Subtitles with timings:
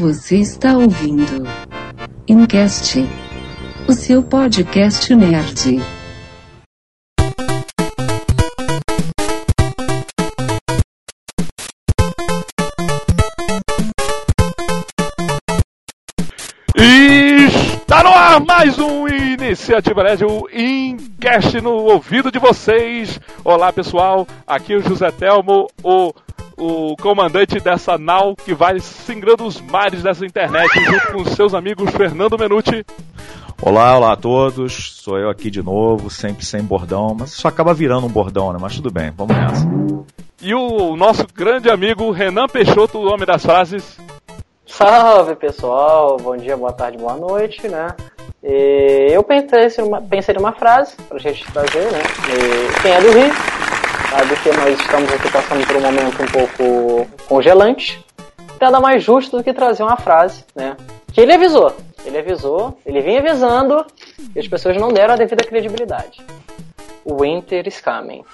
[0.00, 1.46] Você está ouvindo
[2.26, 3.06] Incast,
[3.86, 5.78] o seu podcast nerd.
[16.74, 23.20] Está no ar mais um Iniciativa Nerd, o Incast no ouvido de vocês.
[23.44, 26.14] Olá pessoal, aqui é o José Telmo, o,
[26.60, 31.90] o comandante dessa nau que vai singrando os mares dessa internet, junto com seus amigos
[31.90, 32.84] Fernando Menuti.
[33.62, 37.72] Olá, olá a todos, sou eu aqui de novo, sempre sem bordão, mas isso acaba
[37.72, 38.58] virando um bordão, né?
[38.60, 39.66] Mas tudo bem, vamos nessa.
[40.42, 43.98] E o nosso grande amigo Renan Peixoto, o homem das frases.
[44.66, 47.88] Salve pessoal, bom dia, boa tarde, boa noite, né?
[48.42, 52.02] E eu pensei numa, pensei numa frase pra gente trazer, né?
[52.28, 53.69] E quem é do Rio
[54.10, 58.04] sabe que nós estamos aqui passando por um momento um pouco congelante.
[58.60, 60.76] Nada mais justo do que trazer uma frase, né?
[61.12, 61.74] Que ele avisou,
[62.04, 63.86] ele avisou, ele vinha avisando
[64.34, 66.20] e as pessoas não deram a devida credibilidade.
[67.04, 68.24] O Winter is coming.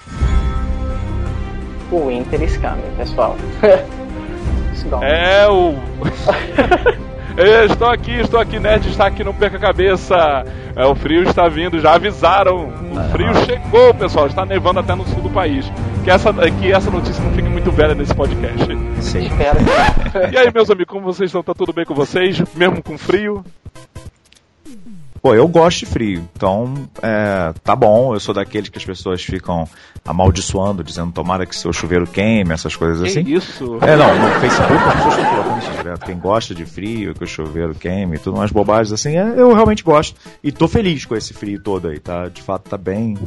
[1.91, 3.35] O Winter is coming, pessoal.
[5.01, 5.73] É o.
[7.37, 10.43] Estou aqui, estou aqui, Nerd está aqui, não perca a cabeça.
[10.75, 12.67] É, o frio está vindo, já avisaram.
[12.67, 15.71] O frio chegou, pessoal, está nevando até no sul do país.
[16.03, 18.65] Que essa, que essa notícia não fique muito velha nesse podcast.
[19.01, 19.29] Sim.
[20.31, 21.43] E aí, meus amigos, como vocês estão?
[21.43, 22.41] Tá tudo bem com vocês?
[22.55, 23.43] Mesmo com frio?
[25.27, 28.13] Pô, eu gosto de frio, então é, tá bom.
[28.13, 29.67] Eu sou daqueles que as pessoas ficam
[30.05, 33.29] amaldiçoando, dizendo tomara que seu chuveiro queime, essas coisas Que assim.
[33.29, 33.77] isso?
[33.81, 36.05] É, não, no Facebook as pessoas estão colocando isso direto.
[36.05, 39.83] Quem gosta de frio, que o chuveiro queime, tudo umas bobagens assim, é, eu realmente
[39.83, 40.15] gosto.
[40.41, 42.29] E tô feliz com esse frio todo aí, tá?
[42.29, 43.17] De fato, tá bem.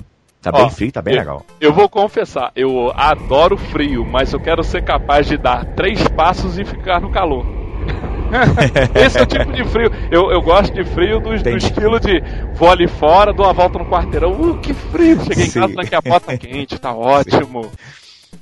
[0.41, 1.47] Tá Ó, bem frio, tá bem eu- legal.
[1.61, 6.59] Eu vou confessar, eu adoro frio, mas eu quero ser capaz de dar três passos
[6.59, 7.60] e ficar no calor.
[8.95, 9.91] Esse é o tipo de frio.
[10.11, 12.21] Eu, eu gosto de frio do, do estilo de
[12.55, 14.33] vou ali fora, dou uma volta no quarteirão.
[14.33, 15.21] Uh, que frio!
[15.25, 15.61] Cheguei em Sim.
[15.61, 17.71] casa, daqui a pouco tá quente, tá ótimo.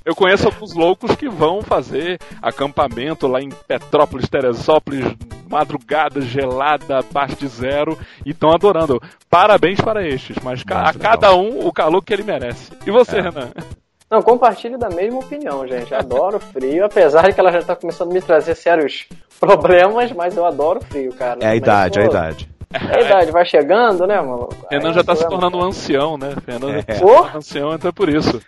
[0.05, 5.05] Eu conheço alguns loucos que vão fazer acampamento lá em Petrópolis, Teresópolis,
[5.51, 9.01] madrugada gelada, abaixo de zero, e estão adorando.
[9.29, 11.13] Parabéns para estes, mas ca- a Muito legal.
[11.13, 12.71] cada um o calor que ele merece.
[12.87, 13.23] E você, É.
[13.23, 13.51] Renan?
[14.11, 15.95] Não, compartilho da mesma opinião, gente.
[15.95, 19.07] Adoro frio, apesar de que ela já tá começando a me trazer sérios
[19.39, 21.39] problemas, mas eu adoro frio, cara.
[21.43, 22.49] É a Mas, idade, é a idade.
[22.73, 24.55] É a idade, vai chegando, né, maluco?
[24.71, 26.35] Renan já tá é se tornando um ancião, né?
[26.47, 27.07] Renan já tá se Ô!
[27.09, 28.41] tornando um ancião, então é por isso.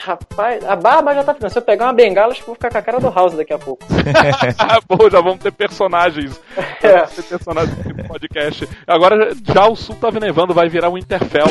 [0.00, 1.50] Rapaz, a barba já tá ficando.
[1.50, 3.52] Se eu pegar uma bengala, acho que vou ficar com a cara do House daqui
[3.52, 3.84] a pouco.
[4.58, 6.40] Ah, Pô, já vamos ter personagens.
[6.80, 6.92] Já É.
[7.00, 8.68] vamos ter personagens no podcast.
[8.86, 11.46] Agora já o sul tá nevando, vai virar um Interfell.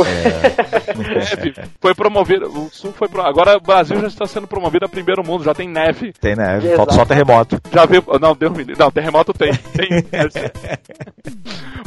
[0.00, 1.54] O- Neve.
[1.80, 2.46] Foi promovido.
[2.46, 3.22] O sul foi pro...
[3.22, 6.12] Agora o Brasil já está sendo promovido a primeiro mundo, já tem neve.
[6.20, 6.76] Tem neve, Exato.
[6.76, 7.60] falta só terremoto.
[7.72, 8.02] Já viu.
[8.20, 8.76] Não, Deus me livre.
[8.78, 9.52] Não, terremoto tem.
[9.54, 9.88] tem.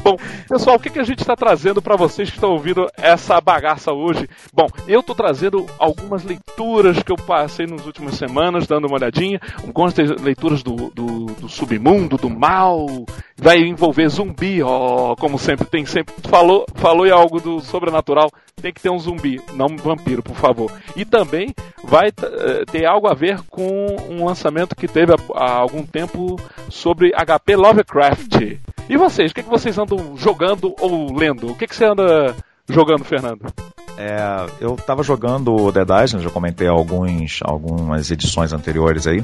[0.04, 0.18] Bom,
[0.48, 3.92] pessoal, o que, que a gente está trazendo para vocês que estão ouvindo essa bagaça
[3.92, 4.30] hoje?
[4.54, 9.40] Bom, eu estou trazendo algumas leituras que eu passei nas últimas semanas, dando uma olhadinha.
[9.66, 12.86] Algumas leituras do, do, do submundo, do mal.
[13.38, 16.14] Vai envolver zumbi, ó, como sempre, tem sempre.
[16.30, 17.95] Falou, falou em algo do sobrenatural,
[18.62, 20.72] tem que ter um zumbi, não um vampiro, por favor.
[20.96, 25.86] E também vai eh, ter algo a ver com um lançamento que teve há, algum
[25.86, 26.40] tempo
[26.70, 28.58] sobre HP Lovecraft.
[28.90, 31.52] E vocês, o que, que vocês andam jogando ou lendo?
[31.52, 32.36] O que, que você anda
[32.70, 33.46] jogando, Fernando?
[33.98, 39.24] É, eu tava jogando Dead Island, já comentei alguns, algumas edições anteriores aí.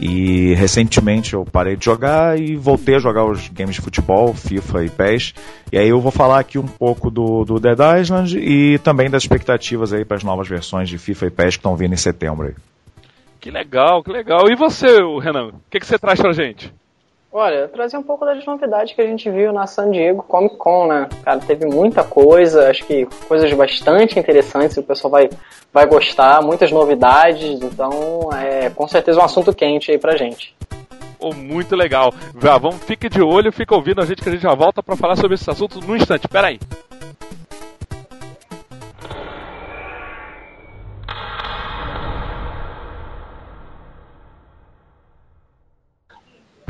[0.00, 4.84] E recentemente eu parei de jogar e voltei a jogar os games de futebol, FIFA
[4.84, 5.34] e PES.
[5.72, 9.22] E aí eu vou falar aqui um pouco do, do Dead Island e também das
[9.22, 12.46] expectativas aí para as novas versões de FIFA e PES que estão vindo em setembro
[12.46, 12.54] aí.
[13.40, 14.48] Que legal, que legal.
[14.50, 14.86] E você,
[15.20, 15.48] Renan?
[15.48, 16.72] O que, que você traz pra gente?
[17.36, 20.86] Olha, trazer um pouco das novidades que a gente viu na San Diego Comic Con,
[20.86, 21.08] né?
[21.24, 25.28] Cara, teve muita coisa, acho que coisas bastante interessantes, o pessoal vai,
[25.72, 30.54] vai gostar, muitas novidades, então é com certeza um assunto quente aí pra gente.
[31.18, 32.14] Oh, muito legal.
[32.40, 34.94] Já vamos, fique de olho, fica ouvindo a gente que a gente já volta pra
[34.94, 36.28] falar sobre esse assunto no instante.
[36.28, 36.60] Pera aí.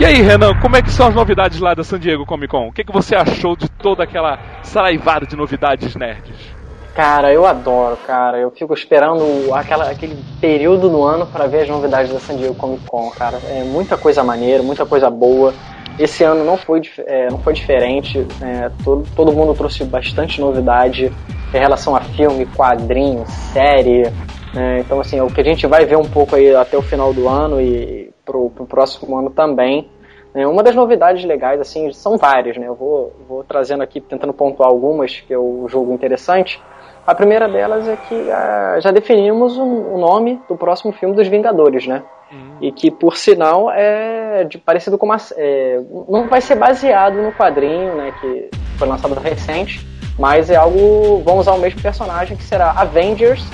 [0.05, 2.69] E aí, Renan, como é que são as novidades lá da San Diego Comic Con?
[2.69, 6.37] O que, que você achou de toda aquela saraivada de novidades nerds?
[6.95, 8.37] Cara, eu adoro, cara.
[8.37, 9.25] Eu fico esperando
[9.55, 13.41] aquela, aquele período do ano para ver as novidades da San Diego Comic Con, cara.
[13.49, 15.55] É muita coisa maneira, muita coisa boa.
[15.99, 18.27] Esse ano não foi, é, não foi diferente.
[18.43, 21.11] é, todo, todo mundo trouxe bastante novidade
[21.55, 24.03] em relação a filme, quadrinho, série.
[24.53, 24.81] né?
[24.81, 27.15] então, assim, é o que a gente vai ver um pouco aí até o final
[27.15, 29.94] do ano e pro, pro próximo ano também.
[30.35, 32.67] É, uma das novidades legais, assim, são várias, né?
[32.67, 36.61] Eu vou, vou trazendo aqui, tentando pontuar algumas que eu julgo interessante.
[37.07, 41.15] A primeira delas é que ah, já definimos o um, um nome do próximo filme
[41.15, 42.03] dos Vingadores, né?
[42.33, 42.57] Uhum.
[42.63, 45.19] E que, por sinal, é de, parecido com uma.
[45.37, 48.13] É, não vai ser baseado no quadrinho, né?
[48.21, 49.87] Que foi lançado recente,
[50.19, 51.23] mas é algo.
[51.25, 53.45] Vão usar o mesmo personagem que será Avengers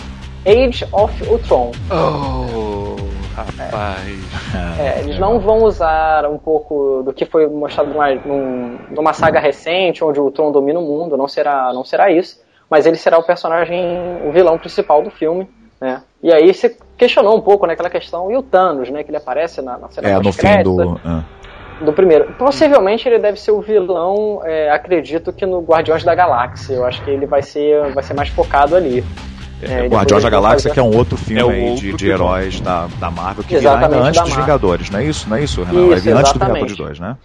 [0.47, 1.73] Age of Ultron.
[1.91, 4.79] Oh, rapaz.
[4.79, 8.09] É, é, eles não vão usar um pouco do que foi mostrado numa,
[8.91, 12.39] numa saga recente, onde o Ultron domina o mundo, não será, não será isso
[12.71, 13.85] mas ele será o personagem,
[14.25, 15.51] o vilão principal do filme,
[15.81, 16.03] né?
[16.23, 19.03] E aí você questionou um pouco naquela né, questão, e o Thanos, né?
[19.03, 21.01] Que ele aparece na, na cena É, no fim do...
[21.05, 21.25] Ah.
[21.81, 22.35] Do primeiro.
[22.35, 26.75] Possivelmente ele deve ser o vilão, é, acredito que no Guardiões da Galáxia.
[26.75, 29.03] Eu acho que ele vai ser, vai ser mais focado ali.
[29.63, 30.75] É, Guardiões da Galáxia, fazer...
[30.75, 33.87] que é um outro filme é aí de, de heróis da, da Marvel, que virá
[33.87, 35.29] antes dos Vingadores, não é isso?
[35.29, 35.81] Não é isso, Renan?
[35.81, 37.17] Isso, vai vir antes do Vingadores 2, né?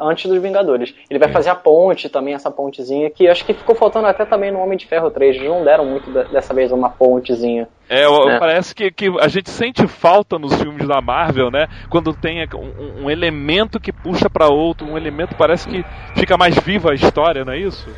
[0.00, 0.94] antes dos Vingadores.
[1.10, 4.52] Ele vai fazer a ponte também, essa pontezinha, que acho que ficou faltando até também
[4.52, 5.36] no Homem de Ferro 3.
[5.36, 7.68] Eles não deram muito dessa vez uma pontezinha.
[7.88, 8.38] É, né?
[8.38, 11.66] parece que, que a gente sente falta nos filmes da Marvel, né?
[11.90, 15.84] Quando tem um, um elemento que puxa para outro, um elemento parece que
[16.14, 17.88] fica mais viva a história, não é isso?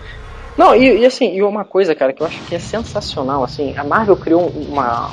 [0.57, 3.77] Não, e, e assim, e uma coisa, cara, que eu acho que é sensacional, assim,
[3.77, 5.11] a Marvel criou uma,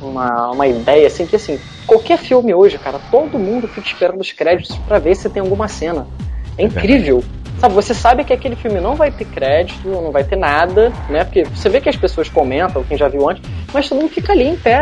[0.00, 4.32] uma, uma ideia, assim, que assim, qualquer filme hoje, cara, todo mundo fica esperando os
[4.32, 6.06] créditos para ver se tem alguma cena.
[6.58, 7.24] É, é incrível.
[7.58, 11.22] Sabe, você sabe que aquele filme não vai ter crédito, não vai ter nada, né?
[11.22, 13.42] Porque você vê que as pessoas comentam, quem já viu antes,
[13.72, 14.80] mas todo mundo fica ali em pé,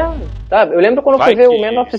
[0.48, 0.74] sabe?
[0.74, 1.94] Eu lembro quando vai eu fui ver o Man of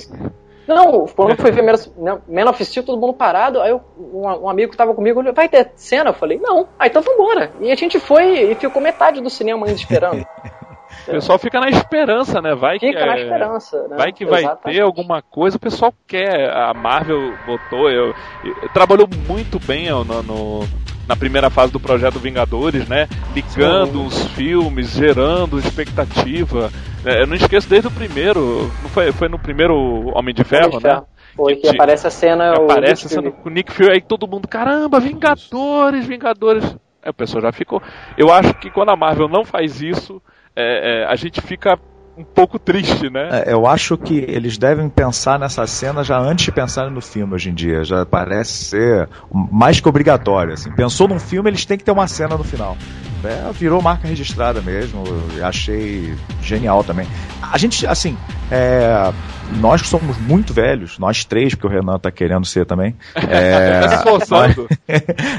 [0.67, 4.49] não, quando eu fui ver Man of Steel, todo mundo parado, aí eu, um, um,
[4.49, 6.11] amigo que tava comigo, falou, vai ter cena?
[6.11, 6.67] Eu falei, não.
[6.77, 7.51] Aí então vambora.
[7.59, 10.25] E a gente foi e ficou metade do cinema ainda esperando.
[11.07, 12.53] O pessoal fica na esperança, né?
[12.53, 13.87] Vai fica que, na é, esperança.
[13.87, 13.95] Né?
[13.97, 14.77] Vai que vai Exatamente.
[14.77, 15.57] ter alguma coisa.
[15.57, 16.49] O pessoal quer.
[16.51, 17.89] A Marvel botou.
[17.89, 20.59] Eu, eu trabalhou muito bem no, no,
[21.07, 23.07] na primeira fase do projeto Vingadores, né?
[23.35, 24.05] Ligando Sim.
[24.05, 26.71] os filmes, gerando expectativa.
[27.05, 28.71] É, eu não esqueço desde o primeiro.
[28.81, 29.75] Não foi, foi no primeiro
[30.15, 31.01] Homem de Ferro, Homem de né?
[31.35, 32.53] Foi que, que aparece a cena.
[32.53, 33.91] Aparece a cena com o Nick Fury.
[33.91, 36.63] Aí todo mundo, caramba, Vingadores, Vingadores.
[37.03, 37.81] Aí o pessoal já ficou.
[38.17, 40.21] Eu acho que quando a Marvel não faz isso,
[40.55, 41.79] é, é, a gente fica
[42.17, 43.43] um pouco triste, né?
[43.45, 47.33] É, eu acho que eles devem pensar nessa cena já antes de pensar no filme
[47.33, 47.83] hoje em dia.
[47.83, 50.53] Já parece ser mais que obrigatório.
[50.53, 50.71] Assim.
[50.71, 52.77] Pensou num filme, eles têm que ter uma cena no final.
[53.23, 55.03] É, virou marca registrada mesmo.
[55.43, 57.07] Achei genial também.
[57.41, 58.17] A gente, assim,
[58.49, 59.11] é,
[59.59, 62.95] nós que somos muito velhos, nós três, porque o Renan tá querendo ser também.
[63.15, 64.67] É, tá esforçando.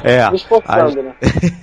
[0.03, 1.15] é, a, né?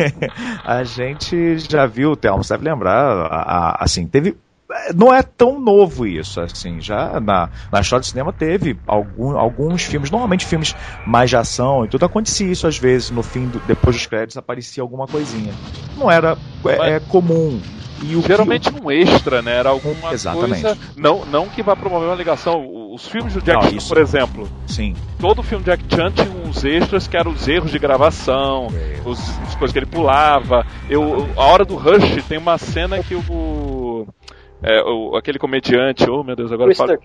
[0.65, 4.37] a gente já viu, Thelma, você deve lembrar, a, a, assim, teve
[4.95, 9.83] não é tão novo isso, assim, já na, na história do cinema teve algum, alguns
[9.83, 10.75] filmes, normalmente filmes
[11.07, 14.37] mais de ação e tudo, acontecia isso às vezes, no fim, do, depois dos créditos
[14.37, 15.53] aparecia alguma coisinha.
[15.97, 17.61] Não era é, é comum.
[18.27, 18.81] Geralmente que...
[18.81, 19.57] um extra, né?
[19.57, 20.63] Era alguma Exatamente.
[20.63, 20.79] coisa.
[20.97, 22.67] Não, não que vá promover uma ligação.
[22.95, 24.49] Os filmes do Jack Chan, por exemplo.
[24.67, 24.95] Sim.
[25.19, 28.69] Todo filme do Jack Chan tinha uns extras que eram os erros de gravação,
[29.05, 30.65] os, as coisas que ele pulava.
[30.89, 34.07] Eu, a hora do Rush tem uma cena que o
[34.63, 36.99] é, o, aquele comediante, oh meu Deus, agora falo.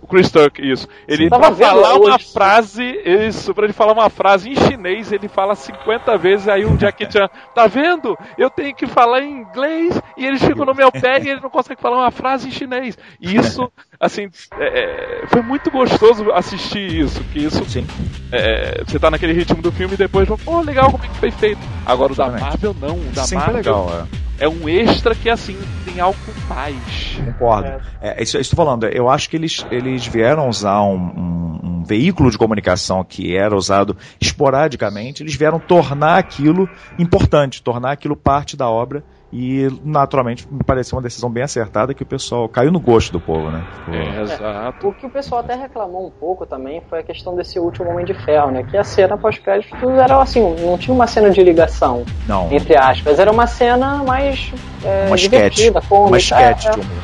[0.00, 0.86] O Chris Tuck, isso.
[1.08, 2.32] Ele pra falar uma hoje.
[2.32, 6.76] frase, isso, pra ele falar uma frase em chinês, ele fala 50 vezes, aí o
[6.76, 8.16] Jackie Chan, tá vendo?
[8.36, 11.50] Eu tenho que falar em inglês e eles ficam no meu pé e ele não
[11.50, 12.96] consegue falar uma frase em chinês.
[13.20, 14.28] E isso, assim,
[14.58, 17.86] é, é, foi muito gostoso assistir isso, que isso, Sim.
[18.30, 21.30] É, você tá naquele ritmo do filme e depois, oh, legal como é que foi
[21.30, 21.60] feito.
[21.84, 23.56] Agora o da Marvel não, o da Sempre Marvel...
[23.56, 27.18] legal, é é um extra que assim tem algo mais.
[27.24, 27.82] Concordo.
[28.00, 28.84] É, é isso, estou falando.
[28.84, 33.56] Eu acho que eles, eles vieram usar um, um, um, veículo de comunicação que era
[33.56, 40.62] usado esporadicamente, eles vieram tornar aquilo importante, tornar aquilo parte da obra e, naturalmente, me
[40.62, 43.64] pareceu uma decisão bem acertada que o pessoal caiu no gosto do povo, né?
[43.88, 44.88] É, exato.
[44.88, 48.04] O que o pessoal até reclamou um pouco também foi a questão desse último Homem
[48.04, 48.62] de Ferro, né?
[48.62, 52.52] Que a cena pós-crédito era assim, não tinha uma cena de ligação, não.
[52.52, 53.18] entre aspas.
[53.18, 54.52] Era uma cena mais
[54.84, 57.02] é, uma divertida, sketch, uma sketch é, de humor.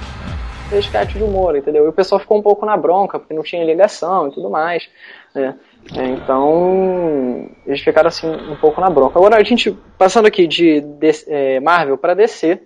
[0.70, 1.84] É, sketch de humor, entendeu?
[1.86, 4.88] E o pessoal ficou um pouco na bronca, porque não tinha ligação e tudo mais,
[5.34, 5.56] né?
[5.94, 9.18] É, então, eles ficaram assim um pouco na bronca.
[9.18, 12.60] Agora, a gente, passando aqui de, de é, Marvel para DC,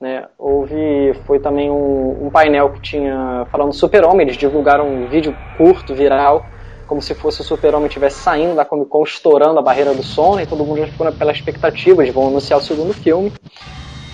[0.00, 5.34] né, houve, foi também um, um, painel que tinha falando Super-Homem, eles divulgaram um vídeo
[5.56, 6.44] curto, viral,
[6.86, 10.38] como se fosse o Super-Homem estivesse saindo da Comic Con, estourando a barreira do som,
[10.38, 13.32] e todo mundo já ficou pela expectativa, eles vão anunciar o segundo filme.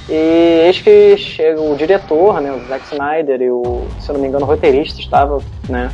[0.09, 4.21] E eis que chega o diretor, né, o Zack Snyder, e o, se eu não
[4.21, 5.91] me engano, o roteirista estava, né,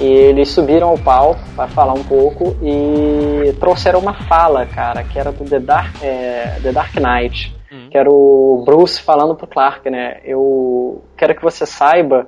[0.00, 5.18] E eles subiram ao palco para falar um pouco e trouxeram uma fala, cara, que
[5.18, 7.88] era do The Dark, é, The Dark Knight, uhum.
[7.90, 10.20] que era o Bruce falando pro Clark, né?
[10.24, 12.26] Eu quero que você saiba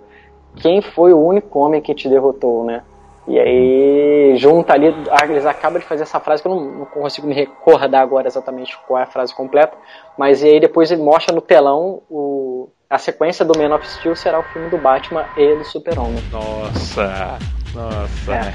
[0.57, 2.83] quem foi o único homem que te derrotou, né?
[3.29, 4.95] E aí, junta ali,
[5.29, 8.79] eles acabam de fazer essa frase que eu não, não, consigo me recordar agora exatamente
[8.87, 9.77] qual é a frase completa,
[10.17, 14.15] mas e aí depois ele mostra no telão o, a sequência do Man of Steel
[14.15, 16.23] será o filme do Batman e do Super-Homem.
[16.31, 17.39] Nossa,
[17.75, 18.35] nossa.
[18.35, 18.55] É.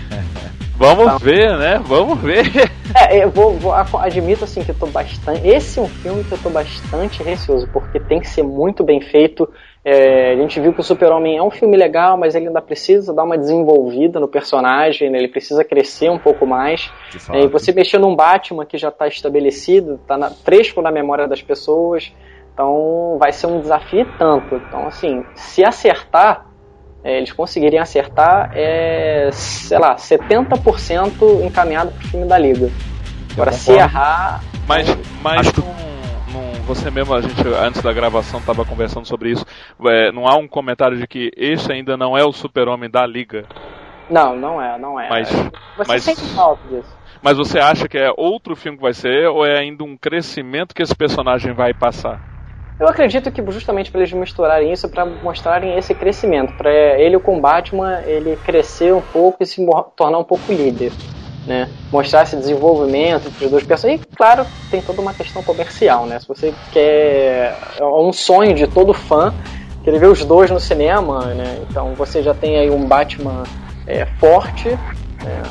[0.81, 1.79] Vamos então, ver, né?
[1.85, 2.45] Vamos ver.
[2.93, 5.47] É, eu vou, vou, admito assim que eu tô bastante.
[5.47, 8.99] Esse é um filme que eu tô bastante receoso, porque tem que ser muito bem
[8.99, 9.47] feito.
[9.83, 13.13] É, a gente viu que o Super-Homem é um filme legal, mas ele ainda precisa
[13.13, 15.19] dar uma desenvolvida no personagem, né?
[15.19, 16.91] ele precisa crescer um pouco mais.
[17.31, 21.29] É, e você mexer num Batman que já está estabelecido, está na, fresco na memória
[21.29, 22.11] das pessoas,
[22.61, 24.55] então vai ser um desafio tanto.
[24.55, 26.45] Então, assim, se acertar,
[27.03, 32.69] é, eles conseguirem acertar, é, sei lá, 70% encaminhado para o filme da Liga.
[33.33, 34.43] Agora, se errar.
[34.67, 34.87] Mas,
[35.23, 35.51] mas
[36.67, 39.45] você mesmo, a gente antes da gravação estava conversando sobre isso.
[39.87, 43.45] É, não há um comentário de que esse ainda não é o super-homem da Liga?
[44.07, 45.09] Não, não é, não é.
[45.09, 46.95] Mas, você mas, sente falta disso.
[47.23, 50.75] Mas você acha que é outro filme que vai ser ou é ainda um crescimento
[50.75, 52.30] que esse personagem vai passar?
[52.81, 57.39] Eu acredito que justamente para eles misturarem isso, para mostrarem esse crescimento, para ele com
[57.39, 59.63] Batman ele crescer um pouco e se
[59.95, 60.91] tornar um pouco líder
[61.45, 61.69] né?
[61.91, 64.03] Mostrar esse desenvolvimento entre os dois personagens.
[64.03, 66.19] E, claro, tem toda uma questão comercial, né?
[66.19, 67.57] Se você quer.
[67.77, 69.33] É um sonho de todo fã
[69.83, 71.59] querer ver os dois no cinema, né?
[71.69, 73.43] Então você já tem aí um Batman
[73.87, 75.41] é, forte, né?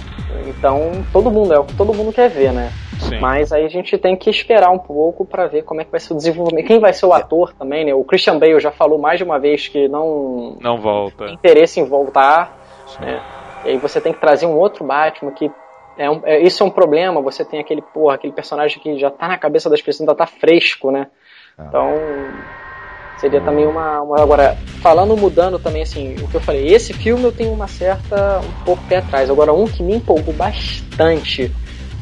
[0.47, 2.73] Então todo mundo é o que todo mundo quer ver, né?
[3.01, 3.19] Sim.
[3.19, 6.01] Mas aí a gente tem que esperar um pouco para ver como é que vai
[6.01, 6.67] ser o desenvolvimento.
[6.67, 7.95] Quem vai ser o ator também, né?
[7.95, 11.25] O Christian Bale já falou mais de uma vez que não não volta.
[11.25, 12.57] Tem interesse em voltar,
[13.01, 13.21] né?
[13.65, 15.51] E aí você tem que trazer um outro Batman que
[15.99, 19.11] é, um, é isso é um problema, você tem aquele, porra, aquele personagem que já
[19.11, 21.09] tá na cabeça das pessoas, ainda tá fresco, né?
[21.59, 21.65] Ah.
[21.69, 21.95] Então,
[23.19, 27.25] seria também uma, uma, Agora, falando, mudando também, assim, o que eu falei, esse filme
[27.25, 28.41] eu tenho uma certa.
[28.41, 29.29] um pouco pé atrás.
[29.29, 31.53] Agora, um que me empolgou bastante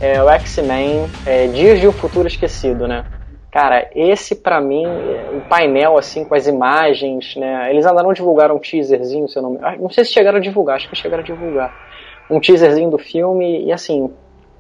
[0.00, 3.05] é o X-Men é, Dias de um Futuro Esquecido, né?
[3.50, 4.85] Cara, esse para mim,
[5.35, 7.71] o painel assim com as imagens, né?
[7.71, 9.59] Eles ainda não divulgaram um teaserzinho, se eu não me...
[9.78, 11.88] Não sei se chegaram a divulgar, acho que chegaram a divulgar
[12.31, 14.11] um teaserzinho do filme e assim,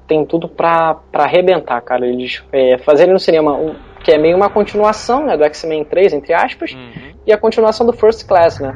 [0.06, 2.06] tem tudo pra, pra arrebentar, cara.
[2.06, 6.14] Eles é, fazerem no cinema um, que é meio uma continuação né, do X-Men 3,
[6.14, 7.12] entre aspas, uhum.
[7.26, 8.74] e a continuação do First Class, né?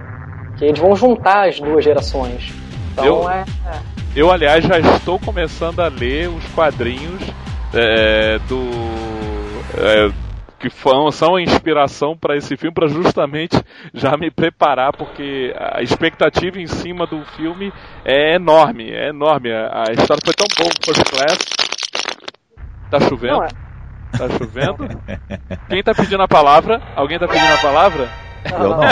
[0.59, 2.53] Que eles vão juntar as duas gerações.
[2.93, 3.92] Então eu, é, é.
[4.15, 7.23] Eu, aliás, já estou começando a ler os quadrinhos
[7.73, 8.69] é, do.
[9.79, 10.13] É,
[10.59, 10.69] que
[11.11, 13.57] são a inspiração para esse filme, para justamente
[13.93, 17.73] já me preparar, porque a expectativa em cima do filme
[18.05, 19.51] é enorme, é enorme.
[19.51, 21.39] A história foi tão boa First Class.
[22.91, 23.39] Tá chovendo?
[23.39, 23.49] Não, é.
[24.17, 24.87] Tá chovendo?
[25.69, 26.83] Quem tá pedindo a palavra?
[26.95, 28.09] Alguém tá pedindo a palavra?
[28.53, 28.83] Eu não.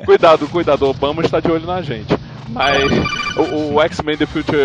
[0.06, 2.14] cuidado, cuidado, Obama está de olho na gente.
[2.48, 2.92] Mas
[3.36, 4.58] o, o X-Men The Future,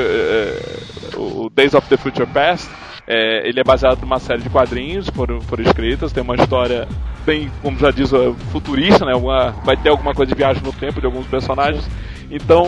[1.15, 2.69] uh, o Days of the Future Past,
[3.07, 6.87] é, ele é baseado numa série de quadrinhos foram, foram escritas, tem uma história
[7.25, 8.11] bem, como já diz,
[8.51, 9.15] futurista, né?
[9.15, 11.89] Uma, vai ter alguma coisa de viagem no tempo de alguns personagens.
[12.29, 12.65] Então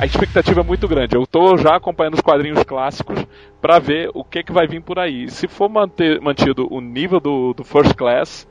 [0.00, 1.14] a expectativa é muito grande.
[1.14, 3.22] Eu estou já acompanhando os quadrinhos clássicos
[3.60, 5.30] para ver o que, que vai vir por aí.
[5.30, 8.48] Se for manter, mantido o nível do, do First Class,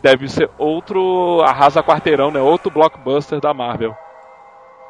[0.00, 2.40] deve ser outro arrasa quarteirão, né?
[2.40, 3.96] Outro blockbuster da Marvel.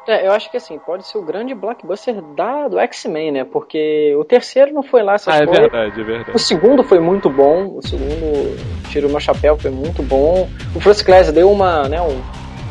[0.07, 3.43] É, eu acho que assim, pode ser o grande blockbuster da, do X-Men, né?
[3.43, 6.31] Porque o terceiro não foi lá essas ah, é verdade, é verdade.
[6.33, 8.55] O segundo foi muito bom, o segundo
[8.89, 10.47] tirou meu chapéu, foi muito bom.
[10.75, 12.21] O First Class deu uma, né, um,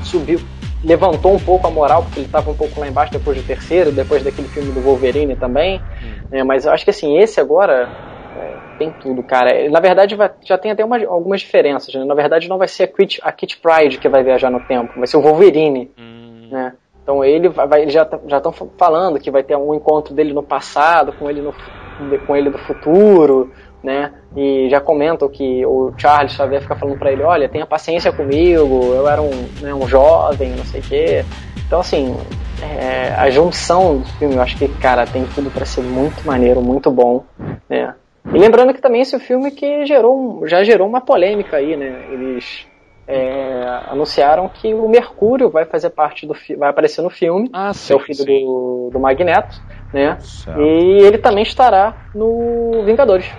[0.04, 0.40] subiu,
[0.84, 3.90] levantou um pouco a moral, porque ele estava um pouco lá embaixo depois do terceiro,
[3.90, 5.80] depois daquele filme do Wolverine também.
[6.02, 6.14] Hum.
[6.30, 7.88] É, mas eu acho que assim, esse agora
[8.36, 9.68] é, tem tudo, cara.
[9.70, 11.92] Na verdade, vai, já tem até uma, algumas diferenças.
[11.94, 12.04] Né?
[12.04, 14.92] Na verdade, não vai ser a Kit, a Kit Pride que vai viajar no tempo,
[14.96, 15.90] vai ser o Wolverine.
[15.98, 16.48] Hum.
[16.50, 16.72] Né?
[17.04, 20.42] Então ele vai, ele já já estão falando que vai ter um encontro dele no
[20.42, 21.54] passado com ele no
[22.26, 24.10] com ele do futuro, né?
[24.34, 28.92] E já comentam que o Charles Xavier fica falando para ele, olha, tenha paciência comigo,
[28.94, 29.30] eu era um,
[29.60, 31.24] né, um jovem, não sei o quê.
[31.66, 32.16] Então assim,
[32.62, 36.62] é, a junção do filme, eu acho que cara tem tudo para ser muito maneiro,
[36.62, 37.22] muito bom,
[37.68, 37.94] né?
[38.32, 42.06] E lembrando que também esse filme que gerou já gerou uma polêmica aí, né?
[42.10, 42.66] Eles
[43.06, 47.88] é, anunciaram que o Mercúrio vai fazer parte do vai aparecer no filme, ah, sim,
[47.88, 49.56] que é o filho do, do Magneto,
[49.92, 50.18] né?
[50.60, 53.34] E ele também estará no Vingadores.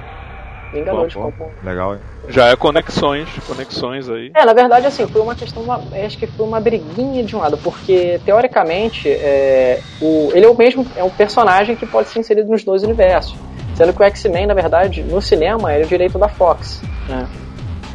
[0.72, 1.14] Vingadores.
[1.14, 2.02] Pô, pô, como- Legal, hein?
[2.28, 4.32] Já é conexões, conexões aí.
[4.36, 7.40] É, na verdade, assim, foi uma questão, uma- acho que foi uma briguinha de um
[7.40, 12.20] lado, porque teoricamente é, o, ele é o mesmo, é um personagem que pode ser
[12.20, 13.38] inserido nos dois universos,
[13.74, 17.30] sendo que o X-Men, na verdade, no cinema, era o direito da Fox, né?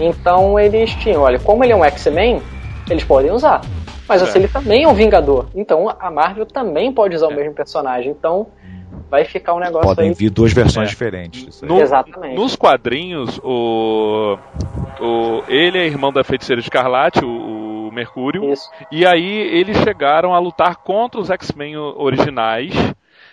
[0.00, 2.42] Então eles tinham, olha, como ele é um X-Men,
[2.88, 3.61] eles podem usar.
[4.09, 4.42] Mas assim, É.
[4.42, 5.47] ele também é um Vingador.
[5.54, 8.11] Então a Marvel também pode usar o mesmo personagem.
[8.11, 8.49] Então
[9.09, 10.14] vai ficar um negócio Podem aí.
[10.14, 10.90] vir duas versões É.
[10.90, 11.62] diferentes.
[11.62, 12.35] No- Exatamente.
[12.35, 14.37] Nos quadrinhos, o,
[15.00, 18.69] o ele é irmão da feiticeira Escarlate, o, o Mercúrio, Isso.
[18.90, 22.73] e aí eles chegaram a lutar contra os X-Men originais.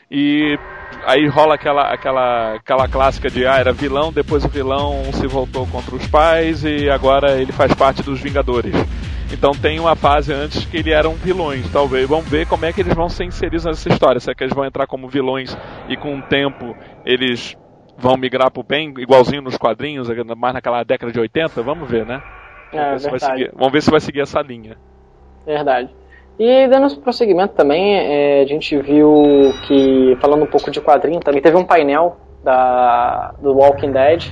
[0.09, 0.57] E
[1.05, 5.65] aí rola aquela, aquela, aquela clássica de ah, era vilão, depois o vilão se voltou
[5.67, 8.73] contra os pais e agora ele faz parte dos Vingadores.
[9.31, 12.07] Então tem uma fase antes que eles eram vilões, talvez.
[12.07, 14.19] Vamos ver como é que eles vão ser inseridos nessa história.
[14.19, 15.55] Será que eles vão entrar como vilões
[15.89, 16.75] e com o tempo
[17.05, 17.55] eles
[17.97, 21.61] vão migrar pro bem, igualzinho nos quadrinhos, mais naquela década de 80?
[21.61, 22.23] Vamos ver, né?
[22.71, 24.77] Vamos, É, ver, se seguir, vamos ver se vai seguir essa linha.
[25.45, 25.89] Verdade.
[26.39, 31.41] E dando prosseguimento também, é, a gente viu que, falando um pouco de quadrinho, também
[31.41, 34.25] teve um painel da, do Walking Dead,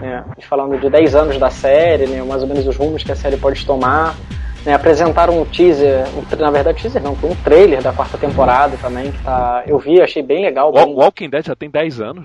[0.00, 3.16] né, falando de 10 anos da série, né, mais ou menos os rumos que a
[3.16, 4.16] série pode tomar.
[4.64, 8.76] Né, apresentaram um teaser, um na verdade teaser não, foi um trailer da quarta temporada
[8.82, 10.70] também, que tá, eu vi, achei bem legal.
[10.70, 12.24] O Bem, Walking Dead já tem 10 anos?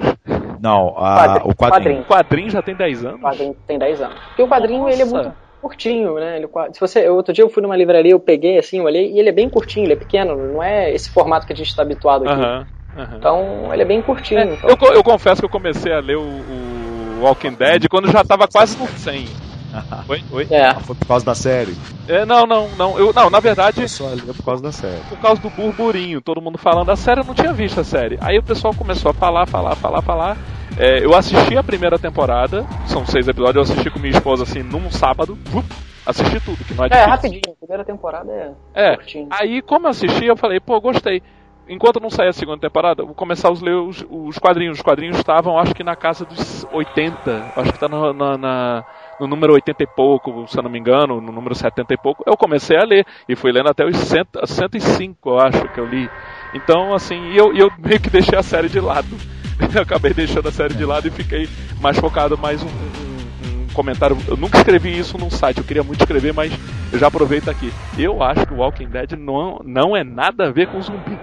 [0.60, 2.02] Não, a- Quadrinho, o quadrinho.
[2.02, 3.20] O quadrinho já tem 10 anos?
[3.20, 4.20] O quadrinho tem 10 anos.
[4.30, 5.16] Porque o quadrinho ele é Nossa.
[5.24, 6.38] muito curtinho, né?
[6.38, 9.20] Ele, se você, outro dia eu fui numa livraria, eu peguei assim, eu olhei, e
[9.20, 11.82] ele é bem curtinho, ele é pequeno, não é esse formato que a gente está
[11.84, 12.34] habituado aqui.
[12.34, 13.18] Aham, aham.
[13.18, 14.40] Então ele é bem curtinho.
[14.42, 18.12] É, então- eu, eu confesso que eu comecei a ler o, o Walking Dead quando
[18.12, 19.26] já tava quase no 100.
[20.10, 20.22] Oi?
[20.32, 20.48] Oi?
[20.50, 21.78] É, Foi por causa da série.
[22.08, 23.00] É, não, não, não.
[23.00, 25.02] Eu, não, na verdade, Eu só lia por causa da série.
[25.04, 28.18] por causa do burburinho, todo mundo falando da série, eu não tinha visto a série.
[28.22, 30.38] Aí o pessoal começou a falar, falar, falar, falar.
[30.78, 34.64] É, eu assisti a primeira temporada, são seis episódios, eu assisti com minha esposa assim
[34.64, 35.66] num sábado, vup,
[36.06, 37.52] assisti tudo, que não é é, rapidinho.
[37.52, 39.30] A primeira temporada é, É, curtinho.
[39.30, 41.22] aí como eu assisti, eu falei, pô, gostei.
[41.68, 44.78] Enquanto não sair a segunda temporada, eu vou começar a ler os, os quadrinhos.
[44.78, 47.52] Os quadrinhos estavam, acho que na casa dos 80.
[47.56, 48.86] Acho que tá no, na- na-
[49.20, 52.24] no número 80 e pouco, se eu não me engano, no número 70 e pouco.
[52.26, 55.86] Eu comecei a ler e fui lendo até os 100, 105, eu acho que eu
[55.86, 56.12] li.
[56.52, 59.22] Então, assim, eu, eu meio que deixei a série de lado.
[59.76, 61.48] Eu acabei deixando a série de lado e fiquei
[61.80, 64.18] mais focado mais um, um- um comentário.
[64.28, 66.52] Eu nunca escrevi isso num site, eu queria muito escrever, mas
[66.92, 67.72] eu já aproveito aqui.
[67.98, 71.18] Eu acho que o Walking Dead não, não é nada a ver com zumbi.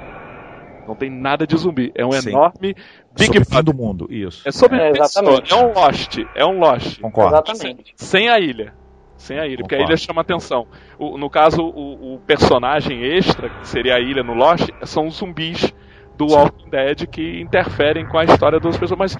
[0.86, 1.92] Não tem nada de zumbi.
[1.94, 2.30] É um Sim.
[2.30, 2.74] enorme
[3.12, 3.64] Big Sobre o fim Brother.
[3.64, 4.48] do mundo, isso.
[4.48, 5.04] É sobre É, pessoa.
[5.34, 5.52] exatamente.
[5.52, 6.18] É um Lost.
[6.34, 7.00] É um Lost.
[7.00, 7.34] Concordo.
[7.34, 7.92] Exatamente.
[7.96, 8.72] Sem a ilha.
[9.18, 9.92] Sem a ilha, porque a Concordo.
[9.92, 10.66] ilha chama atenção.
[10.98, 15.16] O- no caso, o, o personagem extra, que seria a ilha no Lost, são os
[15.16, 15.74] zumbis
[16.18, 18.98] do Walking Dead que interferem com a história das pessoas.
[18.98, 19.16] Mas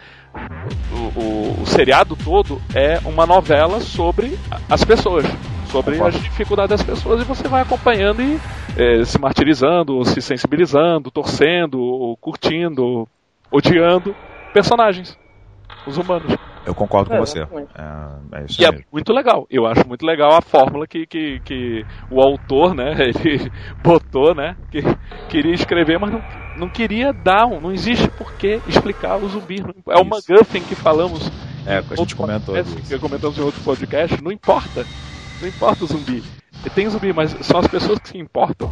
[0.90, 5.24] o, o- o seriado todo é uma novela sobre as pessoas.
[5.64, 8.40] Sobre as dificuldades das pessoas e você vai acompanhando e
[8.76, 13.06] eh, se martirizando, ou se sensibilizando, torcendo, curtindo,
[13.50, 14.16] odiando
[14.52, 15.18] personagens,
[15.86, 16.32] os humanos.
[16.68, 17.38] Eu concordo com É, você.
[17.38, 17.70] exatamente.
[17.74, 19.46] É, é isso E é muito legal.
[19.50, 23.50] Eu acho muito legal a fórmula que, que, que o autor, né, ele
[23.82, 24.82] botou, né, que
[25.30, 26.22] queria escrever, mas não,
[26.58, 29.60] não queria dar, um, não existe por que explicar o zumbi.
[29.88, 30.04] É o Isso.
[30.04, 31.30] MacGuffin que falamos.
[31.66, 32.88] É, a em gente outro comentou podcast, isso.
[32.92, 34.22] Que comentamos em outro podcast.
[34.22, 34.84] Não importa.
[35.40, 36.22] Não importa o zumbi.
[36.74, 38.70] Tem zumbi, mas são as pessoas que se importam.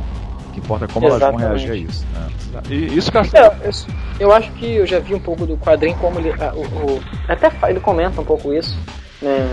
[0.56, 1.66] Que importa é como elas vão Exatamente.
[1.66, 2.06] reagir a isso.
[2.14, 2.62] né?
[2.70, 3.70] E isso que eu acho É, eu,
[4.18, 6.34] eu acho que eu já vi um pouco do quadrinho como ele.
[6.40, 6.60] ah, o,
[6.96, 8.74] o- até ele comenta um pouco isso,
[9.20, 9.46] né?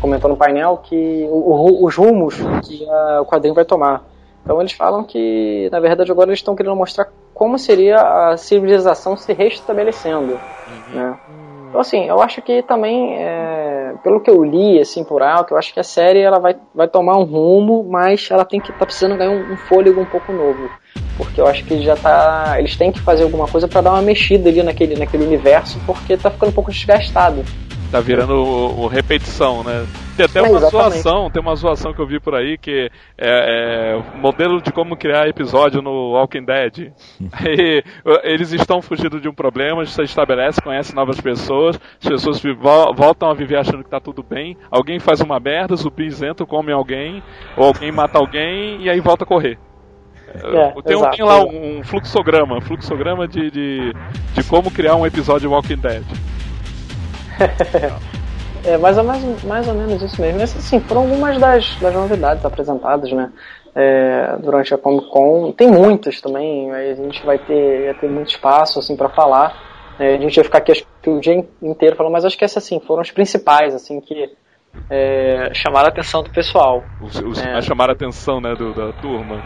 [0.00, 4.02] Comentou no painel que o- o- os rumos que ah, o quadrinho vai tomar.
[4.42, 7.98] Então eles falam que, na verdade, agora eles estão querendo mostrar como seria
[8.30, 10.40] a civilização se restabelecendo.
[10.88, 11.14] Né?
[11.70, 15.58] Então, assim, eu acho que também, é, pelo que eu li, assim, por alto, eu
[15.58, 18.84] acho que a série ela vai, vai tomar um rumo, mas ela tem que tá
[18.84, 20.68] precisando ganhar um, um fôlego um pouco novo.
[21.16, 22.56] Porque eu acho que já tá.
[22.58, 26.16] Eles têm que fazer alguma coisa para dar uma mexida ali naquele, naquele universo, porque
[26.16, 27.44] tá ficando um pouco desgastado.
[27.90, 29.84] Tá virando o, o repetição, né?
[30.16, 31.00] Tem até É, uma exatamente.
[31.02, 34.96] zoação, tem uma zoação que eu vi por aí que é, é modelo de como
[34.96, 36.92] criar episódio no Walking Dead.
[37.32, 37.82] Aí,
[38.22, 42.40] eles estão fugindo de um problema, se estabelece, conhece novas pessoas, as pessoas
[42.94, 46.72] voltam a viver achando que tá tudo bem, alguém faz uma merda, zumbis entram, comem
[46.74, 47.20] alguém,
[47.56, 49.58] ou alguém mata alguém e aí volta a correr.
[50.32, 50.38] É,
[50.82, 51.16] tem, um- exato.
[51.16, 53.92] tem lá um fluxograma, fluxograma de, de,
[54.32, 56.04] de como criar um episódio de Walking Dead.
[58.62, 60.38] É mais ou, mais, mais ou menos isso mesmo.
[60.38, 63.32] Mas, assim, foram algumas das, das novidades apresentadas, né?
[63.74, 65.52] é, durante a Comic Con.
[65.52, 69.56] Tem muitas também, a gente vai ter, vai ter muito espaço assim para falar.
[69.98, 72.44] É, a gente ia ficar aqui acho que o dia inteiro falando, mas acho que
[72.44, 74.30] essas assim, foram os principais, assim, que
[74.88, 76.84] é, chamaram a atenção do pessoal.
[77.00, 77.60] Os, os é.
[77.60, 79.42] chamaram a atenção, né, do, da turma.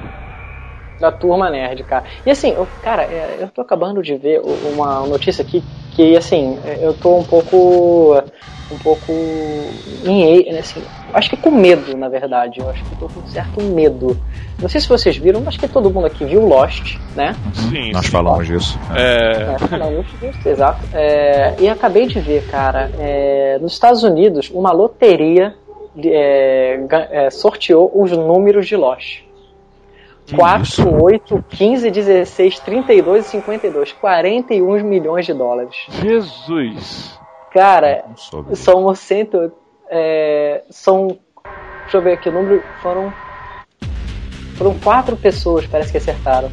[1.01, 2.05] Da turma nerd, cara.
[2.25, 6.59] E assim, eu, cara, é, eu tô acabando de ver uma notícia aqui que, assim,
[6.81, 8.23] eu tô um pouco
[8.71, 9.13] um pouco
[10.05, 12.61] em, assim, acho que com medo, na verdade.
[12.61, 14.19] Eu acho que tô com um certo medo.
[14.61, 17.35] Não sei se vocês viram, acho que todo mundo aqui viu Lost, né?
[17.53, 17.93] Sim.
[17.93, 18.79] Nós falamos disso.
[18.95, 19.55] É...
[19.55, 20.81] é falamos disso, exato.
[20.93, 25.55] É, e acabei de ver, cara, é, nos Estados Unidos, uma loteria
[26.03, 26.81] é,
[27.11, 29.23] é, sorteou os números de Lost.
[30.33, 33.93] 4, 8, 15, 16, 32 e 52.
[33.93, 35.75] 41 milhões de dólares.
[35.91, 37.19] Jesus!
[37.53, 38.05] Cara,
[38.55, 39.53] são cento.
[39.91, 41.19] É, são.
[41.83, 42.63] Deixa eu ver aqui, o número.
[42.83, 43.13] Foram.
[44.57, 46.51] Foram quatro pessoas, parece que acertaram.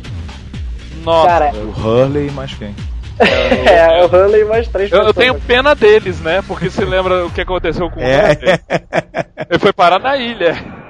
[1.03, 2.75] Nossa, Cara, o Hurley e mais quem?
[3.19, 5.15] é, o Hurley e mais três eu, pessoas.
[5.15, 6.41] Eu tenho pena deles, né?
[6.47, 8.03] Porque se lembra o que aconteceu com é.
[8.05, 8.59] o Hurley.
[9.49, 10.80] Ele foi parar na ilha.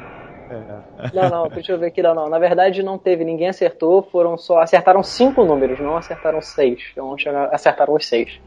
[1.14, 2.30] Não, não, deixa eu ver aqui, não, não.
[2.30, 4.60] Na verdade, não teve, ninguém acertou, foram só.
[4.60, 6.80] Acertaram cinco números, não acertaram seis.
[6.92, 7.16] Então
[7.52, 8.40] acertaram os seis.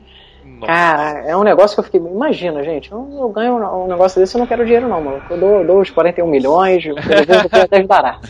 [0.44, 0.66] Nossa.
[0.66, 2.00] Cara, é um negócio que eu fiquei.
[2.00, 5.22] Imagina, gente, eu, eu ganho um negócio desse, eu não quero dinheiro, não, mano.
[5.30, 8.28] Eu dou, dou os 41 milhões, eu vou até barato.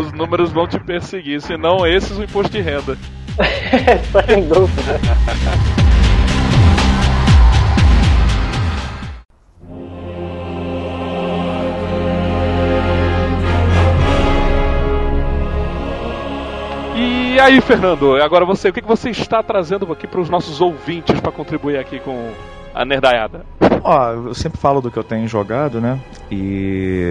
[0.00, 2.96] Os números vão te perseguir, senão esses o imposto de renda.
[4.26, 5.81] Sem dúvida.
[17.32, 21.18] E aí, Fernando, agora você, o que você está trazendo aqui para os nossos ouvintes
[21.18, 22.30] para contribuir aqui com
[22.74, 23.46] a nerdaiada?
[23.82, 25.98] Ó, eu sempre falo do que eu tenho jogado, né?
[26.30, 27.10] E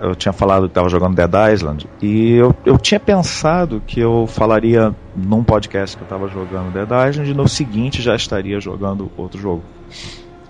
[0.00, 1.86] eu tinha falado que estava jogando Dead Island.
[2.02, 7.08] E eu, eu tinha pensado que eu falaria num podcast que eu estava jogando Dead
[7.08, 9.62] Island e no seguinte já estaria jogando outro jogo.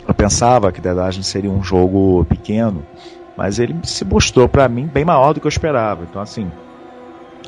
[0.09, 2.83] Eu pensava que Dead Island seria um jogo pequeno,
[3.37, 6.04] mas ele se mostrou para mim bem maior do que eu esperava.
[6.09, 6.50] Então, assim,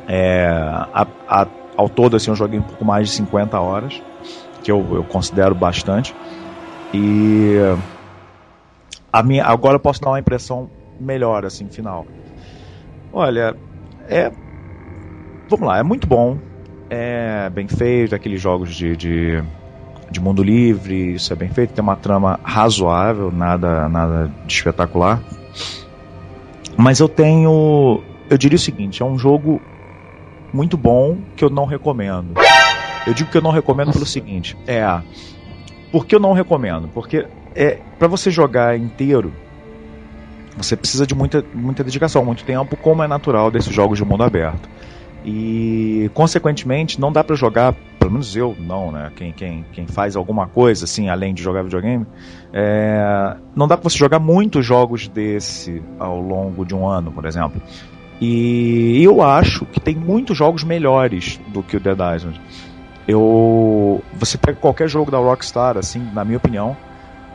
[0.06, 0.46] é,
[0.92, 4.02] a, a ao todo, assim, eu joguei um pouco mais de 50 horas,
[4.62, 6.14] que eu, eu considero bastante.
[6.92, 7.56] E
[9.12, 12.06] a minha, agora eu posso dar uma impressão melhor, assim, final.
[13.12, 13.56] Olha,
[14.08, 14.30] é.
[15.48, 16.38] Vamos lá, é muito bom.
[16.88, 19.42] É bem feito, aqueles jogos de, de,
[20.10, 21.74] de mundo livre, isso é bem feito.
[21.74, 25.22] Tem uma trama razoável, nada, nada de espetacular.
[26.76, 28.02] Mas eu tenho.
[28.30, 29.60] Eu diria o seguinte: é um jogo
[30.52, 32.34] muito bom que eu não recomendo.
[33.06, 35.00] Eu digo que eu não recomendo pelo seguinte, é
[35.92, 36.88] por que eu não recomendo?
[36.88, 39.32] Porque é para você jogar inteiro,
[40.56, 44.24] você precisa de muita, muita dedicação, muito tempo, como é natural desses jogos de mundo
[44.24, 44.68] aberto.
[45.24, 49.12] E, consequentemente, não dá para jogar, pelo menos eu não, né?
[49.14, 52.04] Quem, quem, quem faz alguma coisa assim, além de jogar videogame,
[52.52, 57.24] é, não dá para você jogar muitos jogos desse ao longo de um ano, por
[57.24, 57.62] exemplo.
[58.24, 62.40] E eu acho que tem muitos jogos melhores do que o Dead Island.
[63.08, 66.76] Eu, você pega qualquer jogo da Rockstar, assim, na minha opinião,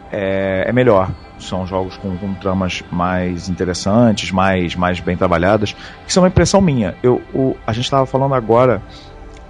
[0.10, 1.12] é, é melhor.
[1.39, 5.76] São jogos com, com, tramas mais interessantes, mais, mais bem trabalhadas.
[6.08, 6.95] Isso é uma impressão minha.
[7.04, 8.82] Eu, o, a gente estava falando agora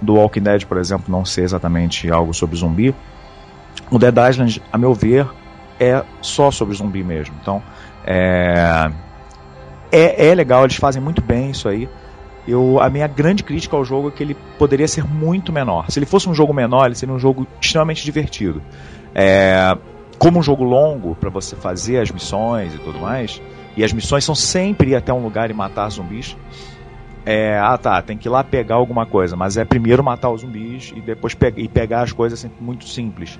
[0.02, 2.92] do Walking Dead, por exemplo, não ser exatamente algo sobre zumbi.
[3.92, 5.24] O Dead Island, a meu ver,
[5.78, 7.36] é só sobre zumbi mesmo.
[7.40, 7.62] Então,
[8.04, 8.90] é,
[9.90, 11.88] é, é legal, eles fazem muito bem isso aí.
[12.46, 15.90] Eu, a minha grande crítica ao jogo é que ele poderia ser muito menor.
[15.90, 18.62] Se ele fosse um jogo menor, ele seria um jogo extremamente divertido.
[19.14, 19.76] É,
[20.18, 23.40] como um jogo longo para você fazer as missões e tudo mais,
[23.76, 26.36] e as missões são sempre ir até um lugar e matar zumbis.
[27.24, 30.40] É, ah tá, tem que ir lá pegar alguma coisa, mas é primeiro matar os
[30.40, 33.38] zumbis e depois pe e pegar as coisas assim, muito simples.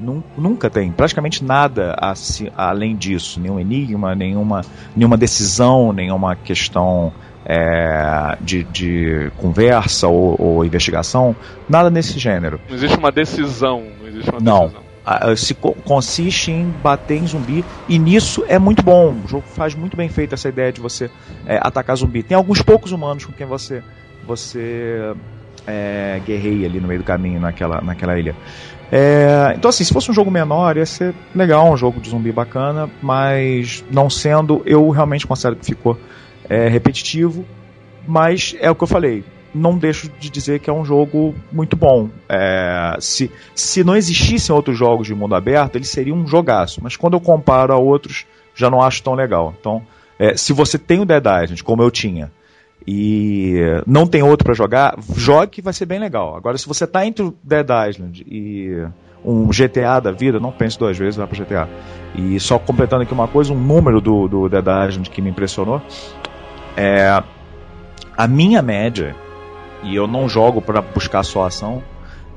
[0.00, 4.62] Nunca tem, praticamente nada assim, além disso, nenhum enigma, nenhuma,
[4.94, 7.12] nenhuma decisão, nenhuma questão
[7.44, 11.34] é, de, de, conversa ou, ou, investigação,
[11.68, 12.60] nada nesse gênero.
[12.68, 14.62] Não existe uma decisão, não existe uma não.
[14.64, 14.88] decisão.
[15.36, 19.14] Se consiste em bater em zumbi e nisso é muito bom.
[19.24, 21.10] O jogo faz muito bem feito essa ideia de você
[21.46, 22.22] é, atacar zumbi.
[22.22, 23.82] Tem alguns poucos humanos com quem você
[24.26, 25.14] você
[25.66, 28.36] é, guerreia ali no meio do caminho naquela, naquela ilha.
[28.90, 32.32] É, então, assim, se fosse um jogo menor, ia ser legal, um jogo de zumbi
[32.32, 35.98] bacana, mas não sendo, eu realmente considero que ficou
[36.48, 37.44] é, repetitivo.
[38.06, 39.22] Mas é o que eu falei,
[39.54, 42.08] não deixo de dizer que é um jogo muito bom.
[42.28, 46.96] É, se, se não existissem outros jogos de mundo aberto, ele seria um jogaço, mas
[46.96, 48.24] quando eu comparo a outros,
[48.54, 49.54] já não acho tão legal.
[49.60, 49.82] Então,
[50.18, 52.30] é, se você tem o Dead Island, como eu tinha,
[52.90, 56.34] e não tem outro para jogar, jogue que vai ser bem legal.
[56.34, 58.82] Agora, se você tá entre o Dead Island e
[59.22, 61.68] um GTA da vida, não pense duas vezes, vai pro GTA.
[62.14, 65.82] E só completando aqui uma coisa, um número do, do Dead Island que me impressionou
[66.78, 67.22] é
[68.16, 69.14] a minha média,
[69.82, 71.82] e eu não jogo para buscar só ação,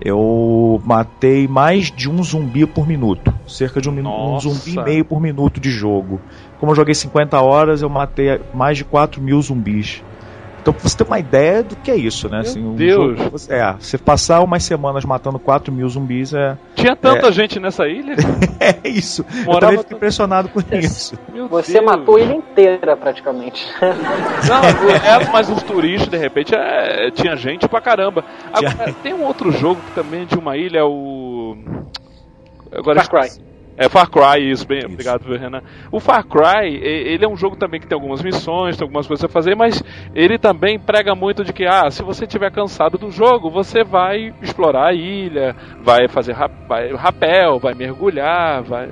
[0.01, 3.33] eu matei mais de um zumbi por minuto.
[3.47, 6.19] Cerca de um, um, zumbi e meio por minuto de jogo.
[6.59, 10.03] Como eu joguei 50 horas, eu matei mais de 4 mil zumbis.
[10.61, 12.41] Então, pra você ter uma ideia do que é isso, né?
[12.41, 13.17] Meu assim, Deus!
[13.17, 16.55] Jogo, é, você passar umas semanas matando 4 mil zumbis é.
[16.75, 17.31] Tinha tanta é...
[17.31, 18.15] gente nessa ilha?
[18.61, 19.25] é isso.
[19.43, 21.17] Morava eu também fico impressionado com isso.
[21.33, 21.85] Meu você Deus.
[21.85, 23.65] matou a ilha inteira, praticamente.
[23.81, 28.23] Não, é, mas os turistas, de repente, é, tinha gente pra caramba.
[28.53, 31.57] Agora, tem um outro jogo que também é de uma ilha, o.
[32.71, 33.50] Agora, Far Cry.
[33.77, 34.87] É Far Cry, isso, bem, isso.
[34.87, 35.61] obrigado, Renan.
[35.91, 39.23] O Far Cry, ele é um jogo também que tem algumas missões, tem algumas coisas
[39.23, 39.81] a fazer, mas
[40.13, 44.33] ele também prega muito de que, ah, se você estiver cansado do jogo, você vai
[44.41, 46.35] explorar a ilha, vai fazer
[46.67, 48.89] vai, rapel, vai mergulhar, vai,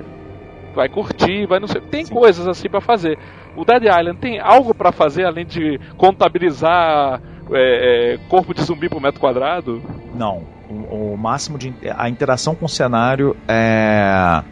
[0.74, 1.80] vai curtir, vai não sei.
[1.82, 2.14] Tem Sim.
[2.14, 3.18] coisas assim para fazer.
[3.56, 7.20] O Dead Island tem algo para fazer além de contabilizar
[7.52, 9.82] é, é, corpo de zumbi por metro quadrado?
[10.14, 10.42] Não.
[10.68, 11.74] O, o máximo de.
[11.96, 14.42] A interação com o cenário é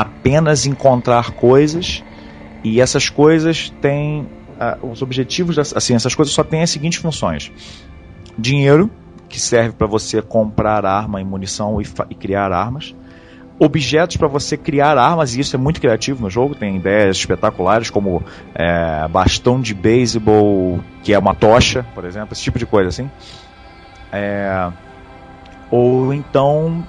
[0.00, 2.04] apenas encontrar coisas
[2.62, 4.28] e essas coisas têm
[4.60, 7.50] uh, os objetivos, das, assim, essas coisas só têm as seguintes funções:
[8.36, 8.90] dinheiro,
[9.26, 12.94] que serve para você comprar arma e munição e, e criar armas.
[13.58, 17.88] Objetos para você criar armas, e isso é muito criativo no jogo, tem ideias espetaculares
[17.88, 18.22] como
[18.54, 23.10] é, bastão de beisebol, que é uma tocha, por exemplo, esse tipo de coisa assim.
[24.12, 24.70] É,
[25.70, 26.86] ou então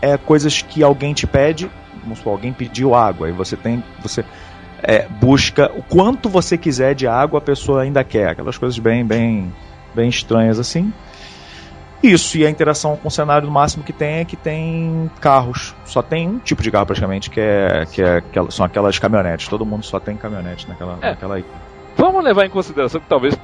[0.00, 1.70] é, coisas que alguém te pede
[2.06, 4.24] vamos supor, alguém pediu água e você tem, você
[4.82, 9.04] é, busca o quanto você quiser de água a pessoa ainda quer, aquelas coisas bem,
[9.04, 9.52] bem,
[9.94, 10.92] bem estranhas assim.
[12.02, 15.74] Isso, e a interação com o cenário, máximo que tem é que tem carros.
[15.84, 19.48] Só tem um tipo de carro praticamente, que é, que é que são aquelas caminhonetes.
[19.48, 21.10] Todo mundo só tem caminhonete naquela, é.
[21.10, 21.42] naquela
[21.96, 23.36] Vamos levar em consideração que talvez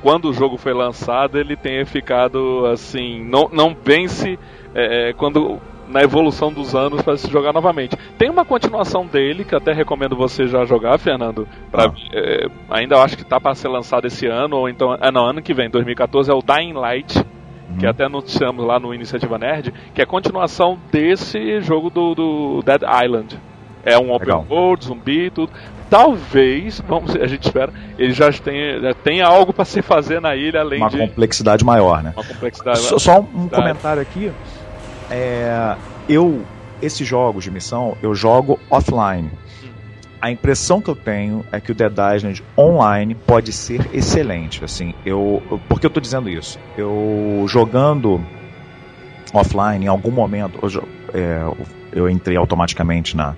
[0.00, 3.24] quando o jogo foi lançado ele tenha ficado assim.
[3.24, 4.38] Não, não vence
[4.74, 5.58] é, quando
[5.90, 7.96] na evolução dos anos para se jogar novamente.
[8.16, 11.46] Tem uma continuação dele que até recomendo você já jogar, Fernando.
[11.70, 11.92] Pra, ah.
[12.12, 15.42] é, ainda acho que tá para ser lançado esse ano ou então é não ano
[15.42, 17.18] que vem, 2014 é o Dying Light.
[17.18, 17.76] Uhum.
[17.78, 22.62] Que até noticiamos lá no Iniciativa Nerd, que é a continuação desse jogo do, do
[22.64, 23.38] Dead Island.
[23.84, 24.46] É um open Legal.
[24.50, 25.52] world, zumbi, tudo.
[25.88, 30.36] Talvez, vamos, a gente espera, ele já tenha, já tenha algo para se fazer na
[30.36, 30.96] ilha além uma de.
[30.96, 32.12] Uma complexidade maior, né?
[32.16, 34.32] Uma complexidade Só, só um comentário aqui.
[35.10, 35.76] É,
[36.08, 36.44] eu,
[36.80, 39.30] esses jogos de missão, eu jogo offline.
[40.20, 44.62] A impressão que eu tenho é que o Dead Island online pode ser excelente.
[44.62, 46.58] Assim, eu, por que eu estou dizendo isso?
[46.76, 48.20] Eu jogando
[49.32, 51.42] offline, em algum momento, eu, é,
[51.92, 53.34] eu entrei automaticamente na,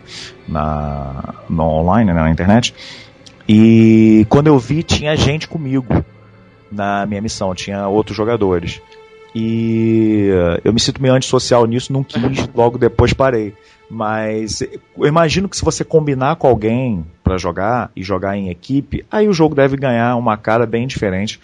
[0.49, 2.75] na, no online, né, na internet,
[3.49, 6.05] e quando eu vi, tinha gente comigo
[6.71, 8.81] na minha missão, tinha outros jogadores.
[9.35, 10.29] E
[10.63, 13.55] eu me sinto meio antissocial nisso, não quis, logo depois parei.
[13.89, 19.05] Mas eu imagino que se você combinar com alguém para jogar e jogar em equipe,
[19.11, 21.39] aí o jogo deve ganhar uma cara bem diferente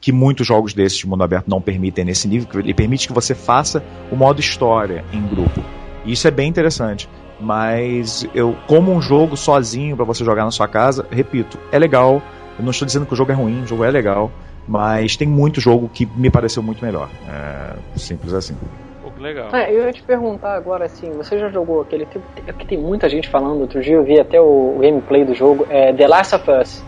[0.00, 3.12] que muitos jogos desses de mundo aberto não permitem nesse nível, que ele permite que
[3.12, 5.62] você faça o modo história em grupo.
[6.04, 7.08] E isso é bem interessante.
[7.38, 12.22] Mas eu, como um jogo sozinho para você jogar na sua casa, repito, é legal.
[12.58, 14.30] Eu não estou dizendo que o jogo é ruim, o jogo é legal.
[14.70, 17.08] Mas tem muito jogo que me pareceu muito melhor.
[17.28, 18.54] É, simples assim.
[19.02, 19.48] Pô, que legal.
[19.52, 22.06] É, eu ia te perguntar agora assim, você já jogou aquele.
[22.06, 25.34] Tem, aqui tem muita gente falando, outro dia eu vi até o, o gameplay do
[25.34, 26.84] jogo, é The Last of Us.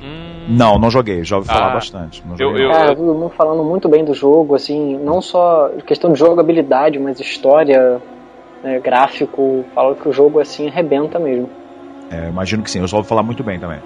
[0.00, 0.46] Hum.
[0.50, 2.22] Não, não joguei, já ouvi falar ah, bastante.
[2.38, 6.18] eu, eu, Cara, todo mundo falando muito bem do jogo, assim, não só questão de
[6.20, 8.00] jogabilidade, mas história,
[8.62, 11.50] né, gráfico, fala que o jogo assim arrebenta mesmo.
[12.12, 13.80] É, imagino que sim, eu só ouvi falar muito bem também.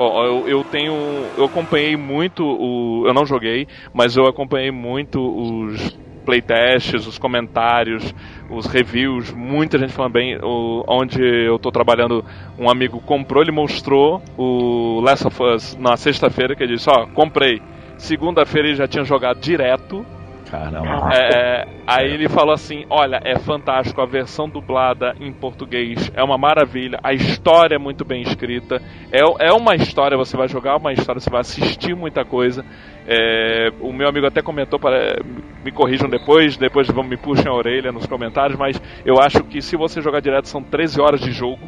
[0.00, 0.94] Eu, eu tenho.
[1.36, 3.06] Eu acompanhei muito o.
[3.06, 8.14] Eu não joguei, mas eu acompanhei muito os playtests, os comentários,
[8.48, 10.38] os reviews, muita gente falando bem.
[10.42, 12.24] O, onde eu estou trabalhando,
[12.58, 17.06] um amigo comprou, ele mostrou o Last of Us na sexta-feira, que ele disse, ó,
[17.06, 17.60] comprei.
[17.98, 20.06] Segunda-feira ele já tinha jogado direto
[20.50, 21.14] Caramba.
[21.14, 26.36] É, aí ele falou assim: Olha, é fantástico, a versão dublada em português é uma
[26.36, 28.82] maravilha, a história é muito bem escrita,
[29.12, 32.64] é, é uma história, você vai jogar uma história, você vai assistir muita coisa.
[33.06, 35.22] É, o meu amigo até comentou, para,
[35.64, 39.62] me corrijam depois, depois vão me puxem a orelha nos comentários, mas eu acho que
[39.62, 41.60] se você jogar direto são 13 horas de jogo.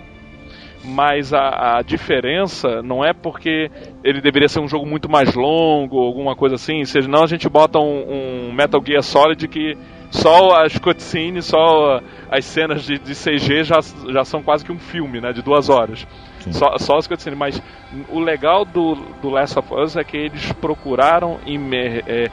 [0.84, 3.70] Mas a, a, diferença não é porque
[4.02, 7.78] ele deveria ser um jogo muito mais longo alguma coisa assim, senão a gente bota
[7.78, 9.76] um, um Metal Gear Solid que
[10.10, 14.78] só as cutscenes, só as cenas de, de CG já, já são quase que um
[14.78, 16.06] filme, né, de duas horas.
[16.50, 17.62] Só, só as cutscenes, mas
[18.10, 22.30] o legal do, do Last of Us é que eles procuraram imer, é,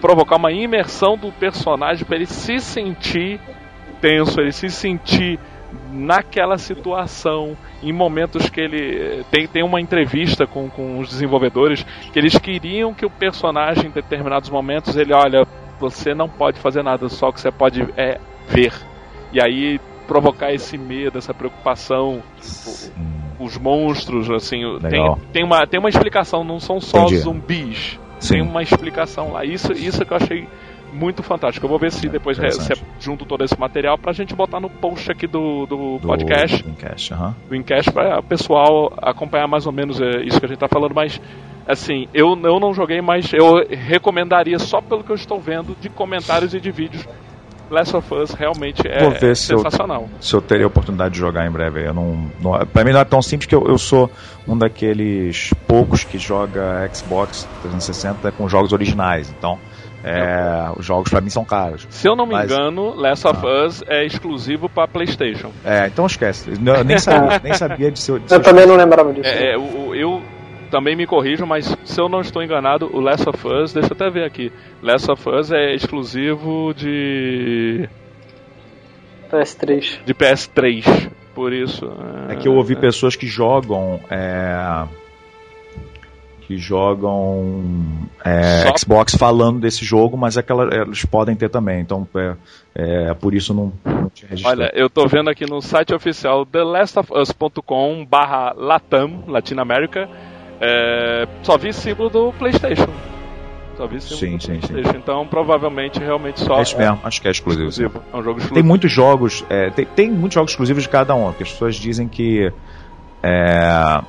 [0.00, 3.40] provocar uma imersão do personagem para ele se sentir
[4.00, 5.40] tenso, ele se sentir
[5.94, 9.24] naquela situação, em momentos que ele.
[9.30, 13.90] Tem, tem uma entrevista com, com os desenvolvedores que eles queriam que o personagem, em
[13.90, 15.46] determinados momentos, ele olha,
[15.78, 18.72] você não pode fazer nada, só que você pode é, ver.
[19.32, 22.22] E aí provocar esse medo, essa preocupação.
[23.38, 24.62] Os monstros, assim.
[24.80, 27.16] Tem, tem, uma, tem uma explicação, não são só Entendi.
[27.18, 27.98] zumbis.
[28.20, 28.34] Sim.
[28.34, 29.44] Tem uma explicação lá.
[29.44, 30.48] Isso, isso que eu achei
[30.94, 31.66] muito fantástico.
[31.66, 34.70] Eu vou ver se depois se é junto todo esse material pra gente botar no
[34.70, 36.62] post aqui do, do, do podcast.
[36.62, 37.34] Do Incast, uhum.
[37.48, 40.68] do Incast pra o pessoal acompanhar mais ou menos é, isso que a gente tá
[40.68, 41.20] falando, mas
[41.66, 45.88] assim, eu, eu não joguei, mas eu recomendaria só pelo que eu estou vendo de
[45.88, 47.06] comentários e de vídeos.
[47.70, 50.02] Last of Us realmente é sensacional.
[50.02, 51.86] Se eu, se eu teria a oportunidade de jogar em breve.
[51.86, 54.10] Eu não, não, pra mim não é tão simples que eu, eu sou
[54.46, 59.34] um daqueles poucos que joga Xbox 360 com jogos originais.
[59.36, 59.58] Então,
[60.04, 61.86] é, os jogos para mim são caros.
[61.90, 62.50] Se eu não me mas...
[62.50, 63.66] engano, Last of ah.
[63.66, 65.50] Us é exclusivo para PlayStation.
[65.64, 66.50] É, então esquece.
[66.50, 68.18] Eu nem sabia, nem sabia de seu.
[68.18, 69.28] De eu também não lembrava disso.
[69.28, 70.22] É, eu, eu
[70.70, 73.96] também me corrijo, mas se eu não estou enganado, o Last of Us, deixa eu
[73.96, 74.52] até ver aqui.
[74.82, 77.88] Last of Us é exclusivo de.
[79.32, 80.04] PS3.
[80.04, 81.10] De PS3.
[81.34, 81.90] Por isso.
[82.28, 82.76] É, é que eu ouvi é...
[82.76, 84.00] pessoas que jogam.
[84.10, 84.84] É
[86.46, 87.64] que jogam
[88.24, 91.80] é, Xbox falando desse jogo, mas é que eles podem ter também.
[91.80, 92.36] Então é,
[93.10, 94.60] é por isso não, não tinha registrado.
[94.60, 100.08] Olha, eu tô vendo aqui no site oficial thelastofus.com barra Latam, Latina América,
[100.60, 102.90] é, só vi símbolo do Playstation.
[103.76, 104.92] Só vi símbolo sim, do sim, Playstation.
[104.92, 104.98] Sim.
[104.98, 106.58] Então provavelmente realmente só.
[106.58, 107.68] É isso mesmo, acho que é exclusivo.
[107.68, 108.02] exclusivo.
[108.12, 108.54] É um jogo exclusivo.
[108.54, 111.76] Tem muitos jogos, é, tem, tem muitos jogos exclusivos de cada um, porque as pessoas
[111.76, 112.52] dizem que
[113.22, 114.02] é,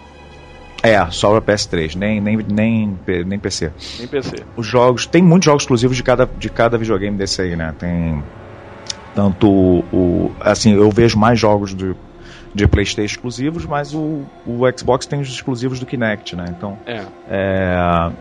[0.91, 3.71] é, só para PS3, nem, nem, nem, nem PC.
[3.99, 4.43] Nem PC.
[4.55, 5.05] Os jogos.
[5.05, 7.73] Tem muitos jogos exclusivos de cada, de cada videogame desse aí, né?
[7.77, 8.23] Tem.
[9.13, 10.31] Tanto o.
[10.39, 11.95] Assim, eu vejo mais jogos do,
[12.53, 16.45] de PlayStation exclusivos, mas o, o Xbox tem os exclusivos do Kinect, né?
[16.49, 16.77] Então.
[16.85, 17.05] É.
[17.29, 18.11] é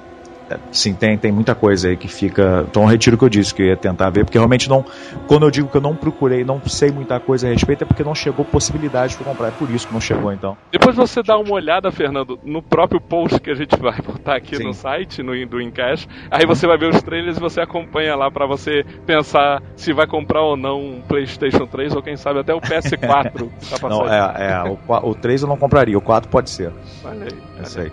[0.70, 2.64] sim, tem, tem muita coisa aí que fica.
[2.68, 4.84] Então, eu retiro o que eu disse, que eu ia tentar ver, porque realmente não.
[5.26, 8.02] Quando eu digo que eu não procurei, não sei muita coisa a respeito, é porque
[8.02, 9.48] não chegou possibilidade para comprar.
[9.48, 10.56] É por isso que não chegou, então.
[10.72, 14.56] Depois você dá uma olhada, Fernando, no próprio post que a gente vai botar aqui
[14.56, 14.64] sim.
[14.64, 16.08] no site, no do Encash.
[16.30, 20.06] Aí você vai ver os trailers e você acompanha lá para você pensar se vai
[20.06, 23.50] comprar ou não um PlayStation 3 ou quem sabe até o PS4.
[23.80, 26.72] tá não, é, é o, o 3 eu não compraria, o 4 pode ser.
[27.04, 27.38] Olha aí.
[27.58, 27.92] É isso aí.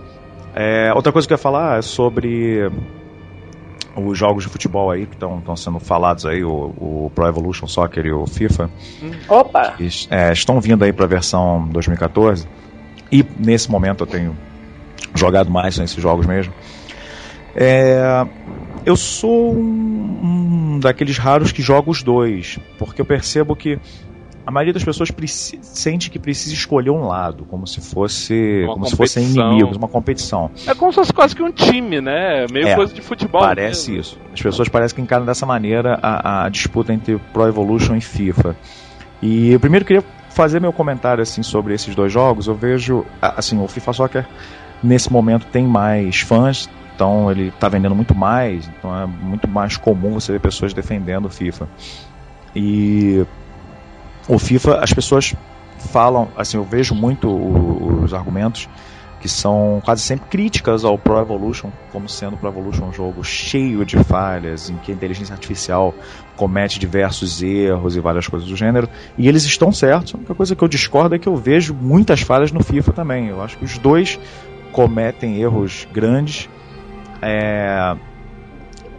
[0.55, 2.69] É, outra coisa que eu ia falar é sobre
[3.95, 8.05] os jogos de futebol aí que estão sendo falados aí, o, o, Pro Evolution Soccer
[8.05, 8.69] e o FIFA.
[9.01, 9.11] Hum.
[9.27, 9.71] Opa!
[9.71, 12.47] Que, é, estão vindo aí para a versão 2014.
[13.11, 14.37] E nesse momento eu tenho
[15.13, 16.53] jogado mais nesses jogos mesmo.
[17.55, 18.25] É,
[18.85, 20.19] eu sou um,
[20.75, 23.77] um daqueles raros que joga os dois, porque eu percebo que
[24.51, 25.09] a maioria das pessoas
[25.61, 29.87] sente que precisa escolher um lado, como se fosse uma como se fossem inimigos, uma
[29.87, 30.51] competição.
[30.67, 32.45] É como se fosse quase que um time, né?
[32.51, 33.41] Meio é, coisa de futebol.
[33.41, 34.01] Parece mesmo.
[34.01, 34.19] isso.
[34.33, 38.57] As pessoas parecem que encaram dessa maneira a, a, disputa entre Pro Evolution e FIFA.
[39.21, 42.47] E eu primeiro queria fazer meu comentário assim sobre esses dois jogos.
[42.47, 44.27] Eu vejo, assim, o FIFA Soccer
[44.83, 49.77] nesse momento tem mais fãs, então ele está vendendo muito mais, então é muito mais
[49.77, 51.69] comum você ver pessoas defendendo o FIFA.
[52.53, 53.25] E
[54.27, 55.35] o FIFA, as pessoas
[55.91, 57.27] falam, assim, eu vejo muito
[58.03, 58.69] os argumentos
[59.21, 63.23] que são quase sempre críticas ao Pro Evolution, como sendo o Pro Evolution um jogo
[63.23, 65.93] cheio de falhas, em que a inteligência artificial
[66.35, 70.15] comete diversos erros e várias coisas do gênero, e eles estão certos.
[70.15, 73.27] A única coisa que eu discordo é que eu vejo muitas falhas no FIFA também.
[73.27, 74.19] Eu acho que os dois
[74.71, 76.49] cometem erros grandes.
[77.21, 77.95] É,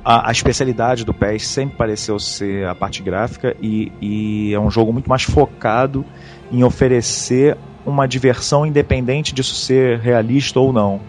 [0.04, 4.70] a, a, especialidade do PES sempre pareceu ser a parte gráfica e, e, é um
[4.70, 6.04] jogo muito mais focado
[6.50, 11.00] em oferecer uma diversão independente disso ser realista ou não.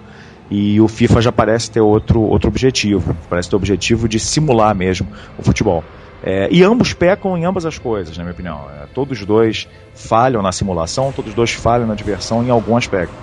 [0.49, 4.75] E o FIFA já parece ter outro, outro objetivo, parece ter o objetivo de simular
[4.75, 5.83] mesmo o futebol.
[6.23, 8.65] É, e ambos pecam em ambas as coisas, na minha opinião.
[8.81, 12.77] É, todos os dois falham na simulação, todos os dois falham na diversão em algum
[12.77, 13.13] aspecto.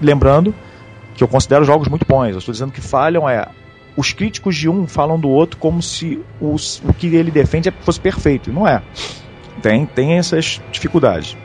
[0.00, 0.54] Lembrando
[1.14, 2.32] que eu considero jogos muito bons.
[2.32, 3.46] Eu estou dizendo que falham é
[3.96, 8.00] os críticos de um falam do outro como se os, o que ele defende fosse
[8.00, 8.52] perfeito.
[8.52, 8.82] Não é.
[9.62, 11.36] Tem, tem essas dificuldades.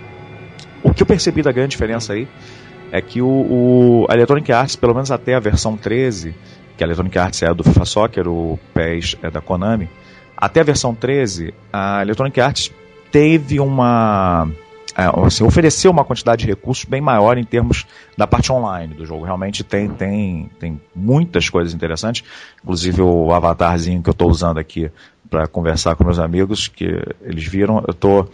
[0.83, 2.27] O que eu percebi da grande diferença aí
[2.91, 6.33] é que o, o, a Electronic Arts, pelo menos até a versão 13,
[6.77, 9.89] que a Electronic Arts é a do FIFA Soccer, o PES é da Konami,
[10.35, 12.71] até a versão 13, a Electronic Arts
[13.11, 14.49] teve uma.
[14.99, 17.85] É, assim, ofereceu uma quantidade de recursos bem maior em termos
[18.17, 19.23] da parte online do jogo.
[19.23, 22.21] Realmente tem, tem, tem muitas coisas interessantes,
[22.61, 24.91] inclusive o avatarzinho que eu estou usando aqui
[25.29, 28.29] para conversar com meus amigos, que eles viram, eu estou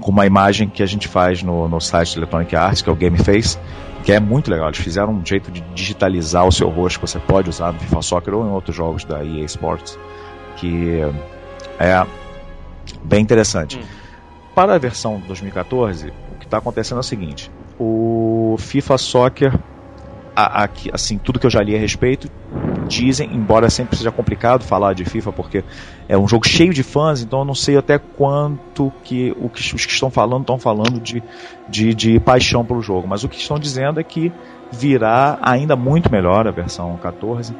[0.00, 2.96] com uma imagem que a gente faz no, no site Electronic Arts, que é o
[2.96, 3.56] Game Face,
[4.02, 4.66] que é muito legal.
[4.66, 8.02] Eles fizeram um jeito de digitalizar o seu rosto que você pode usar no FIFA
[8.02, 9.96] Soccer ou em outros jogos da EA Sports,
[10.56, 10.98] que
[11.78, 12.04] é
[13.04, 13.78] bem interessante.
[13.78, 14.01] Hum.
[14.54, 19.58] Para a versão 2014, o que está acontecendo é o seguinte: o FIFA Soccer
[20.34, 22.28] a, a, assim, tudo que eu já li a respeito,
[22.86, 25.64] dizem, embora sempre seja complicado falar de FIFA porque
[26.08, 29.60] é um jogo cheio de fãs, então eu não sei até quanto que, o que
[29.74, 31.22] os que estão falando estão falando de,
[31.68, 34.32] de, de paixão pelo jogo, mas o que estão dizendo é que
[34.70, 37.54] virá ainda muito melhor a versão 14,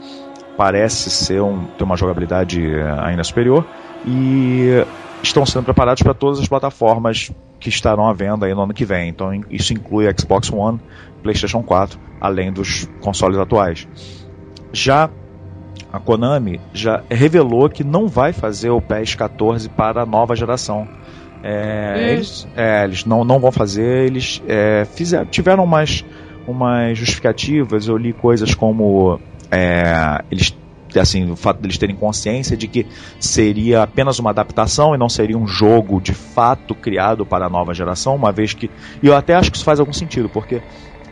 [0.57, 2.61] parece ser um, ter uma jogabilidade
[3.03, 3.67] ainda superior.
[4.05, 4.85] E
[5.23, 8.85] estão sendo preparados para todas as plataformas que estarão à venda aí no ano que
[8.85, 9.09] vem.
[9.09, 10.81] Então isso inclui Xbox One,
[11.23, 13.87] PlayStation 4, além dos consoles atuais.
[14.73, 15.09] Já
[15.93, 20.89] a Konami já revelou que não vai fazer o PES 14 para a nova geração.
[21.43, 26.05] É, eles, é, eles não, não vão fazer, eles é, fizeram, tiveram umas,
[26.47, 29.21] umas justificativas, eu li coisas como
[29.51, 30.57] é, eles
[30.99, 32.87] assim, o fato deles terem consciência de que
[33.19, 37.75] seria apenas uma adaptação e não seria um jogo de fato criado para a nova
[37.75, 38.71] geração, uma vez que.
[39.03, 40.63] E eu até acho que isso faz algum sentido, porque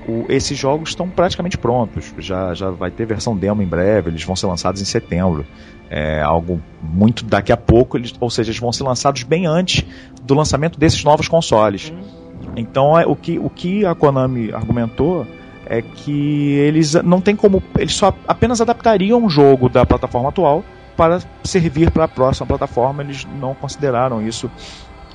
[0.07, 2.13] o, esses jogos estão praticamente prontos.
[2.19, 5.47] Já, já vai ter versão demo em breve, eles vão ser lançados em setembro.
[5.89, 9.85] É algo muito daqui a pouco, eles, ou seja, eles vão ser lançados bem antes
[10.23, 11.91] do lançamento desses novos consoles.
[11.91, 12.53] Uhum.
[12.57, 15.27] Então, é, o, que, o que a Konami argumentou
[15.71, 17.63] é que eles não tem como.
[17.79, 20.65] Eles só apenas adaptariam o jogo da plataforma atual
[20.97, 23.05] para servir para a próxima plataforma.
[23.05, 24.51] Eles não consideraram isso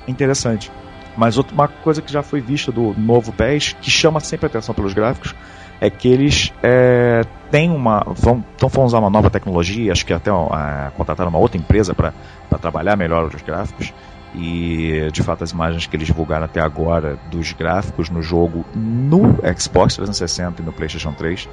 [0.08, 0.72] interessante.
[1.18, 4.74] Mas outra, uma coisa que já foi vista do novo PES, que chama sempre atenção
[4.74, 5.36] pelos gráficos,
[5.82, 8.02] é que eles é, têm uma.
[8.08, 11.94] Vão, então vão usar uma nova tecnologia, acho que até é, contrataram uma outra empresa
[11.94, 12.14] para
[12.62, 13.94] trabalhar melhor os gráficos.
[14.38, 19.38] E de fato as imagens que eles divulgaram até agora dos gráficos no jogo no
[19.58, 21.48] Xbox 360 e no PlayStation 3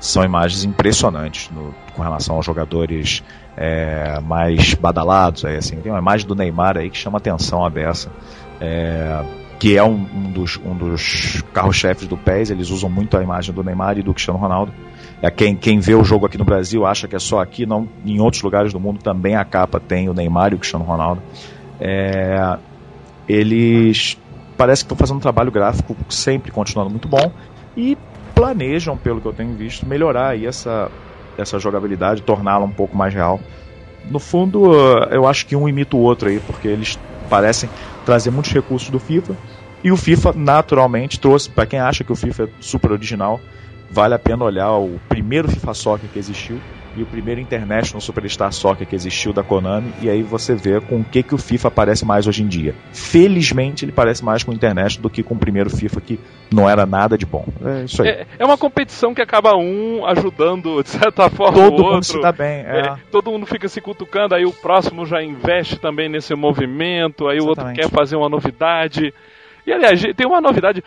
[0.00, 3.22] são imagens impressionantes no, com relação aos jogadores
[3.56, 5.44] é, mais badalados.
[5.44, 8.10] Aí, assim, tem uma imagem do Neymar aí que chama atenção a beça.
[8.60, 9.24] É,
[9.58, 13.54] que é um, um dos, um dos carros-chefes do PES, eles usam muito a imagem
[13.54, 14.72] do Neymar e do Cristiano Ronaldo.
[15.22, 17.88] É, quem, quem vê o jogo aqui no Brasil acha que é só aqui, não,
[18.04, 21.22] em outros lugares do mundo também a capa tem o Neymar e o Cristiano Ronaldo.
[21.80, 22.58] É,
[23.28, 24.18] eles
[24.56, 27.32] parece que estão fazendo um trabalho gráfico sempre continuando muito bom
[27.76, 27.96] e
[28.34, 30.90] planejam, pelo que eu tenho visto, melhorar aí essa,
[31.36, 33.40] essa jogabilidade, torná-la um pouco mais real.
[34.10, 34.72] No fundo,
[35.10, 36.98] eu acho que um imita o outro aí, porque eles
[37.28, 37.70] parecem
[38.04, 39.36] trazer muitos recursos do FIFA.
[39.82, 43.40] E o FIFA, naturalmente, trouxe, para quem acha que o FIFA é super original,
[43.90, 46.60] vale a pena olhar o primeiro FIFA Soccer que existiu,
[46.96, 51.00] e o primeiro International Superstar Soccer que existiu da Konami, e aí você vê com
[51.00, 52.74] o que, que o FIFA parece mais hoje em dia.
[52.92, 56.20] Felizmente ele parece mais com o International do que com o primeiro FIFA que
[56.52, 57.46] não era nada de bom.
[57.64, 58.08] É isso aí.
[58.08, 62.20] É, é uma competição que acaba um ajudando, de certa forma, todo o mundo se
[62.20, 62.64] dá bem.
[62.66, 62.80] É.
[62.80, 67.38] É, todo mundo fica se cutucando, aí o próximo já investe também nesse movimento, aí
[67.38, 67.42] Exatamente.
[67.42, 69.12] o outro quer fazer uma novidade.
[69.66, 70.82] E aliás, tem uma novidade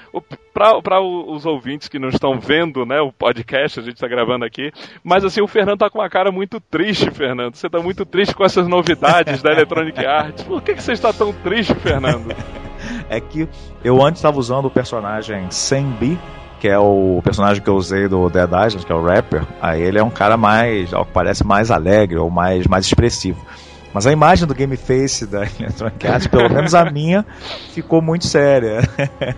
[0.53, 4.71] para os ouvintes que não estão vendo né, o podcast, a gente está gravando aqui,
[5.03, 7.55] mas assim, o Fernando tá com uma cara muito triste, Fernando.
[7.55, 10.43] Você está muito triste com essas novidades da Electronic Arts.
[10.43, 12.35] Por que, que você está tão triste, Fernando?
[13.09, 13.47] é que
[13.83, 16.17] eu antes estava usando o personagem Senbi,
[16.59, 19.43] que é o personagem que eu usei do Dead Island, que é o rapper.
[19.61, 23.43] Aí ele é um cara mais, ao que parece, mais alegre ou mais, mais expressivo.
[23.97, 27.25] Mas a imagem do Game Face da Electronic Arts, pelo menos a minha,
[27.73, 28.81] ficou muito séria.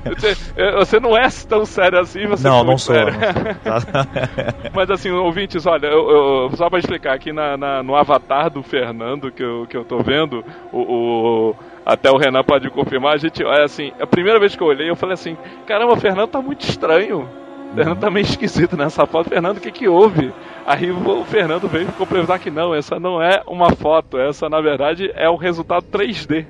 [0.03, 0.35] Você,
[0.77, 2.93] você não é tão sério assim, você Não, não sou.
[2.93, 3.91] Não sou.
[4.75, 8.61] Mas assim, ouvintes, olha, eu, eu, só para explicar, aqui na, na, no avatar do
[8.61, 10.43] Fernando que eu, que eu tô vendo,
[10.73, 11.55] o, o
[11.85, 14.89] até o Renan pode confirmar, a gente, é assim, a primeira vez que eu olhei,
[14.89, 17.29] eu falei assim, caramba, o Fernando tá muito estranho.
[17.71, 19.29] O Fernando tá meio esquisito nessa foto.
[19.29, 20.33] Fernando, o que que houve?
[20.65, 25.11] Aí o Fernando veio complementar que não, essa não é uma foto, essa na verdade
[25.15, 26.45] é o resultado 3D.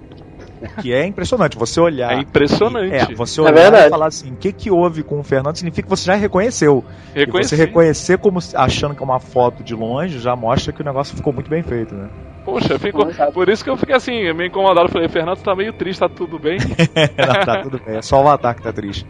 [0.61, 2.11] O que é impressionante, você olhar.
[2.11, 2.93] É impressionante.
[2.93, 5.83] é, você olhar é e falar assim, o que, que houve com o Fernando significa
[5.83, 6.83] que você já reconheceu.
[7.15, 7.53] Reconheci.
[7.53, 10.85] E você reconhecer como achando que é uma foto de longe já mostra que o
[10.85, 12.09] negócio ficou muito bem feito, né?
[12.43, 14.87] Poxa, ficou, por isso que eu fiquei assim, meio incomodado.
[14.87, 16.57] Eu falei, Fernando, tá meio triste, tá tudo bem?
[17.17, 19.05] Não, tá tudo bem, é só o Avatar que tá triste.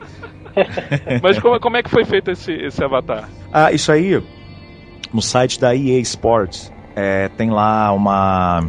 [1.21, 3.29] Mas como, como é que foi feito esse, esse Avatar?
[3.51, 4.21] Ah, isso aí,
[5.13, 8.61] no site da EA Sports, é, tem lá uma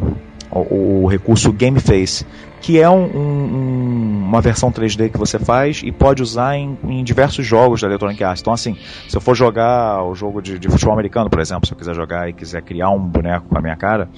[0.51, 2.25] o, o recurso Game Face,
[2.59, 7.03] que é um, um, uma versão 3D que você faz e pode usar em, em,
[7.03, 8.41] diversos jogos da Electronic Arts.
[8.41, 8.77] Então, assim,
[9.07, 11.95] se eu for jogar o jogo de, de, futebol americano, por exemplo, se eu quiser
[11.95, 14.09] jogar e quiser criar um boneco com a minha cara,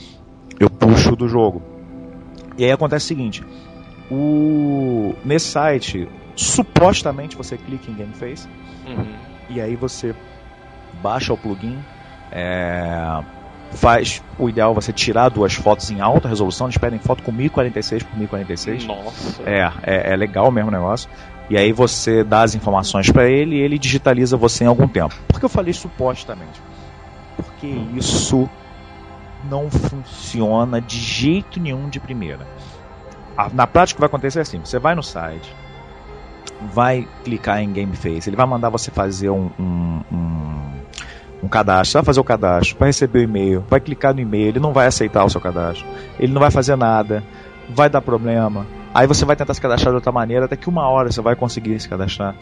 [0.59, 1.61] eu puxo do jogo.
[2.57, 3.43] E aí acontece o seguinte:
[4.11, 8.47] o, nesse site, supostamente você clica em Game Face
[8.85, 9.13] uhum.
[9.49, 10.13] e aí você
[11.01, 11.77] baixa o plugin.
[12.35, 13.23] É,
[13.73, 16.67] faz o ideal é você tirar duas fotos em alta resolução.
[16.67, 18.85] Eles pedem foto com 1046 por 1046.
[18.85, 19.43] Nossa.
[19.43, 21.09] É, é, é legal mesmo o negócio.
[21.49, 25.13] E aí você dá as informações para ele e ele digitaliza você em algum tempo.
[25.27, 26.61] Por que eu falei supostamente?
[27.35, 28.49] Porque isso
[29.49, 32.47] não funciona de jeito nenhum de primeira.
[33.51, 35.53] Na prática, o que vai acontecer é assim: você vai no site,
[36.71, 40.62] vai clicar em Game Face, ele vai mandar você fazer um, um, um
[41.43, 44.59] um cadastro, vai fazer o cadastro, vai receber o e-mail, vai clicar no e-mail, ele
[44.59, 45.85] não vai aceitar o seu cadastro,
[46.17, 47.21] ele não vai fazer nada,
[47.69, 48.65] vai dar problema.
[48.93, 51.35] Aí você vai tentar se cadastrar de outra maneira, até que uma hora você vai
[51.35, 52.35] conseguir se cadastrar.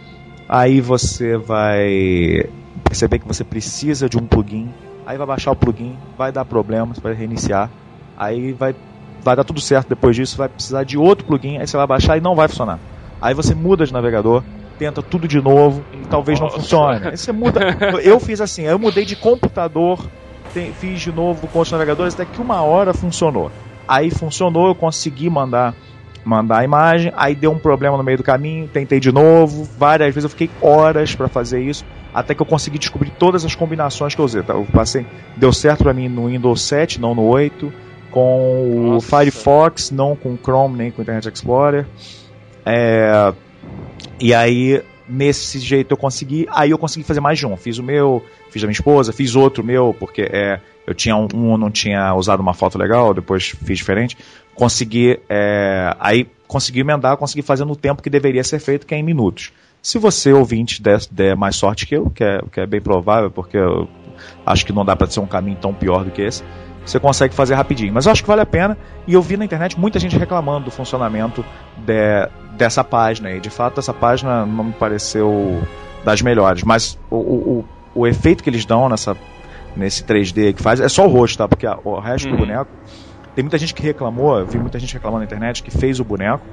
[0.48, 2.46] Aí você vai
[2.84, 4.70] perceber que você precisa de um plugin,
[5.06, 7.72] aí vai baixar o plugin, vai dar problema, você vai reiniciar,
[8.16, 8.76] aí vai,
[9.24, 12.18] vai dar tudo certo depois disso, vai precisar de outro plugin, aí você vai baixar
[12.18, 12.80] e não vai funcionar.
[13.20, 14.44] Aí você muda de navegador,
[14.82, 16.56] tenta tudo de novo e talvez Nossa.
[16.56, 17.12] não funcione.
[17.16, 17.60] Você muda.
[18.04, 20.04] eu fiz assim, eu mudei de computador,
[20.56, 23.52] tem, fiz de novo com os navegadores, até que uma hora funcionou.
[23.88, 25.76] Aí funcionou, eu consegui mandar
[26.24, 30.14] mandar a imagem, aí deu um problema no meio do caminho, tentei de novo, várias
[30.14, 34.14] vezes eu fiquei horas para fazer isso, até que eu consegui descobrir todas as combinações
[34.14, 34.44] que eu usei.
[34.44, 34.54] Tá?
[34.54, 35.06] Eu passei,
[35.36, 37.74] deu certo para mim no Windows 7, não no 8,
[38.12, 38.98] com Nossa.
[38.98, 41.88] o Firefox, não com o Chrome nem com o Internet Explorer.
[42.64, 43.34] É,
[44.20, 46.48] e aí, nesse jeito eu consegui.
[46.52, 47.58] Aí eu consegui fazer mais de um.
[47.58, 51.28] Fiz o meu, fiz da minha esposa, fiz outro meu, porque é, eu tinha um,
[51.34, 54.18] um não tinha usado uma foto legal, depois fiz diferente.
[54.56, 55.20] Consegui.
[55.30, 59.04] É, aí consegui emendar, consegui fazer no tempo que deveria ser feito, que é em
[59.04, 59.52] minutos.
[59.82, 63.32] Se você, ouvinte, der, der mais sorte que eu, que é, que é bem provável,
[63.32, 63.88] porque eu
[64.46, 66.44] acho que não dá para ser um caminho tão pior do que esse,
[66.86, 67.94] você consegue fazer rapidinho.
[67.94, 68.78] Mas eu acho que vale a pena,
[69.08, 71.46] e eu vi na internet muita gente reclamando do funcionamento
[71.78, 72.28] de,
[72.58, 73.32] dessa página.
[73.32, 75.62] E de fato, essa página não me pareceu
[76.04, 76.64] das melhores.
[76.64, 79.16] Mas o, o, o efeito que eles dão nessa,
[79.76, 81.48] nesse 3D que faz é só o rosto, tá?
[81.48, 82.36] Porque a, o resto uhum.
[82.36, 82.72] do boneco.
[83.34, 86.04] Tem muita gente que reclamou, eu vi muita gente reclamando na internet que fez o
[86.04, 86.44] boneco.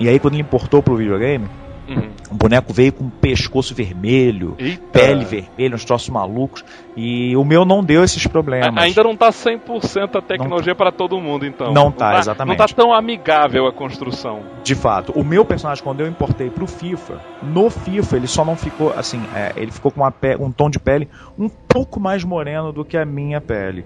[0.00, 1.48] E aí, quando ele importou pro videogame,
[1.88, 2.10] Uhum.
[2.30, 4.82] O boneco veio com pescoço vermelho, Eita.
[4.92, 6.64] pele vermelha, uns troços malucos.
[6.96, 8.76] E o meu não deu esses problemas.
[8.76, 11.68] ainda não tá 100% a tecnologia para todo mundo, então.
[11.68, 12.58] Não, não tá, tá, exatamente.
[12.58, 14.42] Não tá tão amigável a construção.
[14.62, 15.12] De fato.
[15.12, 19.22] O meu personagem, quando eu importei pro FIFA, no FIFA ele só não ficou, assim,
[19.34, 21.08] é, ele ficou com uma um tom de pele
[21.38, 23.84] um pouco mais moreno do que a minha pele.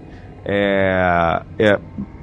[0.51, 1.79] É, é,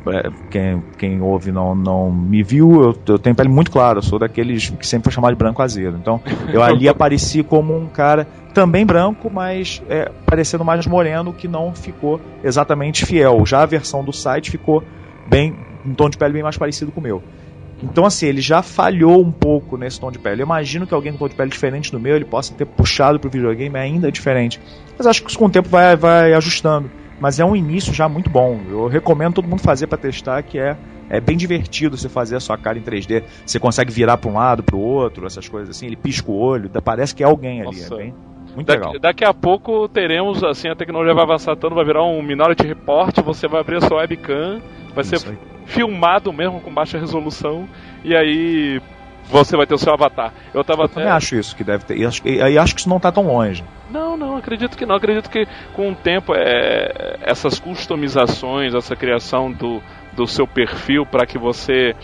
[0.09, 4.03] é, quem, quem ouve não, não me viu, eu, eu, tenho pele muito clara, eu
[4.03, 5.97] sou daqueles que sempre foi chamado de branco azedo.
[5.97, 6.21] Então,
[6.53, 11.73] eu ali apareci como um cara também branco, mas é, parecendo mais moreno, que não
[11.73, 13.47] ficou exatamente fiel.
[13.47, 14.83] Já a versão do site ficou
[15.29, 15.55] bem,
[15.87, 17.23] um tom de pele bem mais parecido com o meu.
[17.81, 20.43] Então, assim, ele já falhou um pouco nesse tom de pele.
[20.43, 23.21] Eu imagino que alguém com tom de pele diferente do meu, ele possa ter puxado
[23.21, 24.61] pro videogame ainda diferente.
[24.99, 26.91] Mas acho que isso com o tempo vai, vai ajustando
[27.21, 28.61] mas é um início já muito bom.
[28.69, 30.77] Eu recomendo todo mundo fazer para testar, que é,
[31.09, 33.23] é bem divertido você fazer a sua cara em 3D.
[33.45, 35.87] Você consegue virar para um lado, para o outro, essas coisas assim.
[35.87, 37.83] Ele pisca o olho, parece que é alguém ali.
[37.83, 38.15] É bem,
[38.55, 39.01] muito daqui, legal.
[39.01, 43.15] Daqui a pouco teremos, assim, a tecnologia vai avançar tanto, vai virar um Minority Report,
[43.23, 44.61] você vai abrir a sua webcam,
[44.95, 45.39] vai Isso ser aí.
[45.67, 47.69] filmado mesmo com baixa resolução,
[48.03, 48.81] e aí
[49.29, 50.33] você vai ter o seu avatar.
[50.55, 50.95] Eu, tava eu até...
[50.95, 51.99] também acho isso que deve ter.
[51.99, 53.65] E acho, e acho que isso não está tão longe.
[53.91, 54.97] Não, não, acredito que não.
[54.97, 59.83] Acredito que com o tempo é, essas customizações, essa criação do,
[60.15, 61.95] do seu perfil para que você.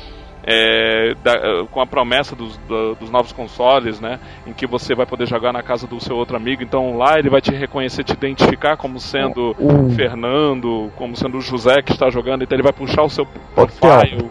[0.45, 5.07] É, da, com a promessa dos, do, dos novos consoles, né, em que você vai
[5.07, 8.13] poder jogar na casa do seu outro amigo, então lá ele vai te reconhecer, te
[8.13, 12.73] identificar como sendo o Fernando, como sendo o José que está jogando, então ele vai
[12.73, 14.29] puxar o seu profile.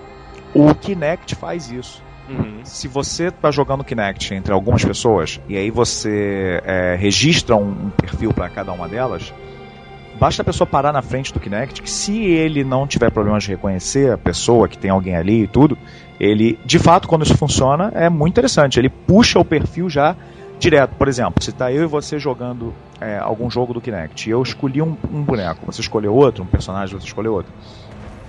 [0.53, 2.03] O Kinect faz isso.
[2.31, 2.61] Uhum.
[2.63, 7.89] Se você está jogando Kinect entre algumas pessoas e aí você é, registra um, um
[7.89, 9.33] perfil para cada uma delas,
[10.19, 13.49] basta a pessoa parar na frente do Kinect que se ele não tiver problemas de
[13.49, 15.77] reconhecer a pessoa, que tem alguém ali e tudo,
[16.19, 18.79] ele, de fato, quando isso funciona, é muito interessante.
[18.79, 20.15] Ele puxa o perfil já
[20.59, 20.93] direto.
[20.95, 24.41] Por exemplo, se está eu e você jogando é, algum jogo do Kinect, e eu
[24.43, 27.51] escolhi um, um, boneco, você escolheu outro, um personagem, você escolheu outro.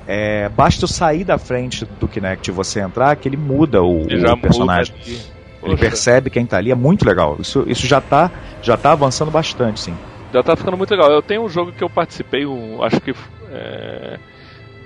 [0.07, 4.03] É, basta eu sair da frente do Kinect e você entrar, que ele muda o,
[4.09, 4.95] Ele o personagem.
[4.95, 5.33] muda.
[5.65, 7.37] Ele percebe quem tá ali, é muito legal.
[7.39, 8.31] Isso, isso já, tá,
[8.61, 9.95] já tá avançando bastante, sim.
[10.33, 11.11] Já tá ficando muito legal.
[11.11, 13.15] Eu tenho um jogo que eu participei, um, acho que.
[13.53, 14.19] É,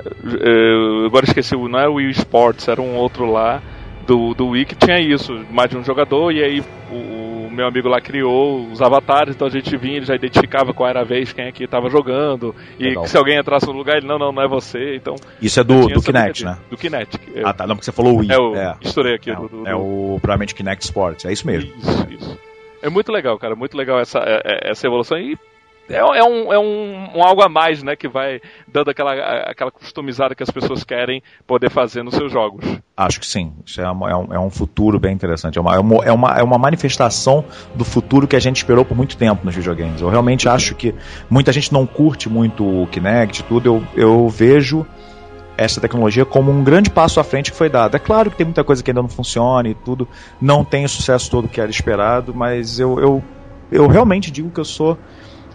[0.04, 3.62] é, agora esqueci, não era o Wii Sports, era um outro lá
[4.06, 7.15] do, do Wii que tinha isso, mais de um jogador, e aí o
[7.56, 11.00] meu amigo lá criou os avatares, então a gente vinha, ele já identificava qual era
[11.00, 13.02] a vez, quem é que tava jogando, e Legal.
[13.04, 15.14] que se alguém entrasse no lugar, ele, não, não, não é você, então...
[15.42, 16.58] Isso é do, do Kinect, né?
[16.70, 17.18] Do Kinect.
[17.34, 17.66] Eu- Ah, tá.
[17.66, 18.30] Não, porque você falou Wii.
[18.30, 18.54] É o.
[18.54, 19.30] É, Estourei aqui.
[19.30, 21.72] é, do, do, é o, provavelmente Kinect Sports, é isso mesmo.
[21.78, 22.38] Isso, isso.
[22.82, 23.56] É muito legal, cara.
[23.56, 25.18] Muito legal essa, é- é- essa evolução.
[25.18, 25.36] E
[25.88, 27.94] é, é um, é um, um algo a mais, né?
[27.96, 29.12] Que vai dando aquela,
[29.42, 32.64] aquela customizada que as pessoas querem poder fazer nos seus jogos.
[32.96, 33.52] Acho que sim.
[33.64, 35.58] Isso é, uma- é um, é um futuro bem interessante.
[35.58, 38.84] É uma, é, uma, é, uma, é uma manifestação do futuro que a gente esperou
[38.84, 40.00] por muito tempo nos videogames.
[40.00, 40.94] Eu realmente acho que
[41.30, 43.66] muita gente não curte muito o Kinect e tudo.
[43.66, 44.86] Eu, eu vejo
[45.58, 47.96] essa tecnologia como um grande passo à frente que foi dado.
[47.96, 50.06] É claro que tem muita coisa que ainda não funciona e tudo,
[50.38, 53.24] não tem o sucesso todo que era esperado, mas eu, eu,
[53.72, 54.98] eu realmente digo que eu sou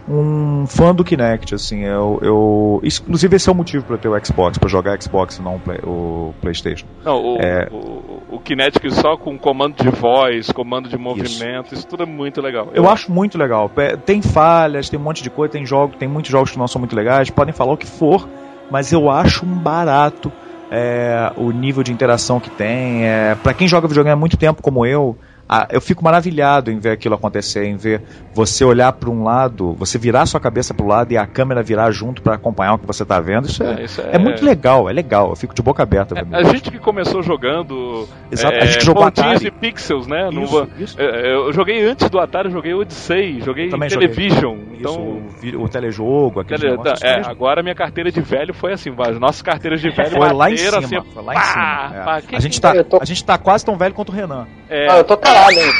[0.08, 4.08] um fã do Kinect, assim, eu, eu inclusive esse é o motivo para eu ter
[4.08, 6.86] o Xbox, para jogar Xbox e não o, Play- o PlayStation.
[7.04, 7.68] Não, o, É.
[7.70, 12.40] o, o Kinetic só com comando de voz, comando de movimento, isso, tudo é muito
[12.40, 12.68] legal.
[12.74, 13.68] Eu acho muito legal.
[13.68, 16.66] Pe- Tem falhas, tem um monte de coisa, tem jogos, tem muitos jogos que não
[16.66, 18.28] são muito legais, podem falar o que for,
[18.70, 20.32] mas eu acho um barato
[20.70, 23.04] é, o nível de interação que tem.
[23.06, 25.16] É, para quem joga videogame há muito tempo como eu,
[25.52, 28.02] a- eu fico maravilhado em ver aquilo acontecer, em ver
[28.34, 31.62] você olhar para um lado, você virar sua cabeça para o lado e a câmera
[31.62, 33.46] virar junto para acompanhar o que você está vendo.
[33.46, 35.30] Isso é, É, isso é muito legal, é legal.
[35.30, 36.14] Eu fico de boca aberta.
[36.14, 36.50] vendo A isso.
[36.52, 39.46] gente que começou jogando Exato, é, a gente jogou Atari.
[39.46, 40.30] e pixels, né?
[40.30, 41.00] No- Isso, isso.
[41.00, 44.08] é, eu joguei antes do Atari, eu joguei Odyssey, joguei Também joguei.
[44.08, 44.56] Television.
[44.56, 48.20] Isso, Então, o, vi- o telejogo, aquele Tele- negócio, é, isso agora minha carteira de
[48.20, 51.22] velho foi assim, as nossas carteiras de velho Foi lá em bateram cima, assim, foi
[51.22, 51.90] lá em pá, cima.
[52.00, 52.04] é.
[52.04, 54.46] pá, a, gente tá, tô- a gente tá quase tão velho quanto o Renan.
[54.72, 55.66] É, Ah, eu tô calado, hein?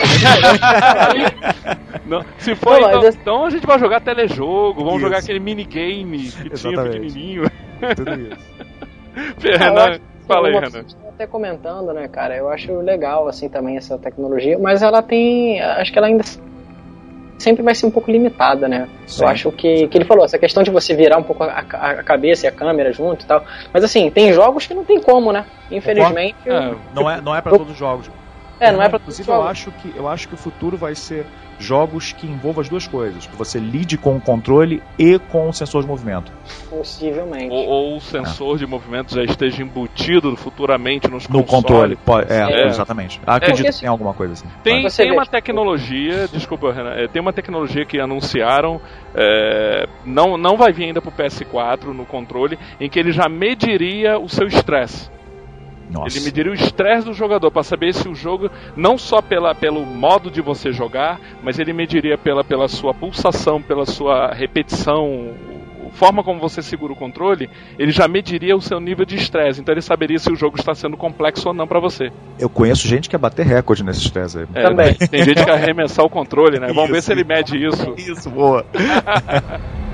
[2.07, 5.01] não, se for, Não, então, mas- então a gente vai jogar telejogo, vamos Isso.
[5.03, 7.51] jogar aquele minigame que tinha pequenininho.
[7.97, 8.53] Tudo isso.
[9.45, 10.81] eu Renan, fala aí, Renan.
[10.87, 12.37] Estão até comentando, né, cara?
[12.37, 15.61] Eu acho legal, assim, também essa tecnologia, mas ela tem.
[15.61, 16.25] Acho que ela ainda
[17.39, 18.89] sempre vai ser um pouco limitada, né?
[19.07, 19.25] Sim.
[19.25, 21.91] Eu acho que, que ele falou, essa questão de você virar um pouco a, a-
[21.91, 23.45] a cabeça e a câmera junto e tal.
[23.73, 25.45] Mas assim, tem jogos que não tem como, né?
[25.71, 26.37] Infelizmente.
[26.47, 28.09] É, Não é, não é para todos os jogos.
[28.63, 31.27] É, não é pra Inclusive, eu acho, que, eu acho que o futuro vai ser
[31.59, 33.27] jogos que envolvam as duas coisas.
[33.27, 36.33] Que você lide com o controle e com o sensor de movimento.
[36.71, 37.51] Possivelmente.
[37.51, 41.51] ou, ou o sensor de movimento já esteja embutido futuramente nos No consoles.
[41.63, 41.97] controle.
[41.97, 42.67] Pode- é, É.
[42.67, 43.21] exatamente.
[43.27, 44.47] Acredito porque que tem alguma coisa assim.
[44.63, 48.81] Tem, tem vê, uma tipo- tecnologia, desculpa, Renan, é, tem uma tecnologia que anunciaram,
[49.15, 54.19] é, não, não vai vir ainda pro PS4 no controle, em que ele já mediria
[54.19, 55.11] o seu estresse.
[55.93, 56.17] Nossa.
[56.17, 59.85] Ele mediria o estresse do jogador para saber se o jogo, não só pela, pelo
[59.85, 65.35] modo de você jogar, mas ele mediria pela, pela sua pulsação, pela sua repetição,
[65.87, 69.61] a forma como você segura o controle, ele já mediria o seu nível de estresse.
[69.61, 72.11] Então ele saberia se o jogo está sendo complexo ou não para você.
[72.39, 74.47] Eu conheço gente que quer bater recorde nesses testes aí.
[74.55, 74.95] É, Também.
[74.95, 76.69] Tem, gente que quer arremessar o controle, né?
[76.73, 77.07] Vamos ver Isso.
[77.07, 77.95] se ele mede isso.
[77.99, 78.65] Isso, boa.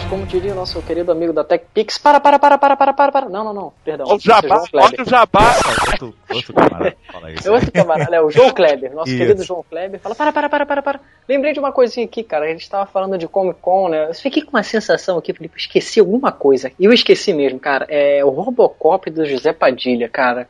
[0.00, 3.12] Rapaz, como diria o nosso querido amigo da TechPix, para, para, para, para, para, para,
[3.12, 3.28] para.
[3.28, 4.06] Não, não, não, perdão.
[4.06, 5.56] Olha o jabá, olha o jabá.
[5.90, 7.48] outro, outro camarada fala isso.
[7.48, 9.18] É outro camarada, é o João Kleber, nosso Isso.
[9.18, 10.00] querido João Kleber.
[10.00, 11.00] Fala, para, para, para, para, para.
[11.28, 12.46] Lembrei de uma coisinha aqui, cara.
[12.46, 14.08] A gente tava falando de Comic Con, né?
[14.08, 16.72] Eu fiquei com uma sensação aqui, falei, esqueci alguma coisa.
[16.78, 17.86] E eu esqueci mesmo, cara.
[17.88, 20.48] É o Robocop do José Padilha, cara.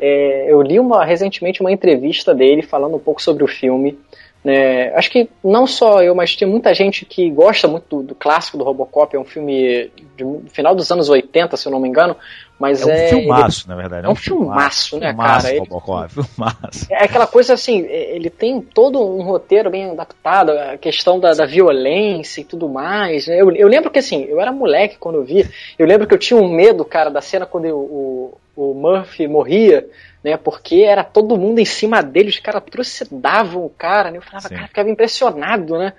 [0.00, 3.98] É, eu li uma, recentemente uma entrevista dele falando um pouco sobre o filme.
[4.44, 4.92] Né?
[4.94, 8.56] acho que não só eu, mas tem muita gente que gosta muito do, do clássico
[8.56, 9.14] do Robocop.
[9.14, 12.16] É um filme do final dos anos 80, se eu não me engano.
[12.58, 14.06] Mas É um é, filmaço, na verdade.
[14.06, 15.50] É um filmaço, né, filmaço, cara?
[15.50, 16.86] Ele- Robocop, filmaço.
[16.90, 21.32] é aquela coisa assim, é, ele tem todo um roteiro bem adaptado, a questão da,
[21.32, 23.26] da violência e tudo mais.
[23.26, 23.40] né?
[23.40, 26.18] Eu, eu lembro que assim, eu era moleque quando eu vi, eu lembro que eu
[26.18, 29.86] tinha um medo, cara, da cena quando eu- o, o Murphy morria,
[30.22, 30.36] né?
[30.36, 34.18] Porque era todo mundo em cima dele, os caras trucidavam o cara, né?
[34.18, 34.54] Eu falava, Sim.
[34.54, 35.92] cara, ficava impressionado, né?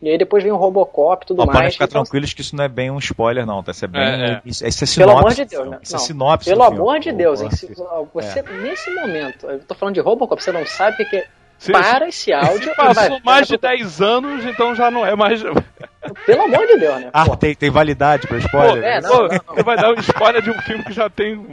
[0.00, 1.74] E aí depois vem o Robocop e tudo podem mais.
[1.74, 3.62] ficar Então, tranquilos que isso não é bem um spoiler, não.
[3.62, 3.72] Tá?
[3.72, 4.02] Isso é bem.
[4.02, 4.40] É, é.
[4.44, 4.98] Isso, isso é sinopse.
[4.98, 5.78] Pelo amor de Deus, né?
[5.82, 6.48] Isso é Não, sinopse.
[6.48, 7.74] Pelo amor de Deus, Se
[8.12, 11.28] você, nesse momento, eu tô falando de Robocop, você não sabe o que é.
[11.58, 12.68] Se, para esse áudio.
[12.68, 15.42] Se passou vai, mais de 10 anos, então já não é mais.
[16.24, 17.10] Pelo amor de Deus, né?
[17.12, 18.82] Ah, tem, tem validade pra spoiler?
[18.82, 20.92] Pô, é, não, Pô, não, não, Você vai dar um spoiler de um filme que
[20.92, 21.44] já tem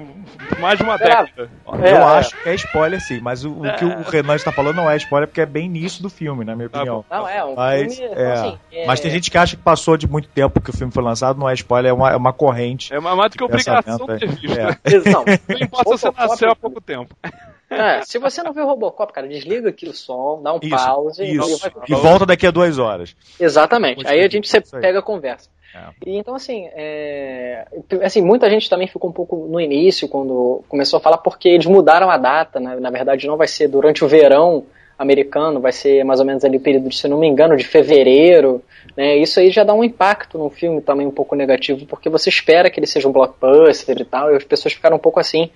[0.60, 1.50] mais de uma década.
[1.82, 4.06] É, eu é, acho que é spoiler sim, mas o, o que o é.
[4.10, 6.80] Renan está falando não é spoiler, porque é bem início do filme, na minha tá
[6.80, 7.06] opinião.
[7.10, 8.16] Não, é um mas, filme.
[8.16, 10.94] É, assim, mas tem gente que acha que passou de muito tempo que o filme
[10.94, 12.94] foi lançado, não é spoiler, é uma, é uma corrente.
[12.94, 14.60] É uma mais do que obrigação ter visto.
[14.60, 15.12] É.
[15.12, 17.16] Não, não importa se você nasceu há pouco tempo.
[17.74, 20.70] É, se você não viu o Robocop, cara, desliga aqui o som, dá um isso,
[20.70, 21.72] pause isso.
[21.88, 23.16] E, e volta daqui a duas horas.
[23.40, 24.06] Exatamente.
[24.08, 24.50] Aí a gente
[24.80, 25.50] pega a conversa.
[25.74, 25.90] É.
[26.06, 27.66] E então, assim, é...
[28.04, 31.66] assim, muita gente também ficou um pouco no início, quando começou a falar, porque eles
[31.66, 32.78] mudaram a data, né?
[32.80, 34.66] na verdade não vai ser durante o verão
[34.98, 38.64] americano, vai ser mais ou menos ali o período, se não me engano, de fevereiro,
[38.96, 39.18] né?
[39.18, 42.70] Isso aí já dá um impacto no filme também um pouco negativo, porque você espera
[42.70, 45.50] que ele seja um blockbuster e tal, e as pessoas ficaram um pouco assim.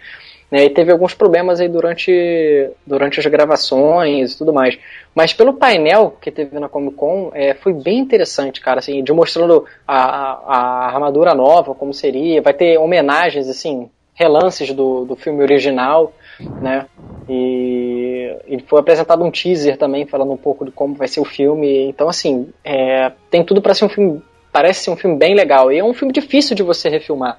[0.49, 4.79] Né, e teve alguns problemas aí durante, durante as gravações e tudo mais.
[5.13, 9.11] Mas pelo painel que teve na Comic Con, é, foi bem interessante, cara, assim, de
[9.11, 12.41] mostrando a, a, a, armadura nova, como seria.
[12.41, 16.13] Vai ter homenagens, assim, relances do, do filme original,
[16.61, 16.85] né?
[17.27, 21.25] E, e foi apresentado um teaser também, falando um pouco de como vai ser o
[21.25, 21.89] filme.
[21.89, 24.21] Então, assim, é, tem tudo para ser um filme.
[24.51, 25.71] Parece ser um filme bem legal.
[25.71, 27.37] E é um filme difícil de você refilmar.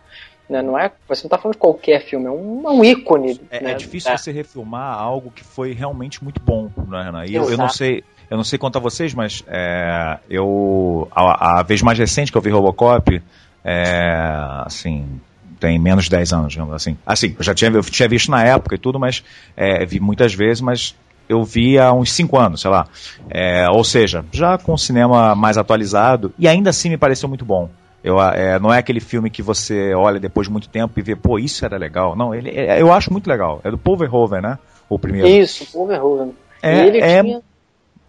[0.49, 0.63] Né?
[0.63, 3.41] Não é, você não está falando de qualquer filme, é um, é um ícone.
[3.51, 3.73] É, né?
[3.73, 4.17] é difícil é.
[4.17, 7.27] você refilmar algo que foi realmente muito bom, né, Renan?
[7.27, 8.03] E eu, eu, não sei.
[8.31, 12.37] Eu não sei quanto a vocês, mas é, eu a, a, vez mais recente que
[12.37, 13.23] eu vi Robocop,
[13.65, 15.21] é, assim,
[15.59, 16.97] tem menos de 10 anos, digamos assim.
[17.07, 19.25] Assim, eu já tinha, eu tinha visto na época e tudo, mas
[19.57, 20.95] é, vi muitas vezes, mas
[21.29, 22.87] eu vi há uns 5 anos, sei lá.
[23.29, 27.45] É, ou seja, já com o cinema mais atualizado, e ainda assim me pareceu muito
[27.45, 27.69] bom.
[28.03, 31.17] Eu, é, não é aquele filme que você olha depois de muito tempo e vê,
[31.17, 32.15] pô, isso era legal.
[32.15, 33.61] Não, ele, é, eu acho muito legal.
[33.65, 34.59] É do Paul Verhoeven, né?
[34.89, 35.27] O primeiro.
[35.27, 36.35] Isso, Paul Verhoeven.
[36.63, 37.43] É, ele é tinha...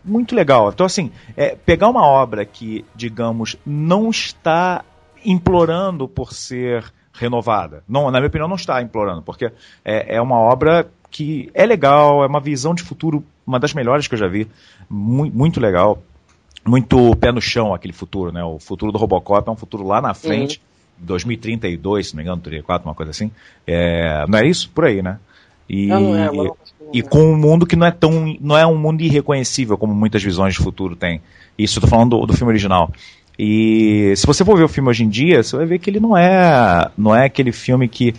[0.06, 0.70] muito legal.
[0.70, 4.84] Então, assim, é, pegar uma obra que, digamos, não está
[5.26, 7.84] implorando por ser renovada.
[7.88, 9.52] Não, na minha opinião, não está implorando, porque
[9.84, 14.08] é, é uma obra que é legal, é uma visão de futuro, uma das melhores
[14.08, 14.48] que eu já vi.
[14.88, 16.02] Muito, muito legal
[16.70, 18.44] muito pé no chão aquele futuro, né?
[18.44, 20.62] O futuro do Robocop é um futuro lá na frente,
[21.00, 21.06] uhum.
[21.06, 23.32] 2032, se não me engano, 34, uma coisa assim.
[23.66, 24.70] É, não é isso?
[24.70, 25.20] Por aí, né?
[25.68, 26.58] E, não, não é, não
[26.92, 30.24] e com um mundo que não é tão não é um mundo irreconhecível como muitas
[30.24, 31.22] visões de futuro têm.
[31.58, 32.92] Isso eu tô falando do, do filme original.
[33.38, 36.00] E se você for ver o filme hoje em dia, você vai ver que ele
[36.00, 38.14] não é não é aquele filme que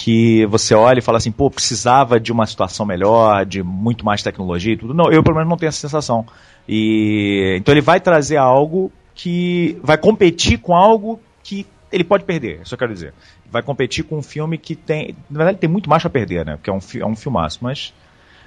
[0.00, 4.22] que você olha e fala assim, pô, precisava de uma situação melhor, de muito mais
[4.22, 4.94] tecnologia e tudo.
[4.94, 6.24] Não, eu pelo menos não tenho essa sensação.
[6.66, 12.62] E então ele vai trazer algo que vai competir com algo que ele pode perder,
[12.62, 13.12] isso eu quero dizer.
[13.50, 16.56] Vai competir com um filme que tem, na verdade, tem muito mais a perder, né?
[16.56, 17.92] Porque é um, é um filmaço, mas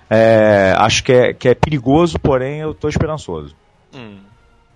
[0.09, 3.55] é, acho que é, que é perigoso, porém eu estou esperançoso.
[3.93, 4.17] Hum.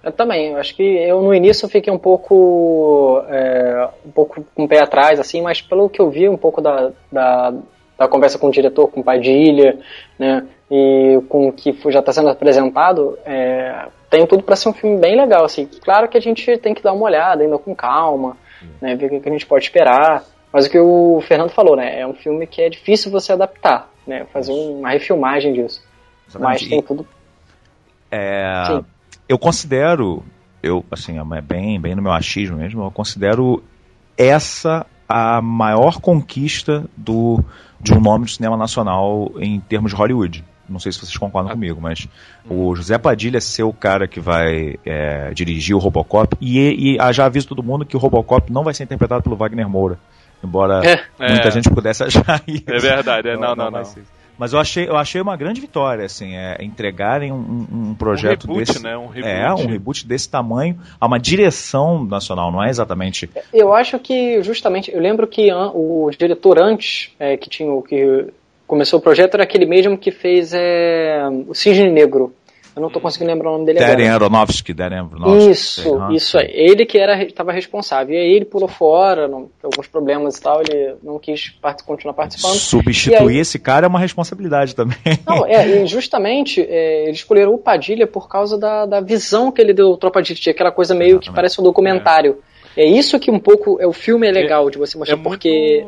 [0.07, 4.67] Eu também, acho que eu no início fiquei um pouco é, um pouco com o
[4.67, 7.53] pé atrás, assim, mas pelo que eu vi um pouco da, da,
[7.97, 9.77] da conversa com o diretor, com o Padilha,
[10.17, 14.73] né, e com o que já está sendo apresentado, é, tem tudo para ser um
[14.73, 15.65] filme bem legal, assim.
[15.83, 18.37] Claro que a gente tem que dar uma olhada ainda com calma,
[18.81, 21.99] né, ver o que a gente pode esperar, mas o que o Fernando falou, né,
[21.99, 25.83] é um filme que é difícil você adaptar, né, fazer uma refilmagem disso.
[26.29, 26.61] Exatamente.
[26.61, 27.05] Mas tem tudo...
[28.09, 28.63] É...
[28.67, 28.85] Sim
[29.27, 30.23] eu considero,
[30.61, 33.63] eu assim, é bem, bem no meu achismo mesmo, eu considero
[34.17, 37.43] essa a maior conquista do,
[37.79, 40.43] de um nome do cinema nacional em termos de Hollywood.
[40.67, 42.07] Não sei se vocês concordam comigo, mas
[42.49, 47.25] o José Padilha ser o cara que vai é, dirigir o Robocop, e, e já
[47.25, 49.97] aviso todo mundo que o Robocop não vai ser interpretado pelo Wagner Moura.
[50.43, 51.51] Embora é, muita é.
[51.51, 52.65] gente pudesse achar isso.
[52.67, 53.81] É verdade, é, não, não, não.
[53.81, 54.16] não.
[54.37, 58.53] Mas eu achei, eu achei uma grande vitória, assim, é, entregarem um, um projeto um
[58.53, 58.83] reboot, desse.
[58.83, 58.97] Né?
[58.97, 59.33] Um reboot.
[59.33, 63.29] É, um reboot desse tamanho a uma direção nacional, não é exatamente.
[63.53, 68.27] Eu acho que justamente, eu lembro que o diretor antes, é, que tinha o que
[68.67, 72.33] começou o projeto, era aquele mesmo que fez é, o Cisne Negro.
[72.77, 74.25] Eu não estou conseguindo lembrar o nome dele Darren agora.
[74.25, 75.51] Aronofsky, Darren Aronofsky.
[75.51, 76.47] Isso, isso aí.
[76.53, 78.15] Ele que era estava responsável.
[78.15, 82.13] E aí ele pulou fora, não, alguns problemas e tal, ele não quis part continuar
[82.13, 82.53] participando.
[82.53, 84.97] Substituir aí, esse cara é uma responsabilidade também.
[85.25, 89.59] Não, é, e justamente é, eles escolheram o Padilha por causa da, da visão que
[89.59, 91.29] ele deu ao Tropa de Elite, aquela coisa meio Exatamente.
[91.29, 92.37] que parece um documentário.
[92.75, 92.83] É.
[92.83, 92.87] é.
[92.87, 95.83] isso que um pouco é o filme é legal de você mostrar, é porque...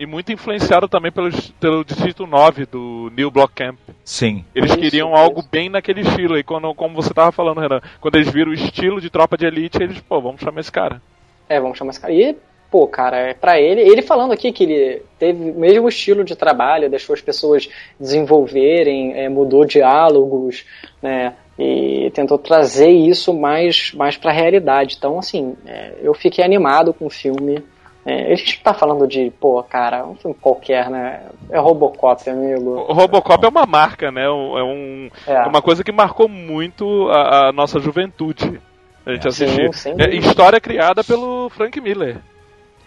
[0.00, 1.28] E muito influenciado também pelo,
[1.60, 3.76] pelo Distrito 9 do New Block Camp.
[4.02, 4.46] Sim.
[4.54, 5.22] Eles isso, queriam isso.
[5.22, 6.38] algo bem naquele estilo.
[6.38, 9.44] E quando, como você tava falando, Renan, quando eles viram o estilo de tropa de
[9.44, 11.02] elite, eles, pô, vamos chamar esse cara.
[11.46, 12.14] É, vamos chamar esse cara.
[12.14, 12.34] E
[12.70, 13.82] pô, cara, é pra ele.
[13.82, 17.68] Ele falando aqui que ele teve o mesmo estilo de trabalho, deixou as pessoas
[18.00, 20.64] desenvolverem, é, mudou diálogos,
[21.02, 21.34] né?
[21.58, 24.96] E tentou trazer isso mais, mais pra realidade.
[24.96, 27.62] Então, assim, é, eu fiquei animado com o filme.
[28.10, 31.22] É, a gente tá falando de, pô, cara, um filme qualquer, né?
[31.48, 32.70] É Robocop, amigo.
[32.88, 34.24] O Robocop é uma marca, né?
[34.24, 35.46] É, um, é.
[35.46, 38.60] uma coisa que marcou muito a, a nossa juventude.
[39.06, 39.28] A gente é.
[39.28, 39.70] assistir.
[39.96, 42.18] É, história criada pelo Frank Miller.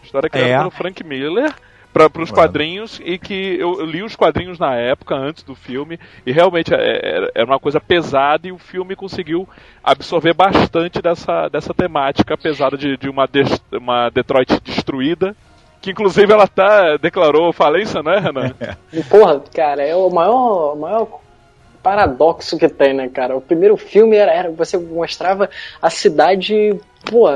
[0.03, 0.57] História criada é.
[0.57, 1.53] pelo Frank Miller
[1.93, 5.99] para os quadrinhos e que eu, eu, li os quadrinhos na época, antes do filme,
[6.25, 9.47] e realmente era é, é, é uma coisa pesada e o filme conseguiu
[9.83, 15.35] absorver bastante dessa, dessa temática pesada de, de uma, de, uma Detroit destruída.
[15.79, 18.53] Que inclusive ela tá, declarou falência, né, Renan?
[19.09, 21.19] Porra, cara, é o maior, maior
[21.83, 23.35] paradoxo que tem, né, cara?
[23.35, 25.49] O primeiro filme era, era você mostrava
[25.81, 26.73] a cidade,
[27.05, 27.27] pô,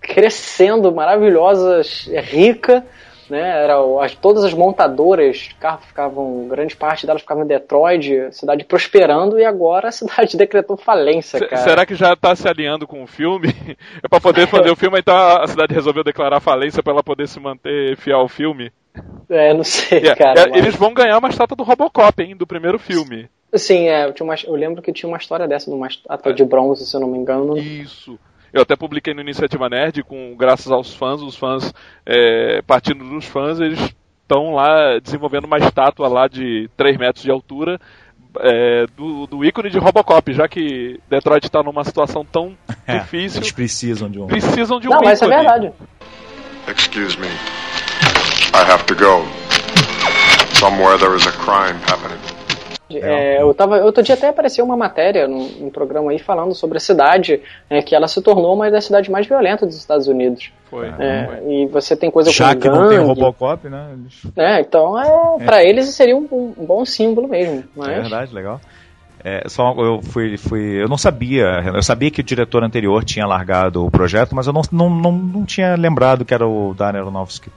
[0.00, 1.82] crescendo, maravilhosa,
[2.22, 2.84] rica,
[3.32, 3.64] né?
[3.64, 8.64] Era, as, todas as montadoras de carro ficavam, grande parte delas ficavam em Detroit, cidade
[8.64, 11.62] prosperando, e agora a cidade decretou falência, cara.
[11.62, 13.48] Será que já está se alinhando com o filme?
[14.04, 17.26] é para poder fazer o filme, então a cidade resolveu declarar falência para ela poder
[17.26, 18.70] se manter fiel ao filme?
[19.30, 20.16] É, não sei, yeah.
[20.16, 20.40] cara.
[20.40, 20.58] É, mas...
[20.58, 23.30] Eles vão ganhar uma estátua do Robocop, hein, do primeiro filme.
[23.54, 26.44] Sim, é, eu, uma, eu, lembro que tinha uma história dessa, de uma estátua de
[26.44, 27.56] bronze, se eu não me engano.
[27.56, 28.18] Isso.
[28.52, 31.72] Eu até publiquei no Iniciativa Nerd, com graças aos fãs, os fãs,
[32.04, 33.80] é, partindo dos fãs, eles
[34.22, 37.80] estão lá desenvolvendo uma estátua lá de 3 metros de altura
[38.40, 43.40] é, do, do, ícone de Robocop, já que Detroit está numa situação tão é, difícil.
[43.40, 44.26] Eles precisam de um.
[44.26, 45.10] Precisam de um Não, ícone.
[45.10, 45.72] mas é verdade.
[46.68, 47.28] Excuse me.
[48.54, 49.26] I have to go.
[50.54, 52.31] Somewhere there is a crime happening.
[52.98, 56.78] É, eu tava, outro dia até apareceu uma matéria num, num programa aí falando sobre
[56.78, 60.50] a cidade, é, que ela se tornou uma das cidades mais violentas dos Estados Unidos.
[60.70, 60.88] Foi.
[60.98, 61.52] É, foi.
[61.52, 63.96] E você tem coisa Já que gangue, não tem Robocop, né?
[64.36, 65.44] É, então é, é.
[65.44, 67.64] para eles seria um, um, bom símbolo mesmo.
[67.76, 67.88] Mas...
[67.88, 68.60] É verdade, legal.
[69.24, 70.82] É, só eu fui, fui.
[70.82, 71.44] Eu não sabia.
[71.72, 75.12] Eu sabia que o diretor anterior tinha largado o projeto, mas eu não, não, não,
[75.12, 77.50] não tinha lembrado que era o Dan Aronofsky.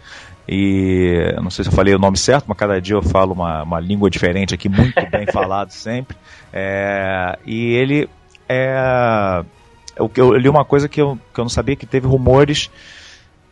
[0.48, 3.64] E não sei se eu falei o nome certo, mas cada dia eu falo uma,
[3.64, 6.16] uma língua diferente aqui, muito bem falado sempre.
[6.54, 8.10] É, e ele
[8.48, 9.44] é.
[9.96, 12.70] Eu, eu li uma coisa que eu, que eu não sabia que teve rumores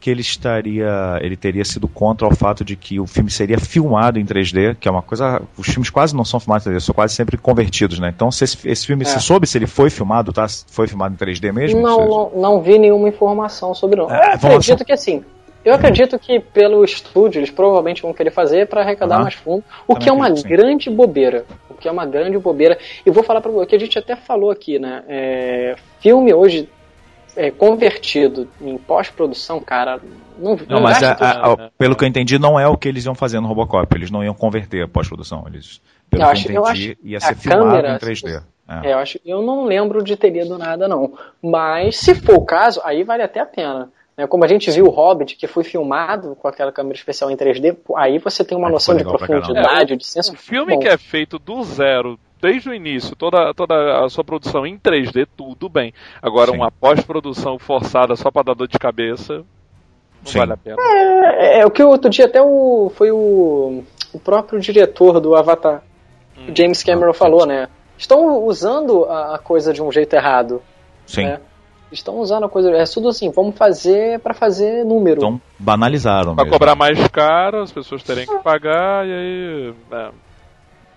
[0.04, 4.20] que ele estaria, ele teria sido contra o fato de que o filme seria filmado
[4.20, 6.94] em 3D, que é uma coisa, os filmes quase não são filmados em 3D, são
[6.94, 8.12] quase sempre convertidos, né?
[8.14, 9.06] Então, se esse, esse filme, é.
[9.06, 10.46] você soube se ele foi filmado, tá?
[10.68, 11.82] Foi filmado em 3D mesmo?
[11.82, 14.12] Não, não, não, vi nenhuma informação sobre não.
[14.12, 15.24] É, acredito que assim,
[15.64, 19.24] eu acredito que pelo estúdio eles provavelmente vão querer fazer para arrecadar uhum.
[19.24, 21.46] mais fundo, o Também que é uma grande bobeira.
[21.70, 22.78] O que é uma grande bobeira.
[23.06, 25.04] E vou falar para você que a gente até falou aqui, né?
[25.08, 26.70] É, filme hoje
[27.36, 30.00] é, convertido em pós-produção, cara,
[30.38, 32.88] não, não, não mas a, a, a, pelo que eu entendi, não é o que
[32.88, 33.88] eles iam fazer no Robocop.
[33.96, 35.46] Eles não iam converter a pós-produção.
[35.48, 38.44] Eles, pelo eu que acho, eu entendi, eu ia ser filmado câmera, em 3D.
[38.68, 38.88] É.
[38.88, 38.94] é.
[38.94, 41.14] eu, acho, eu não lembro de ter lido nada, não.
[41.42, 43.90] Mas, se for o caso, aí vale até a pena.
[44.18, 44.28] Né?
[44.28, 47.76] Como a gente viu o Hobbit, que foi filmado com aquela câmera especial em 3D,
[47.96, 50.34] aí você tem uma noção de profundidade, de senso.
[50.34, 54.66] Um filme que é feito do zero, desde o início, toda, toda a sua produção
[54.66, 55.94] em 3D, tudo bem.
[56.22, 56.58] Agora, Sim.
[56.58, 59.38] uma pós-produção forçada só para dar dor de cabeça,
[60.24, 60.40] não Sim.
[60.40, 60.78] vale a pena.
[60.80, 63.84] É, é, o que outro dia até o, foi o,
[64.14, 65.84] o próprio diretor do Avatar,
[66.38, 66.54] hum.
[66.56, 67.68] James Cameron, ah, falou, né?
[67.98, 70.62] Estão usando a, a coisa de um jeito errado.
[71.06, 71.26] Sim.
[71.26, 71.40] Né?
[71.94, 72.72] Estão usando a coisa.
[72.72, 75.18] É tudo assim, vamos fazer para fazer número.
[75.18, 76.36] Então banalizaram.
[76.36, 79.74] Para cobrar mais caro, as pessoas terem que pagar e aí.
[79.92, 80.10] É,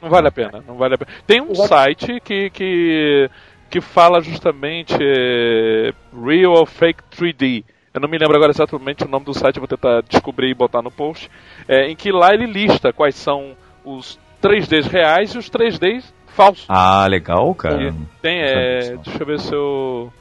[0.01, 1.11] não vale a pena, não vale a pena.
[1.27, 1.69] Tem um Exato.
[1.69, 3.31] site que, que,
[3.71, 7.65] que fala justamente é, Real or Fake 3D.
[7.93, 10.83] Eu não me lembro agora exatamente o nome do site, vou tentar descobrir e botar
[10.83, 11.31] no post.
[11.67, 16.67] É, em que lá ele lista quais são os 3Ds reais e os 3Ds falsos.
[16.69, 17.95] Ah, legal, cara.
[18.21, 20.13] tem, é, deixa eu ver se eu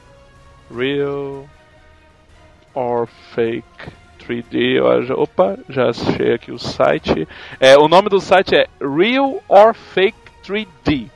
[0.70, 1.48] Real
[2.74, 3.64] or Fake
[4.18, 4.80] 3D.
[5.16, 7.26] Opa, já achei aqui o site.
[7.60, 11.08] É, o nome do site é Real or Fake 3D.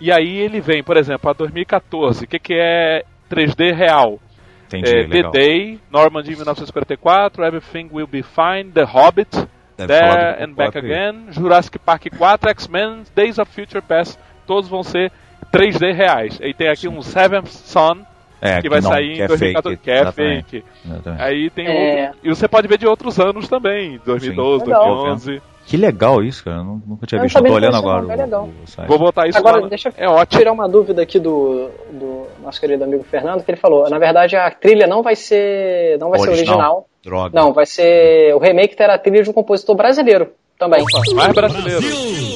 [0.00, 2.24] E aí ele vem, por exemplo, a 2014.
[2.24, 4.18] O que, que é 3D real?
[4.66, 10.52] Entendi, é, The Day, Normandy 1944, Everything Will Be Fine, The Hobbit, Deve There and
[10.54, 15.10] Back Again, Jurassic Park 4, X-Men, Days of Future Past, todos vão ser
[15.52, 16.38] 3D reais.
[16.40, 16.88] E tem aqui Sim.
[16.88, 18.06] um Seventh Son,
[18.40, 20.44] é, que, que vai não, sair que em 2014, fake, que é exatamente.
[20.50, 20.64] fake.
[20.86, 21.22] Exatamente.
[21.22, 22.06] Aí tem é.
[22.08, 24.70] outro, E você pode ver de outros anos também, 2012, Sim.
[24.70, 25.42] 2011.
[25.66, 26.56] Que legal isso, cara.
[26.58, 27.36] Eu nunca tinha Eu visto.
[27.38, 28.02] Eu tô olhando agora.
[28.02, 28.42] não, é legal.
[28.44, 28.86] o- o.
[28.88, 29.68] Vou botar isso Agora, lá.
[29.68, 30.38] deixa eu É ótimo.
[30.40, 34.34] tirar uma dúvida aqui do, do nosso querido amigo Fernando, que ele falou, na verdade
[34.34, 36.56] a trilha não vai ser não vai ser Original.
[36.56, 36.86] original.
[37.04, 37.40] Droga.
[37.40, 40.84] Não, vai ser o remake terá a trilha de um compositor brasileiro também.
[41.14, 41.86] Mais brasileiro.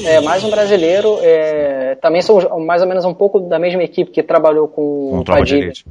[0.07, 4.11] É, mais um brasileiro, é, também são mais ou menos um pouco da mesma equipe
[4.11, 5.87] que trabalhou com, Com o Tropa de Padilha, Elite.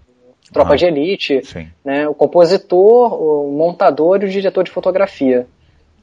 [0.52, 0.76] Tropa Ah.
[0.76, 1.68] de Elite, Sim.
[1.86, 5.48] né, o compositor, o montador e o diretor de fotografia.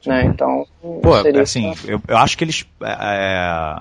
[0.05, 0.65] Né, então,
[1.03, 3.75] Pô, seria- assim, eu, eu acho que eles é,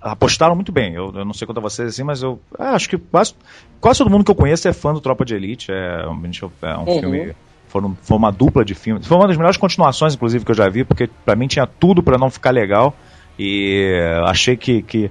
[0.00, 0.94] apostaram muito bem.
[0.94, 3.34] Eu, eu não sei quanto a vocês assim, mas eu é, acho que quase,
[3.80, 5.70] quase todo mundo que eu conheço é fã do Tropa de Elite.
[5.70, 6.22] É, um-
[6.62, 7.00] é um Uhum.
[7.00, 7.32] filme.
[7.70, 9.06] Foram, foi uma dupla de filmes.
[9.06, 12.02] Foi uma das melhores continuações, inclusive, que eu já vi, porque pra mim tinha tudo
[12.02, 12.94] pra não ficar legal.
[13.38, 15.10] E eh, achei que, que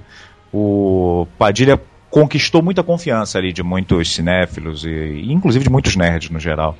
[0.52, 1.80] o Padilha
[2.10, 6.76] conquistou muita confiança ali de muitos cinéfilos e inclusive de muitos nerds no geral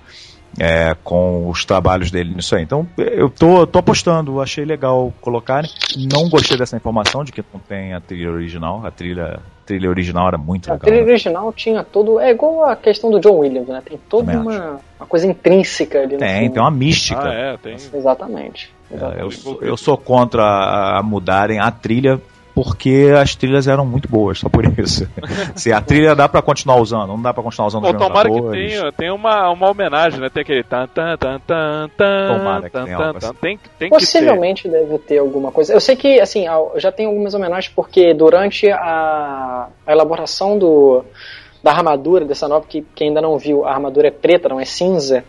[0.59, 2.63] é, com os trabalhos dele nisso aí.
[2.63, 5.71] Então eu tô, tô apostando, achei legal colocarem.
[6.13, 8.85] Não gostei dessa informação de que não tem a trilha original.
[8.85, 10.87] A trilha, a trilha original era muito A legal.
[10.87, 11.11] trilha né?
[11.13, 12.19] original tinha todo.
[12.19, 13.83] É igual a questão do John Williams, né?
[13.85, 16.51] Tem toda uma, uma coisa intrínseca ali no Tem, filme.
[16.51, 17.23] tem uma mística.
[17.29, 17.75] Ah, é, tem.
[17.75, 18.71] Exatamente.
[18.91, 19.23] É, exatamente.
[19.23, 22.21] eu, sou- eu sou contra a, a mudarem a trilha
[22.63, 25.09] porque as trilhas eram muito boas, só por isso.
[25.57, 28.09] Se a trilha dá pra continuar usando, não dá pra continuar usando os Pô, mesmos
[28.09, 30.29] tomara que tenha, tenha uma, uma homenagem, né?
[30.29, 33.29] Tem aquele tan tan tan tan tan Tomara que tan, tenha tan, algo tan.
[33.29, 33.39] assim.
[33.41, 33.89] Tem, tem que ter.
[33.89, 35.73] Possivelmente deve ter alguma coisa.
[35.73, 41.03] Eu sei que, assim, eu já tenho algumas homenagens porque durante a, a elaboração do,
[41.63, 44.67] da armadura dessa nova, que quem ainda não viu, a armadura é preta, não é
[44.67, 45.25] cinza,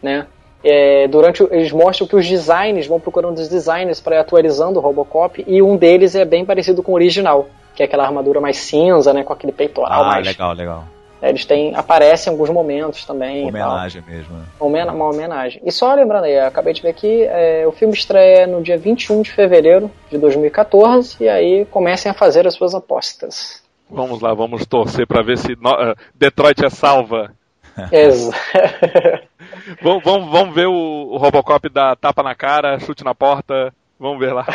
[0.00, 0.28] né?
[0.64, 4.78] É, durante o- eles mostram que os designs vão procurando os designers para ir atualizando
[4.78, 8.40] o Robocop e um deles é bem parecido com o original, que é aquela armadura
[8.40, 10.26] mais cinza, né, com aquele peitoral Ah, mais.
[10.26, 10.84] legal, legal.
[11.22, 13.48] É, eles têm aparecem em alguns momentos também.
[13.48, 13.70] e tal.
[13.70, 14.36] Homenagem mesmo.
[14.36, 14.44] né?
[14.60, 15.62] Homen- uma homenagem.
[15.64, 18.76] E só lembrando aí, eu acabei de ver aqui, é, o filme estreia no dia
[18.76, 23.62] 21 de fevereiro de 2014, e aí comecem a fazer as suas apostas.
[23.88, 27.30] Vamos lá, vamos torcer pra ver se no- eh, Detroit é salva.
[27.92, 28.32] Exa-
[29.82, 33.72] Vamos, vamos, vamos ver o, o Robocop dar tapa na cara, chute na porta.
[33.98, 34.46] Vamos ver lá.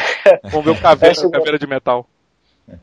[0.44, 2.08] Vamos ver o caveira, eu caveira de metal.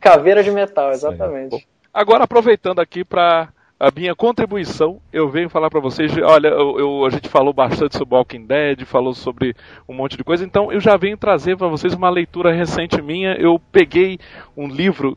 [0.01, 1.67] Caveira de metal, exatamente.
[1.95, 3.49] Agora, aproveitando aqui para
[3.81, 6.13] a minha contribuição, eu venho falar para vocês.
[6.19, 9.55] Olha, eu, eu- a gente falou bastante sobre Walking Dead, falou sobre
[9.89, 13.35] um monte de coisa, então eu já venho trazer para vocês uma leitura recente minha.
[13.35, 14.19] Eu peguei
[14.57, 15.17] um livro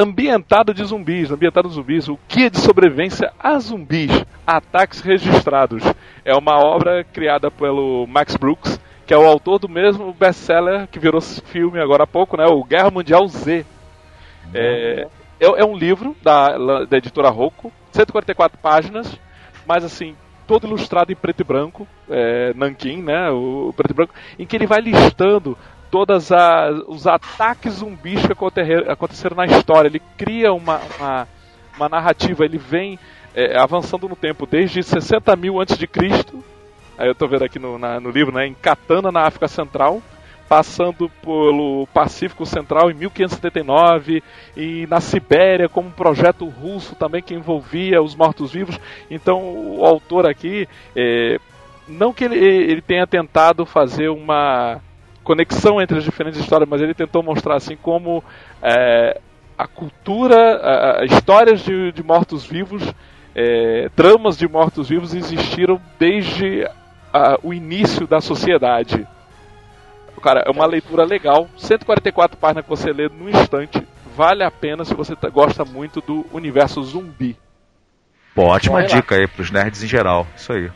[0.00, 5.82] ambientado de zumbis, ambientado de zumbis, o Guia de Sobrevivência a Zumbis, Ataques Registrados.
[6.24, 10.98] É uma obra criada pelo Max Brooks, que é o autor do mesmo best-seller que
[10.98, 12.46] virou filme agora há pouco, né?
[12.46, 13.66] O Guerra Mundial Z.
[14.54, 15.06] É,
[15.38, 19.18] é, é um livro da, da editora Rocco, 144 páginas,
[19.66, 24.14] mas assim, todo ilustrado em preto e branco, é, nanquim, né, o preto e branco,
[24.38, 25.56] em que ele vai listando
[25.90, 26.28] todos
[26.86, 29.88] os ataques zumbis que acontecer- aconteceram na história.
[29.88, 31.28] Ele cria uma, uma,
[31.76, 32.98] uma narrativa, ele vem
[33.34, 36.42] é, avançando no tempo desde 60 mil antes de Cristo,
[36.98, 40.02] aí eu tô vendo aqui no, na- no livro, né, em Katana, na África Central,
[40.48, 44.20] passando pelo Pacífico Central em 1579
[44.56, 48.78] e na Sibéria como um projeto russo também que envolvia os mortos-vivos.
[49.08, 49.40] Então
[49.78, 51.38] o autor aqui, é,
[51.86, 54.80] não que ele, ele tenha tentado fazer uma
[55.24, 58.22] conexão entre as diferentes histórias, mas ele tentou mostrar assim como
[58.62, 59.20] é,
[59.58, 62.82] a cultura, a, a- histórias de, de mortos-vivos,
[63.34, 66.66] é, tramas de mortos-vivos existiram desde
[67.12, 69.06] a- o início da sociedade.
[70.22, 73.82] Cara, é uma leitura legal, 144 páginas que você lê num instante.
[74.14, 77.36] Vale a pena se você tá- gosta muito do universo zumbi.
[78.34, 78.88] Pô, ótima Vai lá.
[78.88, 80.26] dica aí pros nerds em geral.
[80.36, 80.70] Isso aí.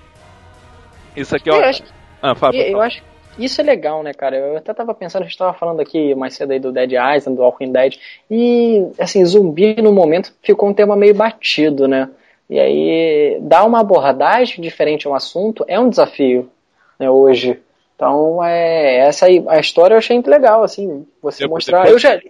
[1.14, 1.68] Isso aqui Eu é.
[1.68, 1.82] acho,
[2.22, 3.06] Ah, Fábio, eu acho que
[3.38, 4.36] isso é legal, né, cara?
[4.36, 7.36] Eu até tava pensando, a gente tava falando aqui mais cedo aí do Dead Island,
[7.36, 7.96] do Walking Dead,
[8.30, 12.08] e, assim, zumbi no momento ficou um tema meio batido, né?
[12.48, 16.50] E aí, dar uma abordagem diferente ao assunto é um desafio,
[16.98, 17.58] né, hoje.
[17.96, 21.84] Então, é, essa aí, a história eu achei muito legal, assim, você Eu- mostrar.
[21.84, 22.20] depois- Eu já,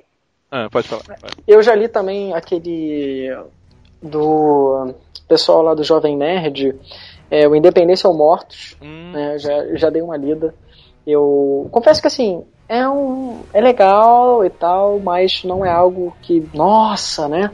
[0.50, 1.02] Ah, pode falar.
[1.20, 1.30] vai.
[1.48, 3.34] eu já li também aquele
[4.02, 4.94] do
[5.26, 6.74] pessoal lá do Jovem Nerd,
[7.30, 10.54] é, o Independência ou Mortos, Hum, né, já, já dei uma lida.
[11.06, 16.42] Eu confesso que assim, é um é legal e tal, mas não é algo que,
[16.54, 17.50] nossa, né?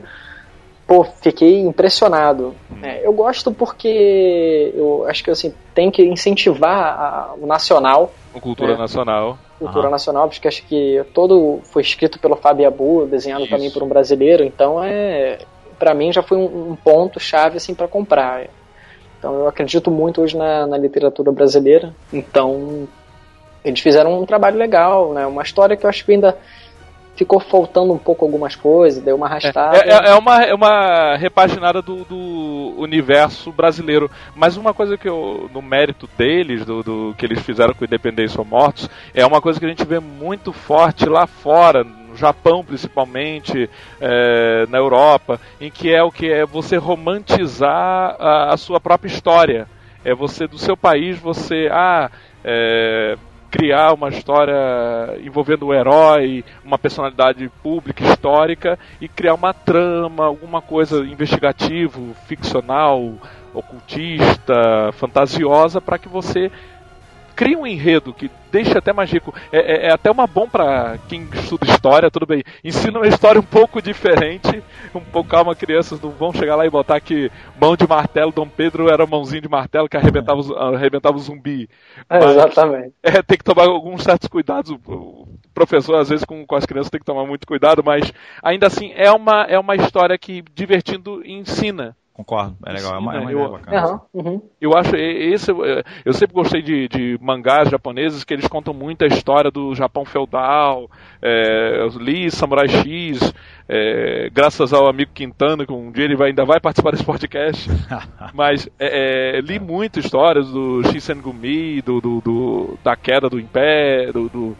[0.87, 2.53] Pô, fiquei impressionado.
[2.83, 8.73] É, eu gosto porque eu acho que assim, tem que incentivar a- o nacional, cultura
[8.73, 8.77] É.
[8.77, 9.37] nacional.
[9.59, 13.51] cultura nacional, porque acho que todo foi escrito pelo Fábio Abu, desenhado Isso.
[13.51, 15.37] também por um brasileiro, então é
[15.77, 18.47] para mim já foi um, um ponto chave assim para comprar.
[19.19, 22.87] Então eu acredito muito hoje na, na literatura brasileira, então
[23.63, 25.25] eles fizeram um trabalho legal, né?
[25.25, 26.37] Uma história que eu acho que ainda
[27.15, 29.77] ficou faltando um pouco algumas coisas, deu uma arrastada.
[29.77, 34.09] É, é, é uma, é uma repaginada do, do, universo brasileiro.
[34.35, 38.39] Mas uma coisa que eu, no mérito deles, do, do que eles fizeram com Independência
[38.39, 42.63] ou Mortos, é uma coisa que a gente vê muito forte lá fora, no Japão
[42.63, 48.79] principalmente, é, na Europa, em que é o que é você romantizar a, a sua
[48.79, 49.67] própria história.
[50.03, 52.09] É você do seu país, você ah,
[52.43, 53.15] é,
[53.51, 54.55] criar uma história
[55.21, 63.13] envolvendo o herói, uma personalidade pública, histórica, e criar uma trama, alguma coisa investigativo, ficcional,
[63.53, 66.49] ocultista, fantasiosa, para que você
[67.41, 69.33] crie um enredo que deixa até mais rico.
[69.51, 72.43] É, é, é até uma bom para quem estuda história, tudo bem.
[72.63, 74.63] Ensina uma história um pouco diferente.
[74.93, 78.47] Um pouco, calma, crianças, não vão chegar lá e botar que mão de martelo, Dom
[78.47, 80.41] Pedro era mãozinho de martelo que arrebentava,
[80.75, 81.67] arrebentava o zumbi.
[82.07, 82.93] É, Mas, exatamente.
[83.01, 84.69] É, tem que tomar alguns certos cuidados.
[84.85, 88.13] O professor, às vezes, com, com as crianças, tem que tomar muito cuidado, mas
[88.43, 91.95] ainda assim é uma, é uma história que, divertindo, ensina.
[92.21, 94.01] Concordo, é legal, Sim, é uma, é uma eu, bacana.
[94.13, 94.41] Uhum.
[94.59, 95.51] Eu acho, esse,
[96.05, 100.05] eu sempre gostei de, de, mangás japoneses que eles contam muito a história do Japão
[100.05, 100.87] feudal,
[101.19, 103.33] é, eu li Samurai X,
[103.67, 107.67] é, graças ao amigo Quintana, que um dia ele vai, ainda vai participar desse podcast,
[108.35, 114.13] mas é, é, li muito histórias do Shinsengumi, do, do, do, da queda do Império,
[114.13, 114.57] do, do,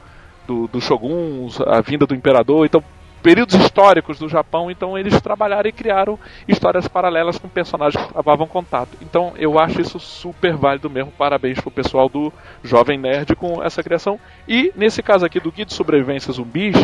[0.48, 2.84] do, do Shogun, a vinda do Imperador, então
[3.22, 8.48] períodos históricos do Japão, então eles trabalharam e criaram histórias paralelas com personagens que travavam
[8.48, 8.98] contato.
[9.02, 11.12] Então eu acho isso super válido mesmo.
[11.12, 14.20] Parabéns pro pessoal do Jovem Nerd com essa criação.
[14.48, 16.76] E nesse caso aqui do Guia de Sobrevivência Zumbis,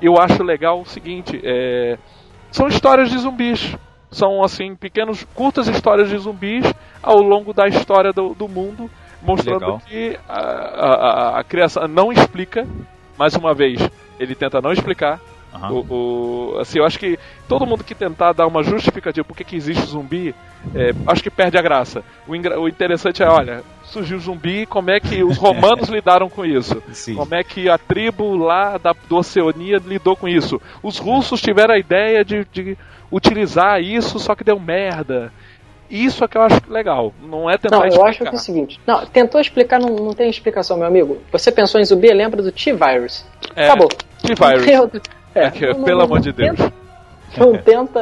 [0.00, 1.98] eu acho legal o seguinte: é...
[2.50, 3.76] são histórias de zumbis.
[4.10, 6.64] São assim pequenos, curtas histórias de zumbis
[7.00, 8.90] ao longo da história do, do mundo,
[9.22, 9.82] mostrando legal.
[9.86, 12.66] que a, a, a criação não explica.
[13.16, 13.78] Mais uma vez,
[14.18, 15.20] ele tenta não explicar,
[15.52, 15.84] Uhum.
[15.88, 19.56] O, o, assim, eu acho que todo mundo que tentar dar uma justificativa por que
[19.56, 20.34] existe zumbi,
[20.74, 22.04] é, acho que perde a graça.
[22.26, 26.82] O, o, interessante é, olha, surgiu zumbi, como é que os romanos lidaram com isso?
[26.92, 27.16] Sim.
[27.16, 30.60] Como é que a tribo lá da, do Oceania lidou com isso?
[30.82, 32.78] Os russos tiveram a ideia de, de
[33.10, 35.32] utilizar isso, só que deu merda.
[35.90, 37.12] Isso é que eu acho legal.
[37.20, 38.04] Não é tentar não, explicar.
[38.04, 38.80] eu acho que é o seguinte.
[38.86, 41.18] Não, tentou explicar, não, não tem explicação, meu amigo.
[41.32, 43.26] Você pensou em zumbi, lembra do T-Virus.
[43.56, 43.88] É, Acabou.
[44.22, 45.00] T-Virus.
[45.34, 46.58] É, é que, não, pelo não, amor de Deus.
[47.36, 48.00] Não tenta.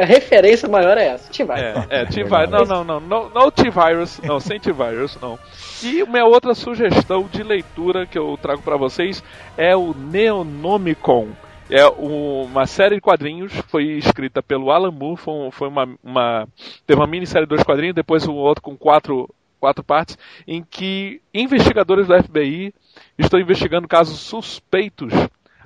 [0.00, 1.30] A referência maior é essa.
[1.32, 1.86] T-Virus.
[1.90, 2.50] É, é T-Virus.
[2.50, 3.00] Não, não, não.
[3.00, 4.20] Não, não T-Virus.
[4.20, 5.38] Não, sem T-Virus, não.
[5.82, 9.22] E minha outra sugestão de leitura que eu trago para vocês
[9.56, 11.28] é o Neonomicon.
[11.70, 15.20] É uma série de quadrinhos, foi escrita pelo Alan Moore,
[15.50, 16.46] foi uma, uma
[16.86, 21.22] teve uma minissérie de dois quadrinhos, depois um outro com quatro, quatro partes, em que
[21.32, 22.74] investigadores do FBI
[23.16, 25.14] estão investigando casos suspeitos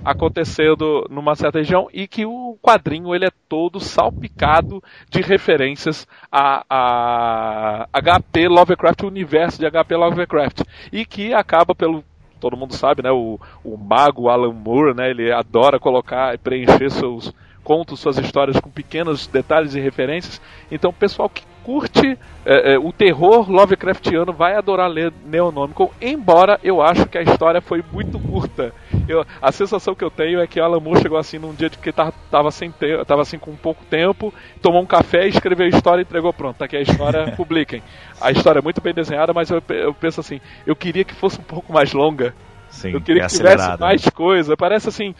[0.04, 6.64] acontecendo numa certa região e que o quadrinho ele é todo salpicado de referências a,
[6.68, 12.04] a HP Lovecraft, o universo de HP Lovecraft e que acaba pelo
[12.38, 16.90] todo mundo sabe, né, o, o mago Alan Moore, né, ele adora colocar e preencher
[16.90, 17.34] seus
[17.64, 20.40] contos, suas histórias com pequenos detalhes e referências.
[20.70, 26.60] Então, o pessoal que curte é, é, o terror Lovecraftiano vai adorar ler Neonômico, embora
[26.62, 28.72] eu acho que a história foi muito curta.
[29.08, 31.90] Eu, a sensação que eu tenho é que Alan Moore chegou assim num dia que
[31.90, 36.02] tava, tava, sem te, tava assim com pouco tempo, tomou um café, escreveu a história
[36.02, 36.56] e entregou pronto.
[36.56, 37.82] Tá aqui a história, publiquem.
[38.20, 41.40] A história é muito bem desenhada, mas eu, eu penso assim, eu queria que fosse
[41.40, 42.32] um pouco mais longa.
[42.70, 44.56] Sim, eu queria é que tivesse mais coisa.
[44.56, 45.16] Parece assim,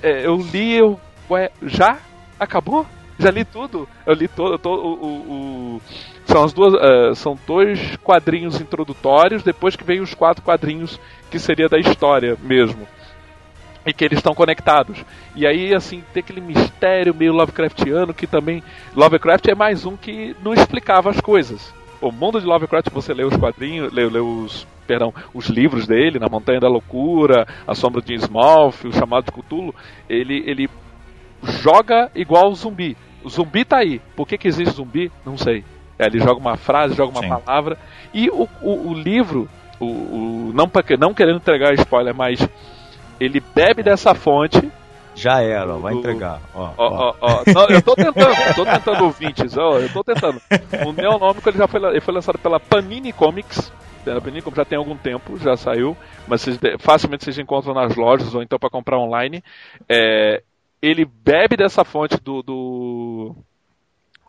[0.00, 1.98] é, eu li, eu, ué, já?
[2.38, 2.86] Acabou?
[3.22, 3.88] Já li tudo.
[4.04, 5.82] Eu li todo, todo o, o, o,
[6.24, 11.00] são as duas, uh, são dois quadrinhos introdutórios, depois que vem os quatro quadrinhos
[11.30, 12.86] que seria da história mesmo.
[13.84, 15.04] E que eles estão conectados.
[15.34, 18.62] E aí, assim, tem aquele mistério meio Lovecraftiano que também.
[18.94, 21.74] Lovecraft é mais um que não explicava as coisas.
[22.00, 26.18] O mundo de Lovecraft, você lê os quadrinhos, lê, lê os perdão, os livros dele,
[26.18, 29.74] Na Montanha da Loucura, A Sombra de Smalf, O Chamado de Cthulhu,
[30.08, 30.68] ele, ele
[31.42, 32.96] joga igual zumbi.
[33.24, 34.00] O zumbi tá aí.
[34.16, 35.10] Por que, que existe zumbi?
[35.24, 35.64] Não sei.
[35.98, 37.28] É, ele joga uma frase, joga uma Sim.
[37.28, 37.78] palavra.
[38.12, 42.46] E o, o, o livro, o, o, não, não querendo entregar spoiler, mas
[43.20, 44.70] ele bebe dessa fonte.
[45.14, 46.40] Já era, vai entregar.
[46.54, 47.42] Ó, ó, ó.
[47.54, 50.40] Não, eu tô tentando, tô tentando ouvintes, ó, eu tô tentando.
[50.86, 53.70] O Neonômico ele já foi, ele foi lançado pela Panini Comics.
[54.04, 55.96] Panini Comics já tem algum tempo, já saiu,
[56.26, 59.44] mas vocês, facilmente vocês encontram nas lojas ou então para comprar online.
[59.86, 60.42] É,
[60.82, 63.36] ele bebe dessa fonte do, do,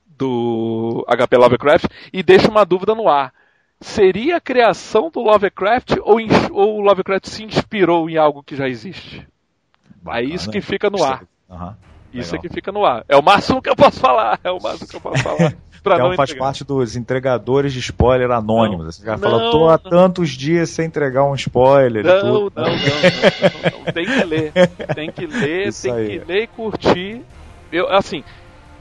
[0.06, 3.34] do HP Lovecraft e deixa uma dúvida no ar.
[3.82, 6.20] seria a criação do Lovecraft ou,
[6.52, 9.28] ou o Lovecraft se inspirou em algo que já existe?
[9.96, 10.24] Bacana.
[10.24, 11.24] É isso que fica no ar.
[11.50, 11.74] Uhum.
[12.14, 13.04] Isso é que fica no ar.
[13.10, 14.40] É o máximo que eu posso falar.
[14.44, 15.56] É o máximo que eu posso falar.
[15.84, 16.46] Pra não faz entregar.
[16.46, 18.88] parte dos entregadores de spoiler anônimos.
[18.88, 22.06] Esse cara fala, tô há tantos dias sem entregar um spoiler.
[22.06, 24.52] Não, não, não, não, Tem que ler.
[24.96, 26.20] Tem que ler, Isso tem aí.
[26.20, 27.22] que ler e curtir.
[27.72, 28.24] Eu, assim,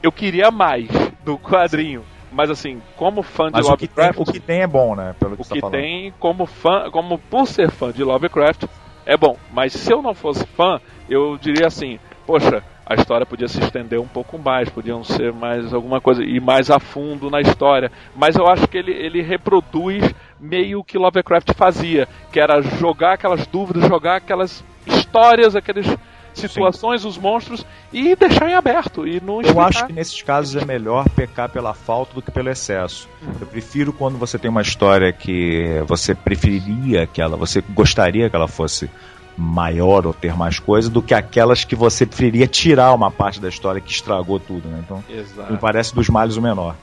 [0.01, 0.87] eu queria mais
[1.25, 2.03] do quadrinho.
[2.31, 4.19] Mas assim, como fã de Mas Lovecraft.
[4.19, 5.13] O que, tem, o que tem é bom, né?
[5.19, 8.63] Pelo que o que tá tem, como fã, como por ser fã de Lovecraft,
[9.05, 9.37] é bom.
[9.51, 13.99] Mas se eu não fosse fã, eu diria assim, poxa, a história podia se estender
[13.99, 17.91] um pouco mais, podiam ser mais alguma coisa, e mais a fundo na história.
[18.15, 23.13] Mas eu acho que ele, ele reproduz meio o que Lovecraft fazia, que era jogar
[23.13, 25.87] aquelas dúvidas, jogar aquelas histórias, aquelas
[26.33, 27.07] situações, Sim.
[27.07, 29.07] os monstros, e deixar em aberto.
[29.07, 32.49] E não Eu acho que nesses casos é melhor pecar pela falta do que pelo
[32.49, 33.07] excesso.
[33.21, 33.33] Uhum.
[33.39, 38.35] Eu prefiro quando você tem uma história que você preferiria que ela, você gostaria que
[38.35, 38.89] ela fosse
[39.37, 43.49] maior ou ter mais coisa do que aquelas que você preferia tirar uma parte da
[43.49, 44.81] história que estragou tudo, né?
[44.83, 45.51] Então, Exato.
[45.51, 46.75] me parece dos males o menor.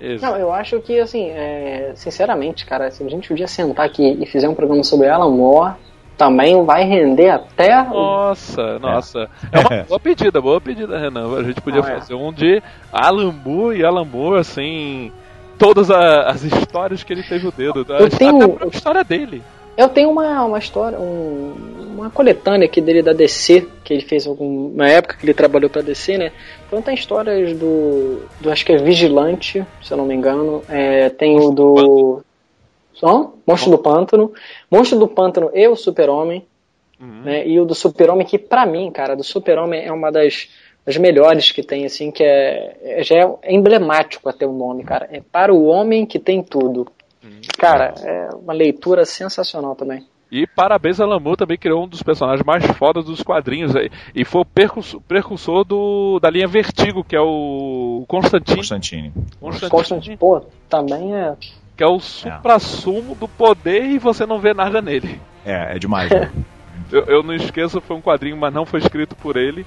[0.00, 0.32] Exato.
[0.32, 4.18] Não, eu acho que, assim, é, sinceramente, cara, se a gente um dia sentar aqui
[4.20, 5.74] e fizer um programa sobre Alan Moore,
[6.16, 7.82] também vai render até.
[7.84, 9.30] Nossa, nossa.
[9.52, 11.36] É, é uma boa pedida, boa pedida, Renan.
[11.36, 12.16] A gente podia ah, fazer é.
[12.16, 12.62] um de
[12.92, 15.12] Alan Moore e Alan Moore, assim.
[15.56, 17.86] Todas a, as histórias que ele teve o dedo.
[17.88, 19.42] Eu tenho, a história dele.
[19.76, 21.54] Eu tenho uma, uma história, um,
[21.94, 25.82] uma coletânea aqui dele da DC, que ele fez alguma época que ele trabalhou pra
[25.82, 26.32] DC, né?
[26.66, 30.62] Então tem histórias do, do acho que é Vigilante, se eu não me engano.
[30.68, 32.22] É, tem o do.
[32.92, 33.32] Só?
[33.46, 34.32] Monstro do Pântano.
[34.70, 36.44] Monstro do Pântano e o Super-Homem.
[37.00, 37.22] Uhum.
[37.24, 37.48] Né?
[37.48, 40.48] E o do Super-Homem, que pra mim, cara, do Super-Homem é uma das,
[40.84, 45.08] das melhores que tem, assim, que é, é já é emblemático até o nome, cara.
[45.10, 46.86] É para o homem que tem tudo.
[47.58, 50.06] Cara, é uma leitura sensacional também.
[50.32, 53.90] E parabéns a Lamu também criou um dos personagens mais fodas dos quadrinhos aí.
[54.14, 58.56] E foi o percursor, precursor do, da linha Vertigo, que é o Constantine.
[58.56, 59.12] Constantine.
[59.38, 59.70] Constantine.
[59.70, 60.16] Constantine.
[60.16, 61.36] Pô, também é.
[61.76, 65.20] Que é o supra-sumo do poder e você não vê nada nele.
[65.44, 66.10] É, é demais.
[66.10, 66.32] Né?
[66.90, 69.66] eu, eu, não esqueço, foi um quadrinho, mas não foi escrito por ele.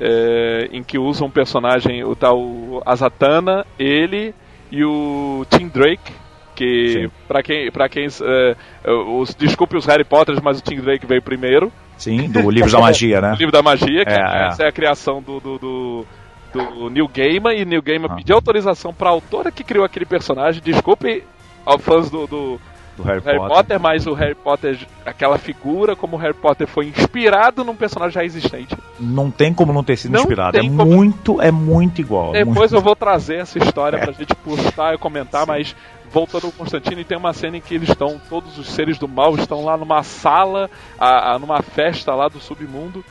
[0.00, 2.40] É, em que usa um personagem, o tal
[2.86, 4.34] Azatana, ele
[4.72, 6.12] e o Tim Drake
[6.58, 11.06] que para quem para quem uh, os desculpe os Harry Potters, mas o Tim Drake
[11.06, 11.72] veio primeiro.
[11.96, 13.32] Sim, do livro da magia, né?
[13.34, 14.46] O livro da magia, que é, é.
[14.48, 16.06] essa é a criação do, do, do,
[16.52, 18.16] do Neil Gaiman e Neil Gaiman ah.
[18.16, 20.60] pediu autorização para a autora que criou aquele personagem.
[20.62, 21.22] Desculpe
[21.64, 22.60] aos fãs do, do
[22.98, 23.56] do Harry, Harry Potter.
[23.56, 23.80] Potter.
[23.80, 28.24] mas o Harry Potter, aquela figura, como o Harry Potter foi inspirado num personagem já
[28.24, 28.76] existente.
[28.98, 30.58] Não tem como não ter sido não inspirado.
[30.58, 30.84] É como...
[30.84, 32.32] muito, é muito igual.
[32.32, 32.74] Depois muito...
[32.74, 34.00] eu vou trazer essa história é.
[34.00, 35.48] pra gente postar e comentar, Sim.
[35.48, 35.76] mas
[36.10, 39.34] voltando ao Constantino, tem uma cena em que eles estão, todos os seres do mal
[39.36, 43.04] estão lá numa sala, a, a, numa festa lá do submundo.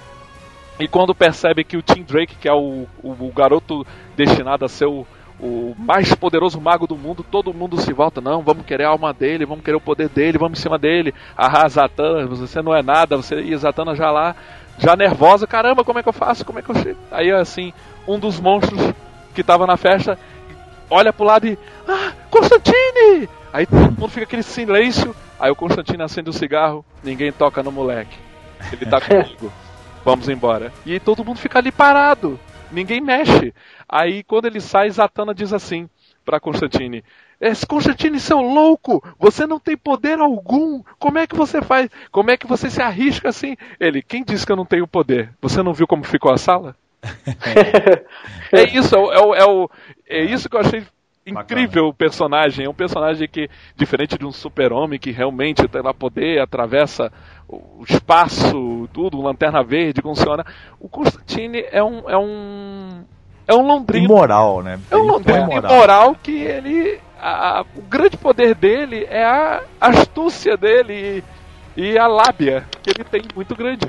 [0.80, 4.70] E quando percebe que o Tim Drake, que é o, o, o garoto destinado a
[4.70, 5.08] ser o,
[5.40, 9.14] o mais poderoso mago do mundo, todo mundo se volta, não, vamos querer a alma
[9.14, 11.14] dele, vamos querer o poder dele, vamos em cima dele.
[11.36, 14.36] Ah, Zatanna, você não é nada, você e Zatanna já lá,
[14.78, 16.46] já nervosa, caramba, como é que eu faço?
[16.46, 17.00] Como é que eu chego?
[17.12, 17.74] Aí assim,
[18.08, 18.94] um dos monstros
[19.34, 20.18] que estava na festa
[20.90, 21.58] olha pro lado e.
[21.88, 23.30] Ah, Constantine!
[23.52, 25.16] Aí todo mundo fica aquele silêncio.
[25.40, 28.18] Aí o Constantine acende o um cigarro, ninguém toca no moleque.
[28.72, 29.52] Ele tá comigo.
[30.04, 30.72] Vamos embora.
[30.86, 32.40] E todo mundo fica ali parado.
[32.72, 33.54] Ninguém mexe.
[33.88, 35.90] Aí quando ele sai, Zatanna diz assim
[36.26, 37.04] para Constantine:
[37.40, 39.04] esse Constantine, seu louco!
[39.20, 40.82] Você não tem poder algum!
[40.98, 41.90] Como é que você faz?
[42.12, 43.56] Como é que você se arrisca assim?
[43.80, 45.32] Ele, quem disse que eu não tenho poder?
[45.40, 46.76] Você não viu como ficou a sala?
[48.52, 49.70] É isso, é, o, é, o,
[50.08, 50.84] é isso que eu achei
[51.26, 52.66] incrível o personagem.
[52.66, 57.12] É um personagem que, diferente de um super-homem que realmente tem lá poder, atravessa
[57.48, 60.46] o espaço, tudo, lanterna verde, funciona.
[60.80, 62.10] O Constantine é um.
[62.10, 63.04] É um
[63.48, 64.06] é um londrino.
[64.06, 64.78] Imoral, né?
[64.92, 65.72] É um londrino imoral.
[65.72, 67.00] imoral que ele.
[67.20, 71.24] A, o grande poder dele é a astúcia dele
[71.76, 73.88] e, e a lábia que ele tem muito grande.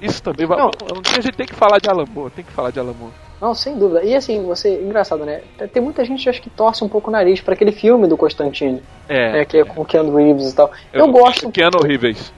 [0.00, 0.58] Isso também vai.
[0.58, 0.70] Não,
[1.16, 3.12] a gente tem que falar de Alamo, tem que falar de Alamo.
[3.40, 4.02] Não, sem dúvida.
[4.02, 4.80] E assim, você.
[4.80, 5.42] Engraçado, né?
[5.72, 8.16] Tem muita gente que acho que torce um pouco o nariz para aquele filme do
[8.16, 8.82] Constantine.
[9.08, 9.32] É.
[9.32, 10.70] Né, que é, é com o Keanu Reeves e tal.
[10.92, 11.50] Eu, eu gosto.
[11.50, 12.32] Keanu Reeves.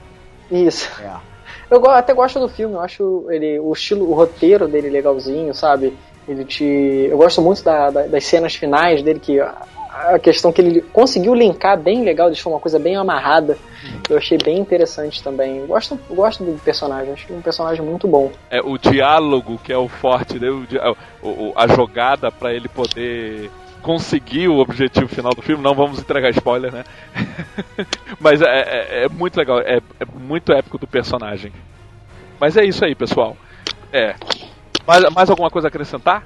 [0.51, 0.89] Isso.
[1.01, 1.31] É.
[1.71, 5.97] Eu até gosto do filme, eu acho ele, o estilo, o roteiro dele legalzinho, sabe?
[6.27, 6.65] Ele te.
[6.65, 9.39] Eu gosto muito da, da, das cenas finais dele, que
[9.91, 13.57] a questão que ele conseguiu linkar bem legal, deixou uma coisa bem amarrada.
[14.09, 15.65] Eu achei bem interessante também.
[15.65, 18.31] Gosto, gosto do personagem, acho um personagem muito bom.
[18.49, 20.49] É o diálogo que é o forte, né?
[20.49, 23.49] o, o, a jogada para ele poder
[23.81, 25.61] conseguir o objetivo final do filme.
[25.61, 26.83] Não vamos entregar spoiler, né?
[28.19, 31.51] Mas é, é, é, muito legal, é, é, muito épico do personagem.
[32.39, 33.35] Mas é isso aí, pessoal.
[33.91, 34.15] É.
[34.87, 36.25] Mais, mais alguma coisa a acrescentar?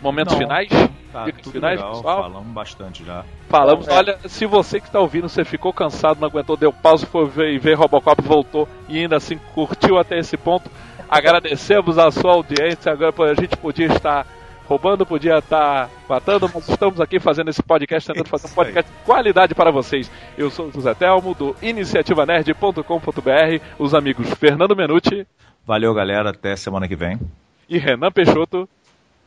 [0.00, 0.40] Momentos Não.
[0.40, 0.68] finais?
[1.12, 2.22] Tá, Dicas tudo finais, legal, pessoal?
[2.22, 3.24] falamos bastante já.
[3.48, 3.92] Falamos, É.
[3.94, 7.52] olha, se você que está ouvindo, você ficou cansado, não aguentou, deu pausa, foi ver
[7.54, 10.70] e ver Robocop, voltou e ainda assim curtiu até esse ponto,
[11.08, 12.92] agradecemos a sua audiência.
[12.92, 14.26] Agora a gente podia estar
[14.68, 18.98] roubando, podia estar matando, mas estamos aqui fazendo esse podcast, tentando fazer um podcast de
[19.06, 20.10] qualidade para vocês.
[20.36, 25.26] Eu sou o José Telmo, do iniciativanerd.com.br, os amigos Fernando Menucci
[25.66, 26.30] Valeu, galera.
[26.30, 27.18] Até semana que vem.
[27.68, 28.66] e Renan Peixoto.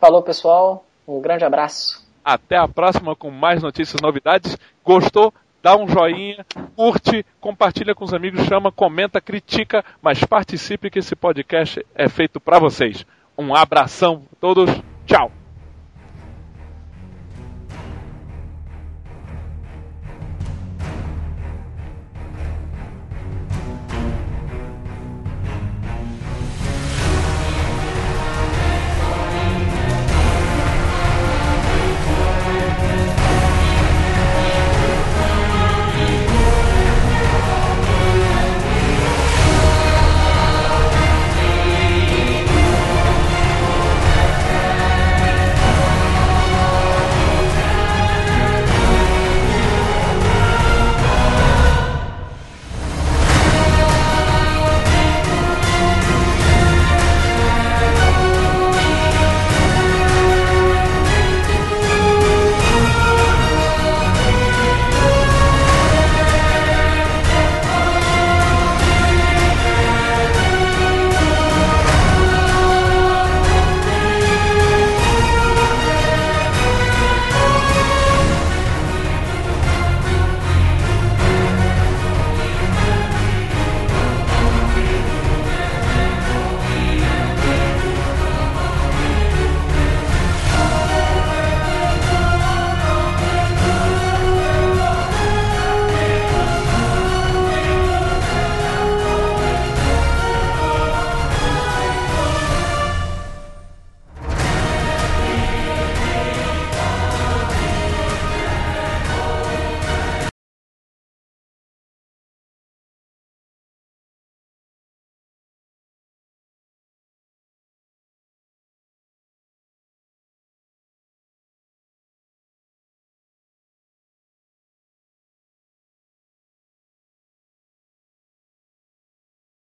[0.02, 0.84] Falou, pessoal.
[1.07, 2.03] Um grande abraço.
[2.26, 4.57] Até a próxima com mais notícias novidades.
[4.84, 5.32] Gostou?
[5.61, 6.44] Dá um joinha,
[6.76, 12.40] curte, compartilha com os amigos, chama, comenta, critica, mas participe que esse podcast é feito
[12.40, 13.06] para vocês.
[13.38, 14.72] Um abração a todos.
[15.06, 15.40] Tchau.